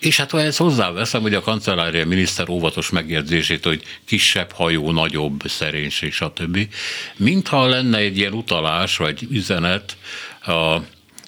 És 0.00 0.16
hát 0.16 0.34
ezt 0.34 0.58
hozzáveszem, 0.58 1.22
hogy 1.22 1.34
a 1.34 1.40
kancellária 1.40 2.06
miniszter 2.06 2.48
óvatos 2.48 2.90
megjegyzését, 2.90 3.64
hogy 3.64 3.82
kisebb 4.04 4.52
hajó, 4.52 4.90
nagyobb 4.90 5.42
szerénység, 5.44 6.12
stb. 6.12 6.58
Mintha 7.16 7.66
lenne 7.66 7.98
egy 7.98 8.18
ilyen 8.18 8.32
utalás, 8.32 8.96
vagy 8.96 9.26
üzenet 9.30 9.96
a, 10.40 10.52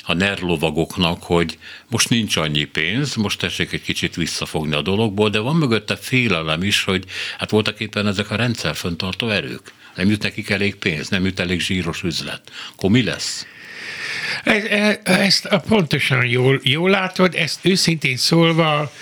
a 0.05 0.15
nerlovagoknak, 0.15 1.23
hogy 1.23 1.59
most 1.89 2.09
nincs 2.09 2.37
annyi 2.37 2.65
pénz, 2.65 3.15
most 3.15 3.39
tessék 3.39 3.73
egy 3.73 3.83
kicsit 3.83 4.15
visszafogni 4.15 4.75
a 4.75 4.83
dologból, 4.83 5.31
de 5.31 5.39
van 5.39 5.57
mögötte 5.57 5.97
félelem 5.97 6.63
is, 6.63 6.85
hogy 6.85 7.05
hát 7.39 7.51
voltak 7.51 7.81
éppen 7.81 8.07
ezek 8.07 8.31
a 8.31 8.37
rendszerföntartó 8.37 9.29
erők. 9.29 9.73
Nem 9.95 10.11
jut 10.11 10.23
nekik 10.23 10.51
elég 10.51 10.75
pénz, 10.75 11.09
nem 11.09 11.25
jut 11.25 11.41
elég 11.41 11.61
zsíros 11.61 12.03
üzlet. 12.03 12.53
Akkor 12.73 12.91
mi 12.91 13.03
lesz? 13.03 13.47
Ez, 14.45 14.65
e, 14.65 15.01
ezt 15.05 15.49
pontosan 15.69 16.27
jól, 16.27 16.61
jól 16.63 16.91
látod, 16.91 17.35
ezt 17.35 17.59
őszintén 17.63 18.17
szólva, 18.17 18.93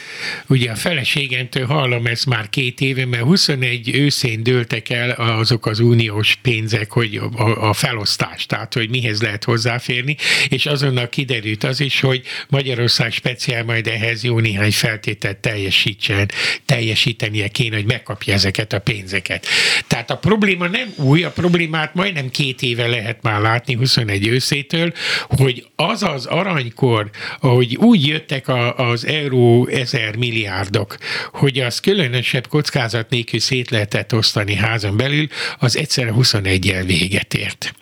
ugye 0.47 0.71
a 0.71 0.75
feleségemtől 0.75 1.67
hallom 1.67 2.07
ezt 2.07 2.27
már 2.27 2.49
két 2.49 2.81
éve, 2.81 3.07
mert 3.07 3.23
21 3.23 3.95
őszén 3.95 4.43
dőltek 4.43 4.89
el 4.89 5.11
azok 5.11 5.67
az 5.67 5.81
uniós 5.81 6.39
pénzek, 6.43 6.91
hogy 6.93 7.21
a, 7.37 7.69
a 7.69 7.73
felosztás, 7.73 8.47
tehát 8.47 8.75
hogy 8.75 8.91
mihez 8.91 9.23
lehet 9.23 9.45
hozzáférni, 9.45 10.17
és 10.49 10.67
azonnal 10.67 11.09
kiderült 11.09 11.65
az 11.65 11.81
is, 11.81 12.01
hogy 12.01 12.23
Magyarország 12.49 13.13
speciál 13.13 13.65
majd 13.65 13.87
ehhez 13.87 14.25
jó 14.25 14.39
néhány 14.39 14.73
feltételt 14.73 15.37
teljesítsen, 15.37 16.31
teljesítenie 16.67 17.49
kéne, 17.49 17.77
hogy 17.77 17.85
megkapja 17.87 18.35
ezeket 18.35 18.73
a 18.73 18.79
pénzeket. 18.81 19.47
Tehát 19.87 20.11
a 20.11 20.17
probléma 20.17 20.67
nem 20.67 20.93
új, 20.97 21.23
a 21.23 21.31
problémát 21.31 21.95
majdnem 21.95 22.31
két 22.31 22.63
éve 22.63 22.87
lehet 22.87 23.23
már 23.23 23.41
látni 23.41 23.75
21 23.75 24.27
őszétől, 24.27 24.93
hogy 25.29 25.67
az 25.77 26.03
az 26.03 26.27
aranykor, 26.27 27.11
hogy 27.41 27.77
úgy 27.77 28.07
jöttek 28.07 28.49
a, 28.49 28.77
az 28.77 29.07
euró 29.07 29.67
ezer 29.67 30.17
milliárdok, 30.17 30.97
hogy 31.33 31.59
az 31.59 31.81
különösebb 31.81 32.47
kockázat 32.47 33.11
nélkül 33.11 33.41
szét 33.41 33.71
lehetett 33.71 34.15
osztani 34.15 34.55
házon 34.55 34.97
belül, 34.97 35.27
az 35.59 35.77
egyszerre 35.77 36.13
21-el 36.17 36.83
véget 36.87 37.35
ért. 37.35 37.75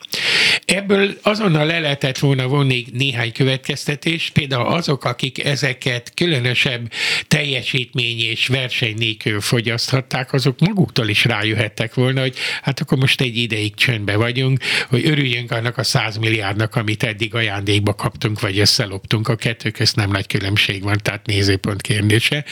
Ebből 0.64 1.18
azonnal 1.22 1.66
le 1.66 1.78
lehetett 1.78 2.18
volna 2.18 2.46
vonni 2.46 2.86
néhány 2.92 3.32
következtetés, 3.32 4.30
például 4.30 4.66
azok, 4.66 5.04
akik 5.04 5.44
ezeket 5.44 6.12
különösebb 6.14 6.92
teljesítmény 7.28 8.20
és 8.20 8.46
verseny 8.46 8.94
nélkül 8.96 9.40
fogyaszthatták, 9.40 10.32
azok 10.32 10.58
maguktól 10.58 11.08
is 11.08 11.24
rájöhettek 11.24 11.94
volna, 11.94 12.20
hogy 12.20 12.36
hát 12.62 12.80
akkor 12.80 12.98
most 12.98 13.20
egy 13.20 13.36
ideig 13.36 13.74
csöndbe 13.74 14.16
vagyunk, 14.16 14.58
hogy 14.88 15.06
örüljünk 15.06 15.50
annak 15.50 15.78
a 15.78 15.82
100 15.82 16.16
milliárdnak, 16.16 16.74
amit 16.74 17.02
eddig 17.02 17.34
ajándékba 17.34 17.94
kaptunk, 17.94 18.40
vagy 18.40 18.58
összeloptunk. 18.58 19.28
A 19.28 19.36
kettő 19.36 19.70
közt 19.70 19.96
nem 19.96 20.10
nagy 20.10 20.26
különbség 20.26 20.82
van, 20.82 20.98
tehát 21.02 21.26
nézőpont 21.26 21.80
kérdése. 21.80 22.44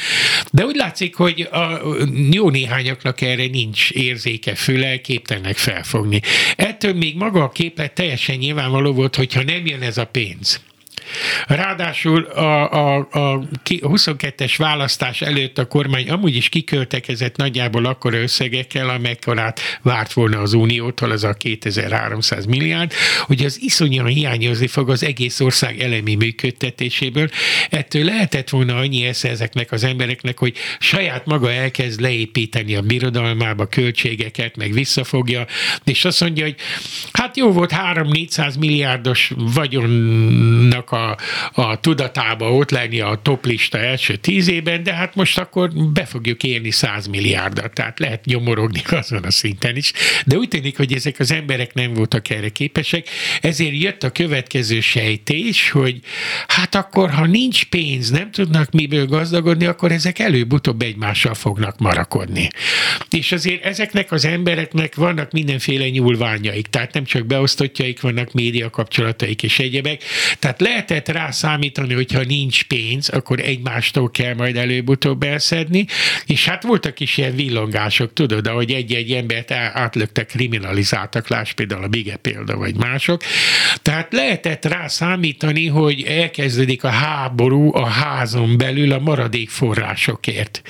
De 0.50 0.64
úgy 0.64 0.76
látszik, 0.76 1.14
hogy 1.14 1.40
a 1.40 1.80
jó 2.30 2.50
néhányaknak 2.50 3.20
erre 3.20 3.46
nincs 3.46 3.90
érzéke, 3.90 4.54
füle, 4.54 5.00
képtelenek 5.00 5.56
felfogni. 5.56 6.20
Ettől 6.56 6.94
még 6.94 7.16
maga 7.16 7.45
a 7.46 7.50
képlet 7.50 7.94
teljesen 7.94 8.36
nyilvánvaló 8.36 8.92
volt, 8.92 9.16
hogyha 9.16 9.42
nem 9.42 9.66
jön 9.66 9.82
ez 9.82 9.98
a 9.98 10.06
pénz, 10.06 10.60
Ráadásul 11.46 12.22
a, 12.22 12.72
a, 12.72 13.08
a 13.10 13.40
22-es 13.64 14.54
választás 14.56 15.20
előtt 15.20 15.58
a 15.58 15.66
kormány 15.66 16.10
amúgy 16.10 16.36
is 16.36 16.48
kiköltekezett 16.48 17.36
nagyjából 17.36 17.84
akkor 17.84 18.14
összegekkel, 18.14 18.88
amekkorát 18.88 19.60
várt 19.82 20.12
volna 20.12 20.40
az 20.40 20.52
Uniótól, 20.52 21.10
az 21.10 21.24
a 21.24 21.32
2300 21.32 22.44
milliárd, 22.46 22.92
hogy 23.20 23.44
az 23.44 23.62
iszonyan 23.62 24.06
hiányozni 24.06 24.66
fog 24.66 24.90
az 24.90 25.04
egész 25.04 25.40
ország 25.40 25.80
elemi 25.80 26.14
működtetéséből. 26.14 27.28
Ettől 27.70 28.04
lehetett 28.04 28.48
volna 28.48 28.76
annyi 28.76 29.04
esze 29.04 29.28
ezeknek 29.28 29.72
az 29.72 29.84
embereknek, 29.84 30.38
hogy 30.38 30.56
saját 30.78 31.26
maga 31.26 31.52
elkezd 31.52 32.00
leépíteni 32.00 32.74
a 32.74 32.80
birodalmába 32.80 33.66
költségeket, 33.66 34.56
meg 34.56 34.72
visszafogja, 34.72 35.46
és 35.84 36.04
azt 36.04 36.20
mondja, 36.20 36.44
hogy 36.44 36.56
hát 37.12 37.36
jó 37.36 37.52
volt 37.52 37.72
3-400 37.74 38.58
milliárdos 38.58 39.32
vagyonnak 39.36 40.90
a, 40.90 40.95
a 41.52 41.80
tudatába 41.80 42.52
ott 42.52 42.70
lenni 42.70 43.00
a 43.00 43.20
toplista 43.22 43.78
első 43.78 44.16
tízében, 44.16 44.82
de 44.82 44.94
hát 44.94 45.14
most 45.14 45.38
akkor 45.38 45.70
be 45.92 46.04
fogjuk 46.04 46.42
érni 46.42 46.70
100 46.70 47.06
milliárdat, 47.06 47.72
tehát 47.72 47.98
lehet 47.98 48.24
nyomorogni 48.24 48.82
azon 49.00 49.22
a 49.22 49.30
szinten 49.30 49.76
is. 49.76 49.92
De 50.26 50.36
úgy 50.36 50.48
tűnik, 50.48 50.76
hogy 50.76 50.92
ezek 50.92 51.18
az 51.18 51.32
emberek 51.32 51.74
nem 51.74 51.92
voltak 51.92 52.30
erre 52.30 52.48
képesek, 52.48 53.08
ezért 53.40 53.80
jött 53.80 54.02
a 54.02 54.10
következő 54.10 54.80
sejtés, 54.80 55.70
hogy 55.70 56.00
hát 56.46 56.74
akkor, 56.74 57.10
ha 57.10 57.26
nincs 57.26 57.64
pénz, 57.64 58.10
nem 58.10 58.30
tudnak 58.30 58.70
miből 58.70 59.06
gazdagodni, 59.06 59.66
akkor 59.66 59.92
ezek 59.92 60.18
előbb-utóbb 60.18 60.82
egymással 60.82 61.34
fognak 61.34 61.78
marakodni. 61.78 62.48
És 63.10 63.32
azért 63.32 63.64
ezeknek 63.64 64.12
az 64.12 64.24
embereknek 64.24 64.94
vannak 64.94 65.32
mindenféle 65.32 65.88
nyúlványaik, 65.88 66.66
tehát 66.66 66.92
nem 66.92 67.04
csak 67.04 67.26
beosztottjaik 67.26 68.00
vannak, 68.00 68.32
média 68.32 68.70
kapcsolataik 68.70 69.42
és 69.42 69.58
egyebek. 69.58 70.02
Tehát 70.38 70.60
lehet 70.60 70.85
lehetett 70.88 71.14
rá 71.14 71.30
számítani, 71.30 71.94
hogyha 71.94 72.22
nincs 72.22 72.64
pénz, 72.64 73.08
akkor 73.08 73.40
egymástól 73.40 74.10
kell 74.10 74.34
majd 74.34 74.56
előbb-utóbb 74.56 75.22
elszedni, 75.22 75.86
és 76.26 76.48
hát 76.48 76.62
voltak 76.62 77.00
is 77.00 77.16
ilyen 77.16 77.34
villongások, 77.34 78.12
tudod, 78.12 78.46
ahogy 78.46 78.72
egy-egy 78.72 79.12
embert 79.12 79.50
átlöktek, 79.50 80.26
kriminalizáltak, 80.26 81.28
láss 81.28 81.52
például 81.52 81.82
a 81.82 81.88
Bige 81.88 82.16
példa, 82.16 82.56
vagy 82.56 82.76
mások. 82.76 83.22
Tehát 83.82 84.12
lehetett 84.12 84.64
rá 84.64 84.86
számítani, 84.86 85.66
hogy 85.66 86.02
elkezdődik 86.02 86.84
a 86.84 86.88
háború 86.88 87.74
a 87.74 87.86
házon 87.86 88.56
belül 88.58 88.92
a 88.92 88.98
maradék 88.98 89.50
forrásokért. 89.50 90.62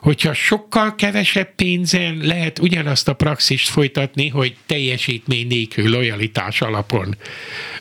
Hogyha 0.00 0.34
sokkal 0.34 0.94
kevesebb 0.94 1.54
pénzen 1.56 2.18
lehet 2.22 2.58
ugyanazt 2.58 3.08
a 3.08 3.12
praxist 3.12 3.68
folytatni, 3.68 4.28
hogy 4.28 4.54
teljesítmény 4.66 5.46
nélkül, 5.46 5.90
lojalitás 5.90 6.60
alapon 6.60 7.16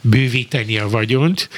bővíteni 0.01 0.77
a 0.77 0.89
vagyont, 0.89 1.49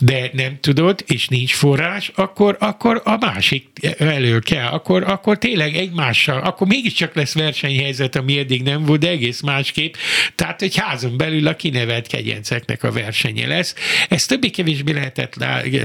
de 0.00 0.30
nem 0.32 0.58
tudod, 0.60 1.04
és 1.06 1.28
nincs 1.28 1.54
forrás, 1.54 2.12
akkor, 2.14 2.56
akkor 2.60 3.00
a 3.04 3.16
másik 3.16 3.66
elő 3.98 4.38
kell, 4.38 4.66
akkor, 4.66 5.02
akkor 5.02 5.38
tényleg 5.38 5.76
egymással, 5.76 6.40
akkor 6.40 6.66
mégiscsak 6.66 7.14
lesz 7.14 7.34
versenyhelyzet, 7.34 8.16
ami 8.16 8.38
eddig 8.38 8.62
nem 8.62 8.84
volt, 8.84 9.00
de 9.00 9.08
egész 9.08 9.40
másképp. 9.40 9.94
Tehát 10.34 10.62
egy 10.62 10.76
házon 10.76 11.16
belül 11.16 11.46
a 11.46 11.56
kinevelt 11.56 12.06
kegyenceknek 12.06 12.82
a 12.82 12.92
versenye 12.92 13.46
lesz. 13.46 13.74
Ezt 14.08 14.28
többé-kevésbé 14.28 14.92
lehetett 14.92 15.34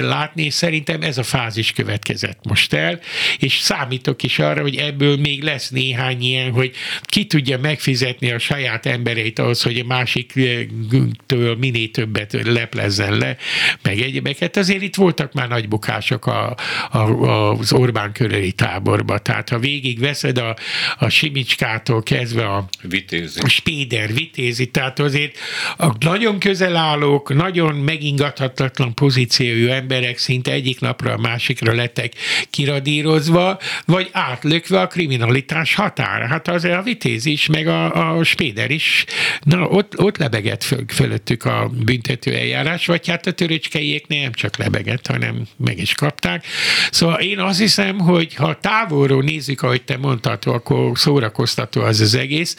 látni, 0.01 0.43
és 0.43 0.53
szerintem 0.53 1.01
ez 1.01 1.17
a 1.17 1.23
fázis 1.23 1.71
következett 1.71 2.39
most 2.43 2.73
el, 2.73 2.99
és 3.39 3.57
számít 3.57 4.01
számítok 4.01 4.23
is 4.23 4.39
arra, 4.39 4.61
hogy 4.61 4.75
ebből 4.75 5.17
még 5.17 5.43
lesz 5.43 5.69
néhány 5.69 6.21
ilyen, 6.21 6.51
hogy 6.51 6.71
ki 7.03 7.25
tudja 7.25 7.57
megfizetni 7.57 8.31
a 8.31 8.39
saját 8.39 8.85
embereit 8.85 9.39
ahhoz, 9.39 9.61
hogy 9.61 9.79
a 9.79 9.83
másiktől 9.85 11.55
minél 11.59 11.91
többet 11.91 12.37
leplezzen 12.43 13.17
le, 13.17 13.37
meg 13.81 13.99
egyebeket. 13.99 14.57
Azért 14.57 14.81
itt 14.81 14.95
voltak 14.95 15.33
már 15.33 15.47
nagy 15.47 15.67
bukások 15.67 16.25
a, 16.25 16.55
a, 16.91 16.99
az 16.99 17.73
Orbán 17.73 18.11
körüli 18.11 18.51
táborba. 18.51 19.17
Tehát 19.17 19.49
ha 19.49 19.59
végig 19.59 19.99
veszed 19.99 20.37
a, 20.37 20.55
a 20.97 21.09
Simicskától 21.09 22.03
kezdve 22.03 22.45
a, 22.45 22.65
Vitézi. 22.81 23.41
Spéder, 23.47 24.13
Vitézi, 24.13 24.65
tehát 24.65 24.99
azért 24.99 25.37
a 25.77 25.87
nagyon 25.99 26.39
közel 26.39 26.75
állók, 26.75 27.33
nagyon 27.33 27.75
megingathatatlan 27.75 28.93
pozíciójú 28.93 29.67
emberek 29.67 30.17
szinte 30.17 30.51
egyik 30.51 30.79
napra 30.79 31.13
a 31.13 31.17
másikra 31.17 31.73
lettek 31.73 32.13
kiradírozva, 32.49 33.59
vagy 33.85 34.09
átlökve 34.11 34.81
a 34.81 34.87
kriminalitás 34.87 35.75
határa. 35.75 36.27
Hát 36.27 36.47
az 36.47 36.63
a 36.63 36.81
Vitéz 36.81 37.25
is, 37.25 37.47
meg 37.47 37.67
a, 37.67 38.15
a 38.17 38.23
Spéder 38.23 38.71
is, 38.71 39.05
na 39.43 39.67
ott, 39.67 39.99
ott 39.99 40.17
lebegett 40.17 40.63
föl, 40.63 40.83
fölöttük 40.87 41.45
a 41.45 41.71
büntető 41.85 42.35
eljárás, 42.35 42.85
vagy 42.85 43.07
hát 43.07 43.27
a 43.31 43.33
töröcskeiek 43.33 44.07
nem 44.07 44.31
csak 44.31 44.57
lebegett, 44.57 45.07
hanem 45.07 45.47
meg 45.57 45.77
is 45.77 45.93
kapták. 45.93 46.45
Szóval 46.91 47.19
én 47.19 47.39
azt 47.39 47.59
hiszem, 47.59 47.99
hogy 47.99 48.35
ha 48.35 48.59
távolról 48.59 49.23
nézzük, 49.23 49.61
ahogy 49.61 49.83
te 49.83 49.97
mondtad, 49.97 50.39
akkor 50.45 50.99
szórakoztató 50.99 51.81
az 51.81 51.99
az 51.99 52.15
egész, 52.15 52.55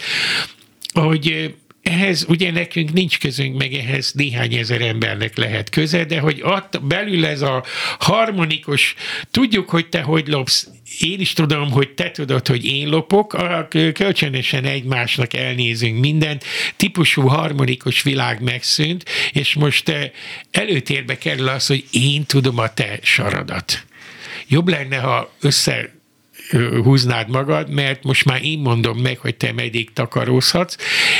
hogy 0.93 1.55
ehhez 1.83 2.24
ugye 2.28 2.51
nekünk 2.51 2.93
nincs 2.93 3.18
közünk, 3.18 3.59
meg 3.59 3.74
ehhez 3.74 4.12
néhány 4.12 4.55
ezer 4.55 4.80
embernek 4.80 5.37
lehet 5.37 5.70
köze, 5.70 6.05
de 6.05 6.18
hogy 6.18 6.41
ott 6.43 6.83
belül 6.83 7.26
ez 7.26 7.43
a 7.43 7.64
harmonikus, 7.99 8.95
tudjuk, 9.30 9.70
hogy 9.70 9.89
te 9.89 10.03
hogy 10.03 10.28
lopsz, 10.28 10.68
én 11.01 11.20
is 11.20 11.33
tudom, 11.33 11.70
hogy 11.70 11.91
te 11.91 12.11
tudod, 12.11 12.47
hogy 12.47 12.64
én 12.64 12.89
lopok, 12.89 13.37
kölcsönösen 13.68 14.64
egymásnak 14.64 15.35
elnézünk 15.35 15.99
mindent, 15.99 16.45
típusú 16.76 17.26
harmonikus 17.26 18.03
világ 18.03 18.43
megszűnt, 18.43 19.05
és 19.33 19.55
most 19.55 19.93
előtérbe 20.51 21.18
kerül 21.18 21.49
az, 21.49 21.66
hogy 21.66 21.85
én 21.91 22.24
tudom 22.24 22.59
a 22.59 22.74
te 22.74 22.99
saradat. 23.03 23.85
Jobb 24.49 24.68
lenne, 24.68 24.97
ha 24.97 25.35
össze 25.41 26.01
húznád 26.82 27.28
magad, 27.28 27.70
mert 27.70 28.03
most 28.03 28.24
már 28.24 28.44
én 28.44 28.59
mondom 28.59 28.98
meg, 28.98 29.18
hogy 29.18 29.34
te 29.34 29.53
meddig 29.53 29.92
takarózhatsz. 29.92 30.76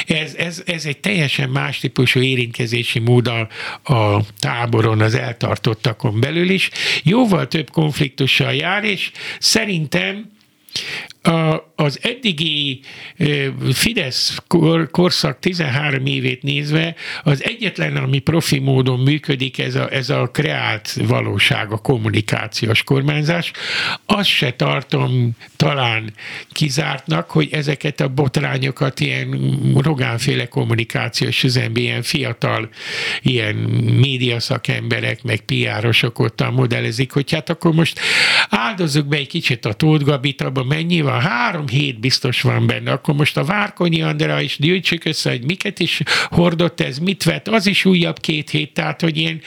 Ez, 0.07 0.35
ez, 0.35 0.63
ez 0.67 0.85
egy 0.85 0.99
teljesen 0.99 1.49
más 1.49 1.79
típusú 1.79 2.21
érintkezési 2.21 2.99
mód 2.99 3.29
a, 3.29 3.49
a 3.95 4.23
táboron, 4.39 5.01
az 5.01 5.15
eltartottakon 5.15 6.21
belül 6.21 6.51
is. 6.51 6.71
Jóval 7.03 7.49
több 7.49 7.71
konfliktussal 7.71 8.55
jár, 8.55 8.85
és 8.85 9.11
szerintem 9.39 10.31
a, 11.23 11.72
az 11.83 11.99
eddigi 12.03 12.81
Fidesz 13.73 14.37
kor, 14.47 14.91
korszak 14.91 15.39
13 15.39 16.07
évét 16.07 16.43
nézve 16.43 16.95
az 17.23 17.45
egyetlen, 17.45 17.97
ami 17.97 18.19
profi 18.19 18.59
módon 18.59 19.01
működik, 19.01 19.59
ez 19.59 19.75
a, 19.75 19.93
ez 19.93 20.11
a 20.11 20.31
kreált 20.33 20.93
valóság, 21.07 21.73
a 21.73 21.77
kommunikációs 21.77 22.83
kormányzás. 22.83 23.51
Azt 24.07 24.29
se 24.29 24.53
tartom 24.53 25.31
talán 25.57 26.13
kizártnak, 26.53 27.31
hogy 27.31 27.49
ezeket 27.53 28.01
a 28.01 28.09
botrányokat 28.09 29.01
ilyen 29.01 29.59
rogánféle 29.83 30.47
kommunikációs 30.47 31.43
üzemben 31.43 31.83
ilyen 31.83 32.03
fiatal, 32.03 32.69
ilyen 33.23 33.55
médiaszakemberek, 34.01 35.23
meg 35.23 35.41
piárosok 35.41 36.19
ott 36.19 36.51
modellezik, 36.51 37.13
hogy 37.13 37.33
hát 37.33 37.51
akkor 37.51 37.73
most 37.73 38.01
áldozzuk 38.49 39.07
be 39.07 39.17
egy 39.17 39.29
kicsit 39.29 39.65
a 39.65 39.73
Tóth 39.73 40.05
Gabit, 40.05 40.43
abban 40.43 40.67
mennyi 40.67 41.01
van? 41.01 41.21
Három 41.21 41.67
hét 41.73 42.01
biztos 42.01 42.41
van 42.41 42.67
benne. 42.67 42.91
Akkor 42.93 43.15
most 43.15 43.37
a 43.37 43.45
Várkonyi 43.45 44.03
Andrea 44.03 44.41
is 44.41 44.57
gyűjtsük 44.59 45.05
össze, 45.05 45.31
hogy 45.31 45.45
miket 45.45 45.79
is 45.79 46.03
hordott 46.31 46.81
ez, 46.81 46.99
mit 46.99 47.23
vett, 47.23 47.49
az 47.49 47.67
is 47.67 47.85
újabb 47.85 48.21
két 48.21 48.51
hét, 48.51 48.75
tehát 48.75 49.01
hogy 49.01 49.17
ilyen 49.17 49.41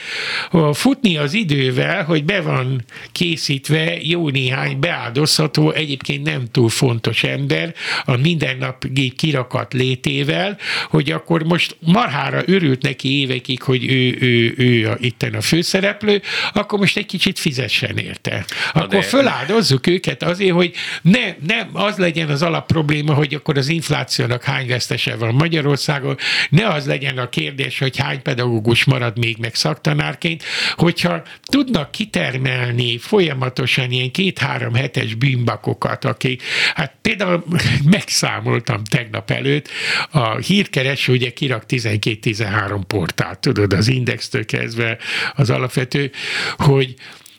futni 0.72 1.16
az 1.16 1.32
idővel, 1.32 2.04
hogy 2.04 2.24
be 2.24 2.40
van 2.40 2.84
készítve 3.12 4.02
jó 4.02 4.28
néhány 4.28 4.80
beáldozható, 4.80 5.70
egyébként 5.70 6.24
nem 6.24 6.44
túl 6.50 6.68
fontos 6.68 7.24
ember 7.24 7.74
a 8.04 8.16
mindennapi 8.16 9.12
kirakat 9.16 9.72
létével, 9.72 10.58
hogy 10.90 11.10
akkor 11.10 11.42
most 11.42 11.76
marhára 11.80 12.42
örült 12.46 12.82
neki 12.82 13.20
évekig, 13.20 13.62
hogy 13.62 13.90
ő, 13.90 14.16
ő, 14.20 14.54
ő 14.56 14.90
a, 14.90 14.96
itten 15.00 15.34
a 15.34 15.40
főszereplő, 15.40 16.22
akkor 16.52 16.78
most 16.78 16.96
egy 16.96 17.06
kicsit 17.06 17.38
fizessen 17.38 17.98
érte. 17.98 18.44
Akkor 18.72 18.88
de... 18.88 19.02
föláldozzuk 19.02 19.86
őket 19.86 20.22
azért, 20.22 20.52
hogy 20.52 20.72
ne, 21.02 21.34
ne 21.46 21.66
az 21.72 21.96
legyen 21.96 22.15
az 22.24 22.42
alap 22.42 22.66
probléma, 22.66 23.14
hogy 23.14 23.34
akkor 23.34 23.56
az 23.56 23.68
inflációnak 23.68 24.44
hány 24.44 24.66
vesztese 24.66 25.16
van 25.16 25.34
Magyarországon, 25.34 26.16
ne 26.50 26.68
az 26.68 26.86
legyen 26.86 27.18
a 27.18 27.28
kérdés, 27.28 27.78
hogy 27.78 27.96
hány 27.96 28.22
pedagógus 28.22 28.84
marad 28.84 29.18
még 29.18 29.36
meg 29.38 29.54
szaktanárként, 29.54 30.42
hogyha 30.74 31.22
tudnak 31.44 31.90
kitermelni 31.90 32.98
folyamatosan 32.98 33.90
ilyen 33.90 34.10
két-három 34.10 34.74
hetes 34.74 35.14
bűnbakokat, 35.14 36.04
akik, 36.04 36.42
hát 36.74 36.94
például 37.02 37.44
megszámoltam 37.84 38.84
tegnap 38.84 39.30
előtt, 39.30 39.68
a 40.10 40.36
hírkereső 40.36 41.12
ugye 41.12 41.30
kirak 41.30 41.64
12-13 41.68 42.80
portált, 42.86 43.38
tudod, 43.38 43.72
az 43.72 43.88
indextől 43.88 44.44
kezdve 44.44 44.98
az 45.34 45.50
alapvető, 45.50 46.10
hogy 46.56 46.94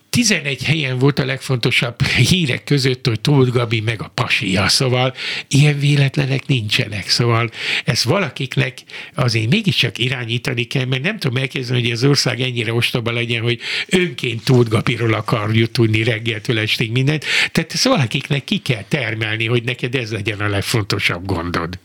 11 0.09 0.63
helyen 0.63 0.97
volt 0.97 1.19
a 1.19 1.25
legfontosabb 1.25 2.01
hírek 2.03 2.63
között, 2.63 3.07
hogy 3.07 3.19
Tóth 3.19 3.51
Gabi 3.51 3.79
meg 3.79 4.01
a 4.01 4.11
pasia, 4.13 4.67
szóval 4.67 5.13
ilyen 5.47 5.79
véletlenek 5.79 6.47
nincsenek, 6.47 7.09
szóval 7.09 7.51
ezt 7.85 8.03
valakiknek 8.03 8.77
azért 9.15 9.49
mégiscsak 9.49 9.97
irányítani 9.97 10.63
kell, 10.63 10.85
mert 10.85 11.03
nem 11.03 11.19
tudom 11.19 11.37
elképzelni, 11.37 11.81
hogy 11.81 11.91
az 11.91 12.03
ország 12.03 12.41
ennyire 12.41 12.73
ostoba 12.73 13.11
legyen, 13.11 13.41
hogy 13.41 13.59
önként 13.87 14.43
Tóth 14.43 14.69
Gabiról 14.69 15.13
akarjuk 15.13 15.71
tudni 15.71 16.03
reggeltől 16.03 16.59
estig 16.59 16.91
mindent, 16.91 17.25
tehát 17.51 17.73
ezt 17.73 17.83
valakiknek 17.83 18.43
ki 18.43 18.57
kell 18.57 18.83
termelni, 18.87 19.45
hogy 19.45 19.63
neked 19.63 19.95
ez 19.95 20.11
legyen 20.11 20.39
a 20.39 20.47
legfontosabb 20.47 21.25
gondod. 21.25 21.79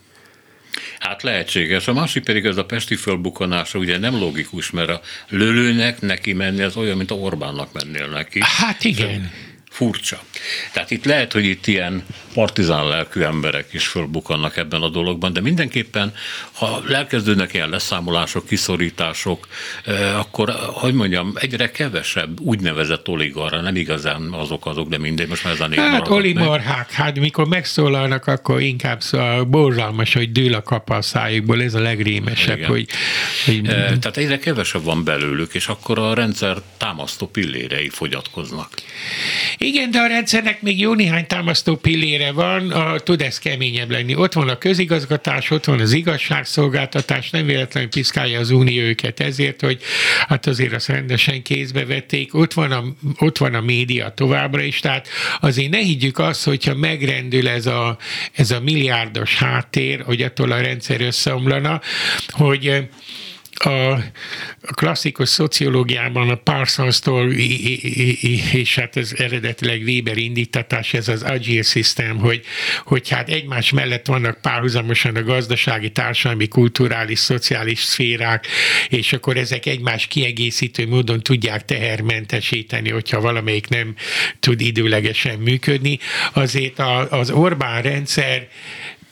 Hát 1.03 1.23
lehetséges. 1.23 1.89
A 1.89 1.93
másik 1.93 2.23
pedig 2.23 2.45
ez 2.45 2.57
a 2.57 2.65
pesti 2.65 2.95
fölbukanása 2.95 3.79
ugye 3.79 3.99
nem 3.99 4.19
logikus, 4.19 4.71
mert 4.71 4.89
a 4.89 5.01
lölőnek 5.29 6.01
neki 6.01 6.33
menni 6.33 6.63
az 6.63 6.77
olyan, 6.77 6.97
mint 6.97 7.11
a 7.11 7.15
Orbánnak 7.15 7.73
mennél 7.73 8.09
neki. 8.09 8.41
Hát 8.43 8.85
igen. 8.85 9.07
Szóval 9.07 9.31
furcsa. 9.73 10.21
Tehát 10.73 10.91
itt 10.91 11.05
lehet, 11.05 11.33
hogy 11.33 11.45
itt 11.45 11.67
ilyen 11.67 12.05
partizán 12.35 12.89
lelkű 12.89 13.21
emberek 13.21 13.67
is 13.73 13.87
fölbukannak 13.87 14.57
ebben 14.57 14.83
a 14.83 14.89
dologban, 14.89 15.33
de 15.33 15.41
mindenképpen, 15.41 16.15
ha 16.53 16.83
elkezdődnek 16.93 17.55
ilyen 17.55 17.69
leszámolások, 17.69 18.47
kiszorítások, 18.47 19.49
eh, 19.85 20.19
akkor, 20.19 20.51
hogy 20.73 20.95
mondjam, 20.95 21.33
egyre 21.35 21.71
kevesebb 21.71 22.41
úgynevezett 22.41 23.09
oligarra, 23.09 23.61
nem 23.61 23.77
igazán 23.77 24.33
azok 24.33 24.67
azok, 24.67 24.89
de 24.89 24.99
mindegy, 24.99 25.29
most 25.29 25.45
már 25.45 25.53
ez 25.53 25.61
a 25.61 25.67
név 25.67 25.79
Hát 25.79 26.09
oligarchák, 26.09 26.93
hát 26.93 27.19
mikor 27.19 27.47
megszólalnak, 27.47 28.27
akkor 28.27 28.61
inkább 28.61 29.03
szóval 29.03 29.45
borzalmas, 29.45 30.13
hogy 30.13 30.33
dől 30.33 30.55
a 30.55 30.63
kap 30.63 30.91
a 30.91 31.03
szájukból, 31.03 31.63
ez 31.63 31.75
a 31.75 31.81
legrémesebb, 31.81 32.57
Igen. 32.57 32.69
hogy, 32.69 32.87
hogy... 33.45 33.69
Eh, 33.69 33.73
tehát 33.73 34.17
egyre 34.17 34.39
kevesebb 34.39 34.85
van 34.85 35.05
belőlük, 35.05 35.55
és 35.55 35.67
akkor 35.67 35.99
a 35.99 36.15
rendszer 36.15 36.57
támasztó 36.77 37.27
pillérei 37.27 37.89
fogyatkoznak. 37.89 38.69
Igen, 39.65 39.91
de 39.91 39.99
a 39.99 40.07
rendszernek 40.07 40.63
még 40.63 40.81
jó 40.81 40.95
néhány 40.95 41.27
támasztó 41.27 41.77
pillére 41.77 42.33
van, 42.33 42.71
a, 42.71 42.99
tud 42.99 43.23
ez 43.23 43.39
keményebb 43.39 43.91
lenni. 43.91 44.15
Ott 44.15 44.33
van 44.33 44.49
a 44.49 44.59
közigazgatás, 44.59 45.51
ott 45.51 45.65
van 45.65 45.81
az 45.81 45.93
igazságszolgáltatás, 45.93 47.31
nem 47.31 47.47
véletlenül 47.47 47.89
piszkálja 47.89 48.39
az 48.39 48.51
Unió 48.51 48.83
őket 48.83 49.21
ezért, 49.21 49.61
hogy 49.61 49.83
hát 50.29 50.47
azért 50.47 50.73
azt 50.73 50.89
rendesen 50.89 51.43
kézbe 51.43 51.85
vették. 51.85 52.35
Ott 52.35 52.53
van 52.53 52.73
a, 52.73 52.85
ott 53.19 53.39
van 53.39 53.55
a 53.55 53.61
média 53.61 54.15
továbbra 54.15 54.63
is, 54.63 54.81
tehát 54.81 55.09
azért 55.41 55.71
ne 55.71 55.79
higgyük 55.79 56.19
azt, 56.19 56.45
hogyha 56.45 56.75
megrendül 56.75 57.49
ez 57.49 57.67
a, 57.67 57.97
ez 58.33 58.51
a 58.51 58.61
milliárdos 58.61 59.37
háttér, 59.37 60.01
hogy 60.01 60.23
attól 60.23 60.53
a 60.53 60.61
rendszer 60.61 61.01
összeomlana, 61.01 61.81
hogy 62.29 62.89
a, 63.65 64.05
klasszikus 64.61 65.29
szociológiában 65.29 66.29
a 66.29 66.35
Parsons-tól, 66.35 67.33
és 68.53 68.75
hát 68.75 68.97
ez 68.97 69.13
eredetileg 69.17 69.83
Weber 69.83 70.17
indítatás, 70.17 70.95
ez 70.95 71.09
az 71.09 71.23
Agile 71.23 71.63
System, 71.63 72.19
hogy, 72.19 72.45
hogy 72.85 73.09
hát 73.09 73.29
egymás 73.29 73.71
mellett 73.71 74.07
vannak 74.07 74.41
párhuzamosan 74.41 75.17
a 75.17 75.23
gazdasági, 75.23 75.91
társadalmi, 75.91 76.49
kulturális, 76.49 77.19
szociális 77.19 77.79
szférák, 77.79 78.47
és 78.89 79.13
akkor 79.13 79.37
ezek 79.37 79.67
egymás 79.67 80.07
kiegészítő 80.07 80.87
módon 80.87 81.21
tudják 81.21 81.65
tehermentesíteni, 81.65 82.91
hogyha 82.91 83.21
valamelyik 83.21 83.69
nem 83.69 83.95
tud 84.41 84.61
időlegesen 84.61 85.39
működni. 85.39 85.99
Azért 86.33 86.79
az 87.11 87.31
Orbán 87.31 87.83
rendszer 87.83 88.49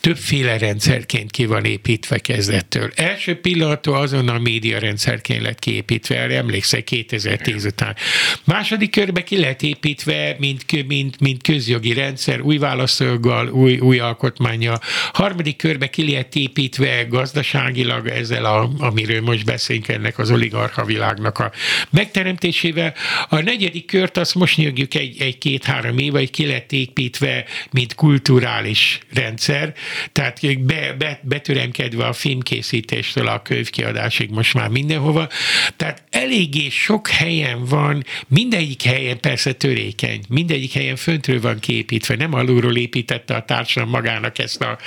többféle 0.01 0.59
rendszerként 0.59 1.31
ki 1.31 1.47
van 1.47 1.65
építve 1.65 2.19
kezdettől. 2.19 2.91
Első 2.95 3.41
pillanattól 3.41 3.97
azon 3.97 4.29
a 4.29 4.39
média 4.39 4.79
rendszerként 4.79 5.43
lett 5.43 5.59
kiépítve, 5.59 6.17
erre 6.17 6.37
emlékszek 6.37 6.85
2010 6.85 7.65
után. 7.65 7.97
Második 8.45 8.91
körbe 8.91 9.23
ki 9.23 9.41
lett 9.41 9.63
építve, 9.63 10.37
mint, 10.39 10.87
mint, 10.87 11.21
mint 11.21 11.43
közjogi 11.43 11.93
rendszer, 11.93 12.41
új 12.41 12.59
válaszolgal, 12.59 13.49
új, 13.49 13.79
új 13.79 13.99
alkotmánya. 13.99 14.79
Harmadik 15.13 15.57
körbe 15.57 15.87
ki 15.87 16.13
lett 16.13 16.35
építve 16.35 17.05
gazdaságilag 17.05 18.07
ezzel, 18.07 18.45
a, 18.45 18.71
amiről 18.79 19.21
most 19.21 19.45
beszélünk, 19.45 19.89
ennek 19.89 20.19
az 20.19 20.31
oligarcha 20.31 20.85
világnak 20.85 21.39
a 21.39 21.53
megteremtésével. 21.91 22.95
A 23.29 23.41
negyedik 23.41 23.87
kört 23.87 24.17
azt 24.17 24.35
most 24.35 24.57
nyögjük 24.57 24.95
egy, 24.95 25.23
egy 25.23 25.39
két-három 25.39 25.99
éve, 25.99 26.19
hogy 26.19 26.31
ki 26.31 26.47
lett 26.47 26.73
építve, 26.73 27.45
mint 27.71 27.95
kulturális 27.95 29.01
rendszer, 29.15 29.75
tehát 30.13 30.41
be, 30.61 30.95
be, 30.99 31.21
betöremkedve 31.23 32.07
a 32.07 32.13
filmkészítéstől 32.13 33.27
a 33.27 33.43
könyvkiadásig 33.43 34.31
most 34.31 34.55
már 34.55 34.69
mindenhova. 34.69 35.29
Tehát 35.77 36.03
eléggé 36.11 36.69
sok 36.69 37.09
helyen 37.09 37.65
van, 37.65 38.05
mindegyik 38.29 38.83
helyen 38.83 39.21
persze 39.21 39.53
törékeny, 39.53 40.21
mindegyik 40.29 40.73
helyen 40.73 40.97
föntről 40.97 41.41
van 41.41 41.59
képítve, 41.59 42.17
nem 42.17 42.35
alulról 42.35 42.77
építette 42.77 43.35
a 43.35 43.45
társadalom 43.45 43.95
magának 43.95 44.39
ezt 44.39 44.63
a, 44.63 44.79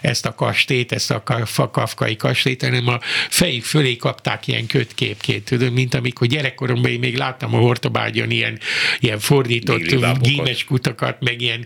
ezt 0.00 0.26
a 0.26 0.34
kastét, 0.34 0.92
ezt 0.92 1.10
a 1.10 1.22
kafkai 1.70 2.16
kastét, 2.16 2.62
hanem 2.62 2.88
a 2.88 2.98
fejük 3.28 3.64
fölé 3.64 3.96
kapták 3.96 4.46
ilyen 4.46 4.66
kötképként, 4.66 5.44
tudom, 5.44 5.72
mint 5.72 5.94
amikor 5.94 6.26
gyerekkoromban 6.26 6.90
én 6.90 6.98
még 6.98 7.16
láttam 7.16 7.54
a 7.54 7.58
Hortobágyon 7.58 8.30
ilyen, 8.30 8.58
ilyen 9.00 9.18
fordított 9.18 10.20
gímes 10.20 10.64
kutakat, 10.64 11.16
meg 11.20 11.40
ilyen 11.40 11.64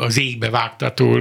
az 0.00 0.18
égbe 0.18 0.50
vágtató 0.50 1.16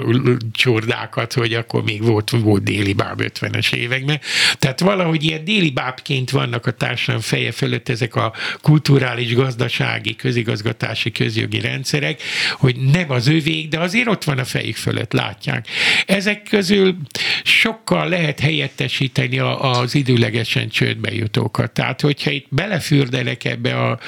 csordákat, 0.91 1.33
hogy 1.33 1.53
akkor 1.53 1.83
még 1.83 2.03
volt, 2.03 2.29
volt 2.29 2.63
déli 2.63 2.93
báb 2.93 3.21
50-es 3.23 3.73
években. 3.73 4.19
Tehát 4.59 4.79
valahogy 4.79 5.23
ilyen 5.23 5.43
déli 5.43 5.69
bábként 5.69 6.29
vannak 6.29 6.65
a 6.65 6.71
társadalom 6.71 7.21
feje 7.21 7.51
fölött 7.51 7.89
ezek 7.89 8.15
a 8.15 8.33
kulturális, 8.61 9.35
gazdasági, 9.35 10.15
közigazgatási, 10.15 11.11
közjogi 11.11 11.59
rendszerek, 11.59 12.21
hogy 12.53 12.75
nem 12.75 13.11
az 13.11 13.27
övék, 13.27 13.67
de 13.67 13.79
azért 13.79 14.07
ott 14.07 14.23
van 14.23 14.37
a 14.37 14.45
fejük 14.45 14.75
fölött, 14.75 15.13
látják. 15.13 15.67
Ezek 16.05 16.43
közül 16.43 16.95
sokkal 17.43 18.09
lehet 18.09 18.39
helyettesíteni 18.39 19.39
az 19.39 19.95
időlegesen 19.95 20.69
csődbe 20.69 21.13
jutókat. 21.13 21.71
Tehát, 21.71 22.01
hogyha 22.01 22.31
itt 22.31 22.45
belefürdelek 22.49 23.43
ebbe 23.43 23.75
a, 23.75 23.99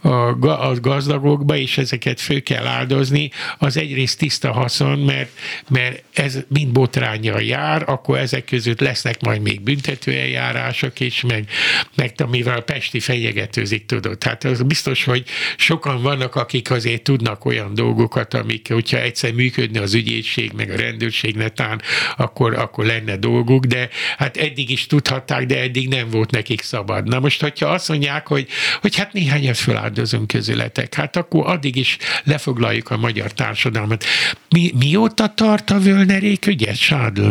a, 0.00 0.68
a 0.68 0.80
gazdagokba, 0.80 1.56
és 1.56 1.78
ezeket 1.78 2.20
fő 2.20 2.40
kell 2.40 2.66
áldozni, 2.66 3.30
az 3.58 3.76
egyrészt 3.76 4.18
tiszta 4.18 4.52
haszon, 4.52 4.98
mert, 4.98 5.30
mert 5.68 6.02
ez 6.12 6.31
mind 6.48 6.72
botrányjal 6.72 7.42
jár, 7.42 7.82
akkor 7.86 8.18
ezek 8.18 8.44
között 8.44 8.80
lesznek 8.80 9.20
majd 9.20 9.42
még 9.42 9.60
büntetőeljárások 9.60 11.00
is, 11.00 11.20
meg, 11.20 11.48
meg 11.94 12.14
amivel 12.16 12.60
Pesti 12.60 13.00
fenyegetőzik, 13.00 13.86
tudod. 13.86 14.18
Tehát 14.18 14.44
az 14.44 14.62
biztos, 14.62 15.04
hogy 15.04 15.24
sokan 15.56 16.02
vannak, 16.02 16.34
akik 16.34 16.70
azért 16.70 17.02
tudnak 17.02 17.44
olyan 17.44 17.74
dolgokat, 17.74 18.34
amik, 18.34 18.68
hogyha 18.72 19.00
egyszer 19.00 19.32
működne 19.32 19.80
az 19.80 19.94
ügyészség, 19.94 20.52
meg 20.56 20.70
a 20.70 20.76
rendőrség 20.76 21.36
netán, 21.36 21.82
akkor, 22.16 22.54
akkor 22.54 22.84
lenne 22.84 23.16
dolguk, 23.16 23.64
de 23.64 23.88
hát 24.16 24.36
eddig 24.36 24.70
is 24.70 24.86
tudhatták, 24.86 25.46
de 25.46 25.60
eddig 25.60 25.88
nem 25.88 26.08
volt 26.10 26.30
nekik 26.30 26.62
szabad. 26.62 27.08
Na 27.08 27.20
most, 27.20 27.40
hogyha 27.40 27.68
azt 27.68 27.88
mondják, 27.88 28.26
hogy, 28.26 28.46
hogy 28.80 28.96
hát 28.96 29.12
néhányat 29.12 29.56
feláldozunk 29.56 30.26
közületek, 30.26 30.94
hát 30.94 31.16
akkor 31.16 31.46
addig 31.46 31.76
is 31.76 31.96
lefoglaljuk 32.24 32.90
a 32.90 32.96
magyar 32.96 33.32
társadalmat. 33.32 34.04
Mi, 34.48 34.72
mióta 34.78 35.34
tart 35.34 35.70
a 35.70 35.78
Völnerék 36.22 36.46
ügyet, 36.46 36.76
Sádl? 36.76 37.30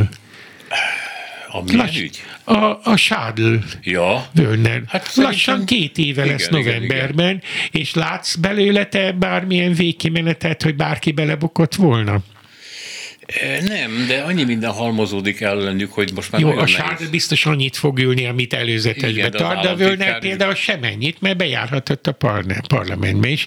A 1.48 1.64
Lass, 1.76 2.00
ügy? 2.00 2.24
A, 2.44 2.90
a 2.90 2.96
Sádl 2.96 3.56
ja. 3.82 4.26
Völner. 4.34 4.82
Hát 4.88 5.16
Lassan 5.16 5.66
két 5.66 5.98
éve 5.98 6.24
igen, 6.24 6.36
lesz 6.36 6.50
novemberben, 6.50 7.26
igen, 7.26 7.44
igen. 7.70 7.82
és 7.82 7.94
látsz 7.94 8.36
belőle 8.36 8.86
te 8.86 9.12
bármilyen 9.12 9.74
végkimenetet, 9.74 10.64
hogy 10.64 10.76
bárki 10.76 11.12
belebukott 11.12 11.76
volna? 11.76 12.20
Nem, 13.68 14.06
de 14.08 14.20
annyi 14.20 14.44
minden 14.44 14.72
halmozódik 14.72 15.42
ellenük, 15.42 15.94
hogy 15.94 16.12
most 16.16 16.32
már 16.32 16.42
Jó, 16.42 16.50
a 16.50 16.66
Sárd 16.66 17.10
biztos 17.10 17.46
annyit 17.46 17.76
fog 17.76 18.00
ülni, 18.00 18.26
amit 18.26 18.54
előzetesbe 18.54 19.30
tart, 19.30 19.62
de 19.62 19.70
a 19.70 19.76
Völner 19.76 20.20
például 20.20 20.56
sem 20.56 20.84
ennyit, 20.84 21.22
mert 21.22 21.38
bejárhatott 21.38 22.08
a 22.08 22.18
parlamentbe 22.68 23.28
is. 23.28 23.46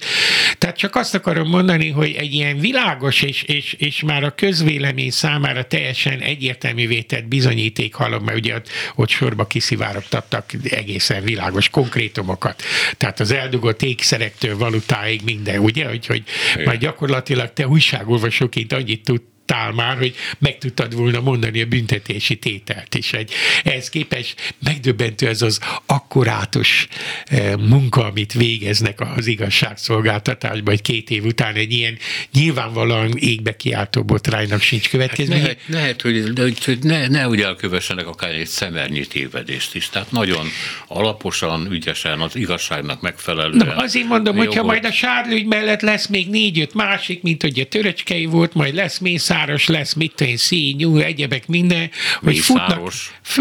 Tehát 0.59 0.77
csak 0.77 0.97
azt 0.97 1.15
akarom 1.15 1.49
mondani, 1.49 1.91
hogy 1.91 2.15
egy 2.19 2.35
ilyen 2.35 2.59
világos 2.59 3.23
és, 3.23 3.43
és, 3.43 3.73
és 3.73 4.03
már 4.03 4.25
a 4.25 4.35
közvélemény 4.35 5.11
számára 5.11 5.65
teljesen 5.65 6.21
egyértelművé 6.21 7.01
tett 7.01 7.27
bizonyíték 7.27 7.95
halom, 7.95 8.25
mert 8.25 8.39
ugye 8.39 8.55
ott, 8.55 8.69
ott 8.95 9.09
sorba 9.09 9.47
kiszivárogtattak 9.47 10.53
egészen 10.71 11.23
világos 11.23 11.69
konkrétumokat. 11.69 12.63
Tehát 12.97 13.21
az 13.21 13.31
eldugott 13.31 13.83
ékszerektől 13.83 14.59
valutáig 14.59 15.21
minden, 15.25 15.59
ugye? 15.59 15.91
Úgyhogy 15.91 16.23
már 16.65 16.79
gyakorlatilag 16.79 17.53
te 17.53 17.69
újságolvasóként 17.69 18.73
annyit 18.73 19.05
tud, 19.05 19.21
tál 19.45 19.73
már, 19.73 19.97
hogy 19.97 20.15
meg 20.39 20.59
tudtad 20.59 20.95
volna 20.95 21.21
mondani 21.21 21.63
a 21.63 21.67
büntetési 21.67 22.37
tételt 22.37 22.95
is. 22.95 23.13
Egy, 23.13 23.33
ehhez 23.65 23.89
képest 23.89 24.55
megdöbbentő 24.65 25.29
ez 25.29 25.43
az 25.43 25.61
akkurátus 25.87 26.89
eh, 27.25 27.57
munka, 27.57 28.05
amit 28.07 28.33
végeznek 28.33 29.01
az 29.17 29.27
igazságszolgáltatásban, 29.27 30.75
hogy 30.75 30.83
két 30.83 31.11
év 31.11 31.25
után 31.25 31.55
egy 31.55 31.73
ilyen 31.73 31.99
nyilvánvalóan 32.33 33.17
égbe 33.17 33.57
kiáltó 33.57 34.05
botránynak 34.05 34.61
sincs 34.61 34.89
következménye. 34.89 35.41
Hát 35.41 35.59
lehet, 35.67 36.03
lehet, 36.03 36.03
hogy, 36.37 36.65
hogy 36.65 36.79
ne, 36.83 37.07
ne 37.09 37.29
úgy 37.29 37.41
elkövessenek 37.41 38.07
akár 38.07 38.35
egy 38.35 38.47
szemernyi 38.47 39.07
tévedést 39.07 39.75
is. 39.75 39.89
Tehát 39.89 40.11
nagyon 40.11 40.47
alaposan, 40.87 41.69
ügyesen, 41.71 42.21
az 42.21 42.37
igazságnak 42.37 43.01
megfelelően. 43.01 43.67
Na, 43.67 43.77
azért 43.77 44.07
mondom, 44.07 44.37
hogyha 44.37 44.63
majd 44.63 44.85
a 44.85 44.93
Sárlügy 44.93 45.47
mellett 45.47 45.81
lesz 45.81 46.07
még 46.07 46.31
négy-öt 46.31 46.75
másik, 46.75 47.23
mint 47.23 47.43
hogy 47.43 47.61
a 47.61 47.65
töröcskei 47.65 48.25
volt, 48.25 48.55
majd 48.55 48.75
lesz 48.75 48.99
Mész 48.99 49.31
mészáros 49.35 49.67
lesz, 49.67 49.93
mit 49.93 50.13
tudom, 50.15 50.37
színyú, 50.37 50.97
egyebek 50.97 51.47
minden, 51.47 51.91
hogy 52.21 52.39
futnak, 52.39 52.93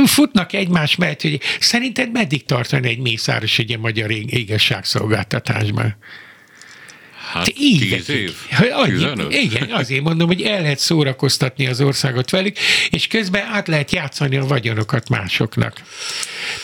futnak 0.05 0.53
egymás 0.53 0.95
mellett, 0.95 1.21
hogy 1.21 1.39
szerinted 1.59 2.11
meddig 2.11 2.45
tartani 2.45 2.87
egy 2.87 2.99
mészáros 2.99 3.59
egy 3.59 3.79
magyar 3.79 4.11
igazságszolgáltatásban? 4.11 5.95
Hát 7.33 7.53
tíz 7.53 8.09
év? 8.09 8.35
Annyi, 8.71 9.35
igen, 9.35 9.71
azért 9.71 10.01
mondom, 10.01 10.27
hogy 10.27 10.41
el 10.41 10.61
lehet 10.61 10.79
szórakoztatni 10.79 11.67
az 11.67 11.81
országot 11.81 12.29
velük, 12.29 12.57
és 12.89 13.07
közben 13.07 13.45
át 13.45 13.67
lehet 13.67 13.91
játszani 13.91 14.37
a 14.37 14.45
vagyonokat 14.45 15.09
másoknak. 15.09 15.81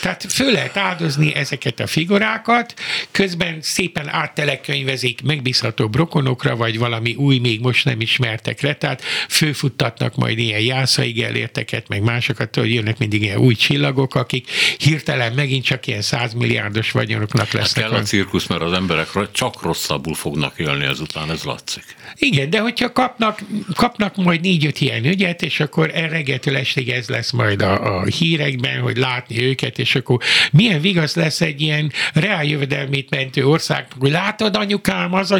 Tehát 0.00 0.26
föl 0.28 0.52
lehet 0.52 0.76
áldozni 0.76 1.34
ezeket 1.34 1.80
a 1.80 1.86
figurákat, 1.86 2.74
közben 3.10 3.58
szépen 3.60 4.08
áttelekönyvezik 4.08 5.22
megbízható 5.22 5.88
brokonokra, 5.88 6.56
vagy 6.56 6.78
valami 6.78 7.14
új, 7.14 7.38
még 7.38 7.60
most 7.60 7.84
nem 7.84 8.00
ismertekre, 8.00 8.74
tehát 8.74 9.02
főfuttatnak 9.28 10.16
majd 10.16 10.38
ilyen 10.38 10.60
jászaig 10.60 11.22
elérteket, 11.22 11.88
meg 11.88 12.02
másokat, 12.02 12.56
hogy 12.56 12.74
jönnek 12.74 12.98
mindig 12.98 13.22
ilyen 13.22 13.38
új 13.38 13.54
csillagok, 13.54 14.14
akik 14.14 14.50
hirtelen 14.78 15.32
megint 15.32 15.64
csak 15.64 15.86
ilyen 15.86 16.02
százmilliárdos 16.02 16.90
vagyonoknak 16.90 17.52
lesznek. 17.52 17.84
Hát 17.84 17.92
kell 17.92 18.00
a 18.00 18.04
cirkusz, 18.04 18.46
mert 18.46 18.62
az 18.62 18.72
emberek 18.72 19.08
csak 19.32 19.62
rosszabbul 19.62 20.14
fognak 20.14 20.58
élni 20.60 20.84
ezután, 20.84 21.30
ez 21.30 21.42
látszik. 21.42 21.84
Igen, 22.14 22.50
de 22.50 22.60
hogyha 22.60 22.92
kapnak, 22.92 23.40
kapnak 23.74 24.16
majd 24.16 24.40
négy-öt 24.40 24.80
ilyen 24.80 25.04
ügyet, 25.04 25.42
és 25.42 25.60
akkor 25.60 25.90
reggeltől 25.90 26.56
estig 26.56 26.88
ez 26.88 27.08
lesz 27.08 27.30
majd 27.30 27.62
a, 27.62 27.98
a 27.98 28.04
hírekben, 28.04 28.80
hogy 28.80 28.96
látni 28.96 29.42
őket, 29.42 29.78
és 29.78 29.94
akkor 29.94 30.18
milyen 30.52 30.80
vigasz 30.80 31.14
lesz 31.14 31.40
egy 31.40 31.60
ilyen 31.60 31.92
reáljövedelmét 32.12 33.10
mentő 33.10 33.46
ország, 33.46 33.86
hogy 33.98 34.10
látod 34.10 34.56
anyukám, 34.56 35.14
az 35.14 35.30
a 35.30 35.38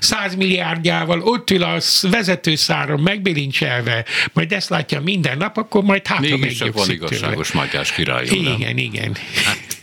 száz 0.00 0.34
milliárdjával 0.34 1.20
ott 1.20 1.50
ül 1.50 1.62
a 1.62 1.78
vezetőszáron 2.02 3.00
megbilincselve, 3.00 4.04
majd 4.32 4.52
ezt 4.52 4.68
látja 4.68 5.00
minden 5.00 5.36
nap, 5.36 5.56
akkor 5.56 5.82
majd 5.82 6.06
hátra 6.06 6.36
Mégis 6.36 6.56
csak 6.56 6.72
van 6.72 6.90
igazságos 6.90 7.52
Mátyás 7.52 7.92
király. 7.92 8.26
Igen, 8.26 8.58
nem? 8.58 8.76
igen. 8.76 9.16
Hát, 9.44 9.77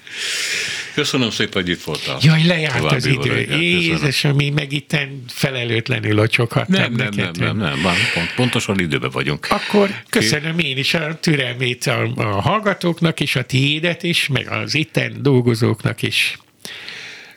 Köszönöm 0.96 1.30
szépen, 1.30 1.62
hogy 1.62 1.70
itt 1.72 1.84
voltál. 1.84 2.18
Jaj, 2.22 2.44
lejárt 2.44 2.92
az 2.92 3.06
idő. 3.06 3.40
Jézusom, 3.40 4.36
mi 4.36 4.50
meg 4.50 4.72
itt 4.72 4.98
felelőtlenül 5.28 6.14
locsoghattam 6.14 6.82
nem, 6.82 6.94
nem, 6.94 7.10
nem, 7.16 7.32
nem, 7.40 7.58
nem, 7.58 7.82
nem, 7.82 7.96
pont, 8.14 8.34
pontosan 8.36 8.80
időben 8.80 9.10
vagyunk. 9.10 9.48
Akkor 9.50 9.90
köszönöm 10.10 10.60
én 10.60 10.78
is 10.78 10.94
a 10.94 11.20
türelmét 11.20 11.86
a, 11.86 12.12
a 12.16 12.42
hallgatóknak 12.42 13.20
és 13.20 13.36
a 13.36 13.44
tiédet 13.44 14.04
is, 14.04 14.28
meg 14.28 14.52
az 14.52 14.76
itten 14.76 15.18
dolgozóknak 15.22 16.02
is. 16.02 16.38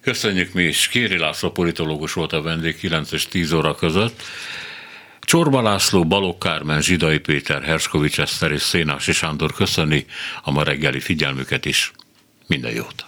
Köszönjük 0.00 0.52
mi 0.52 0.62
is. 0.62 0.88
Kéri 0.88 1.18
László 1.18 1.50
politológus 1.50 2.12
volt 2.12 2.32
a 2.32 2.42
vendég 2.42 2.76
9 2.76 3.12
és 3.12 3.26
10 3.26 3.52
óra 3.52 3.74
között. 3.74 4.22
Csorba 5.20 5.62
László, 5.62 6.04
Balogh 6.04 6.38
Kármen, 6.38 6.82
Zsidai 6.82 7.18
Péter, 7.18 7.62
Herskovics 7.62 8.20
Eszter 8.20 8.52
és 8.52 8.62
Szénási 8.62 9.12
Sándor 9.12 9.52
köszöni 9.52 10.06
a 10.42 10.50
ma 10.50 10.62
reggeli 10.62 11.00
figyelmüket 11.00 11.64
is. 11.64 11.92
Minden 12.46 12.72
jót! 12.72 13.07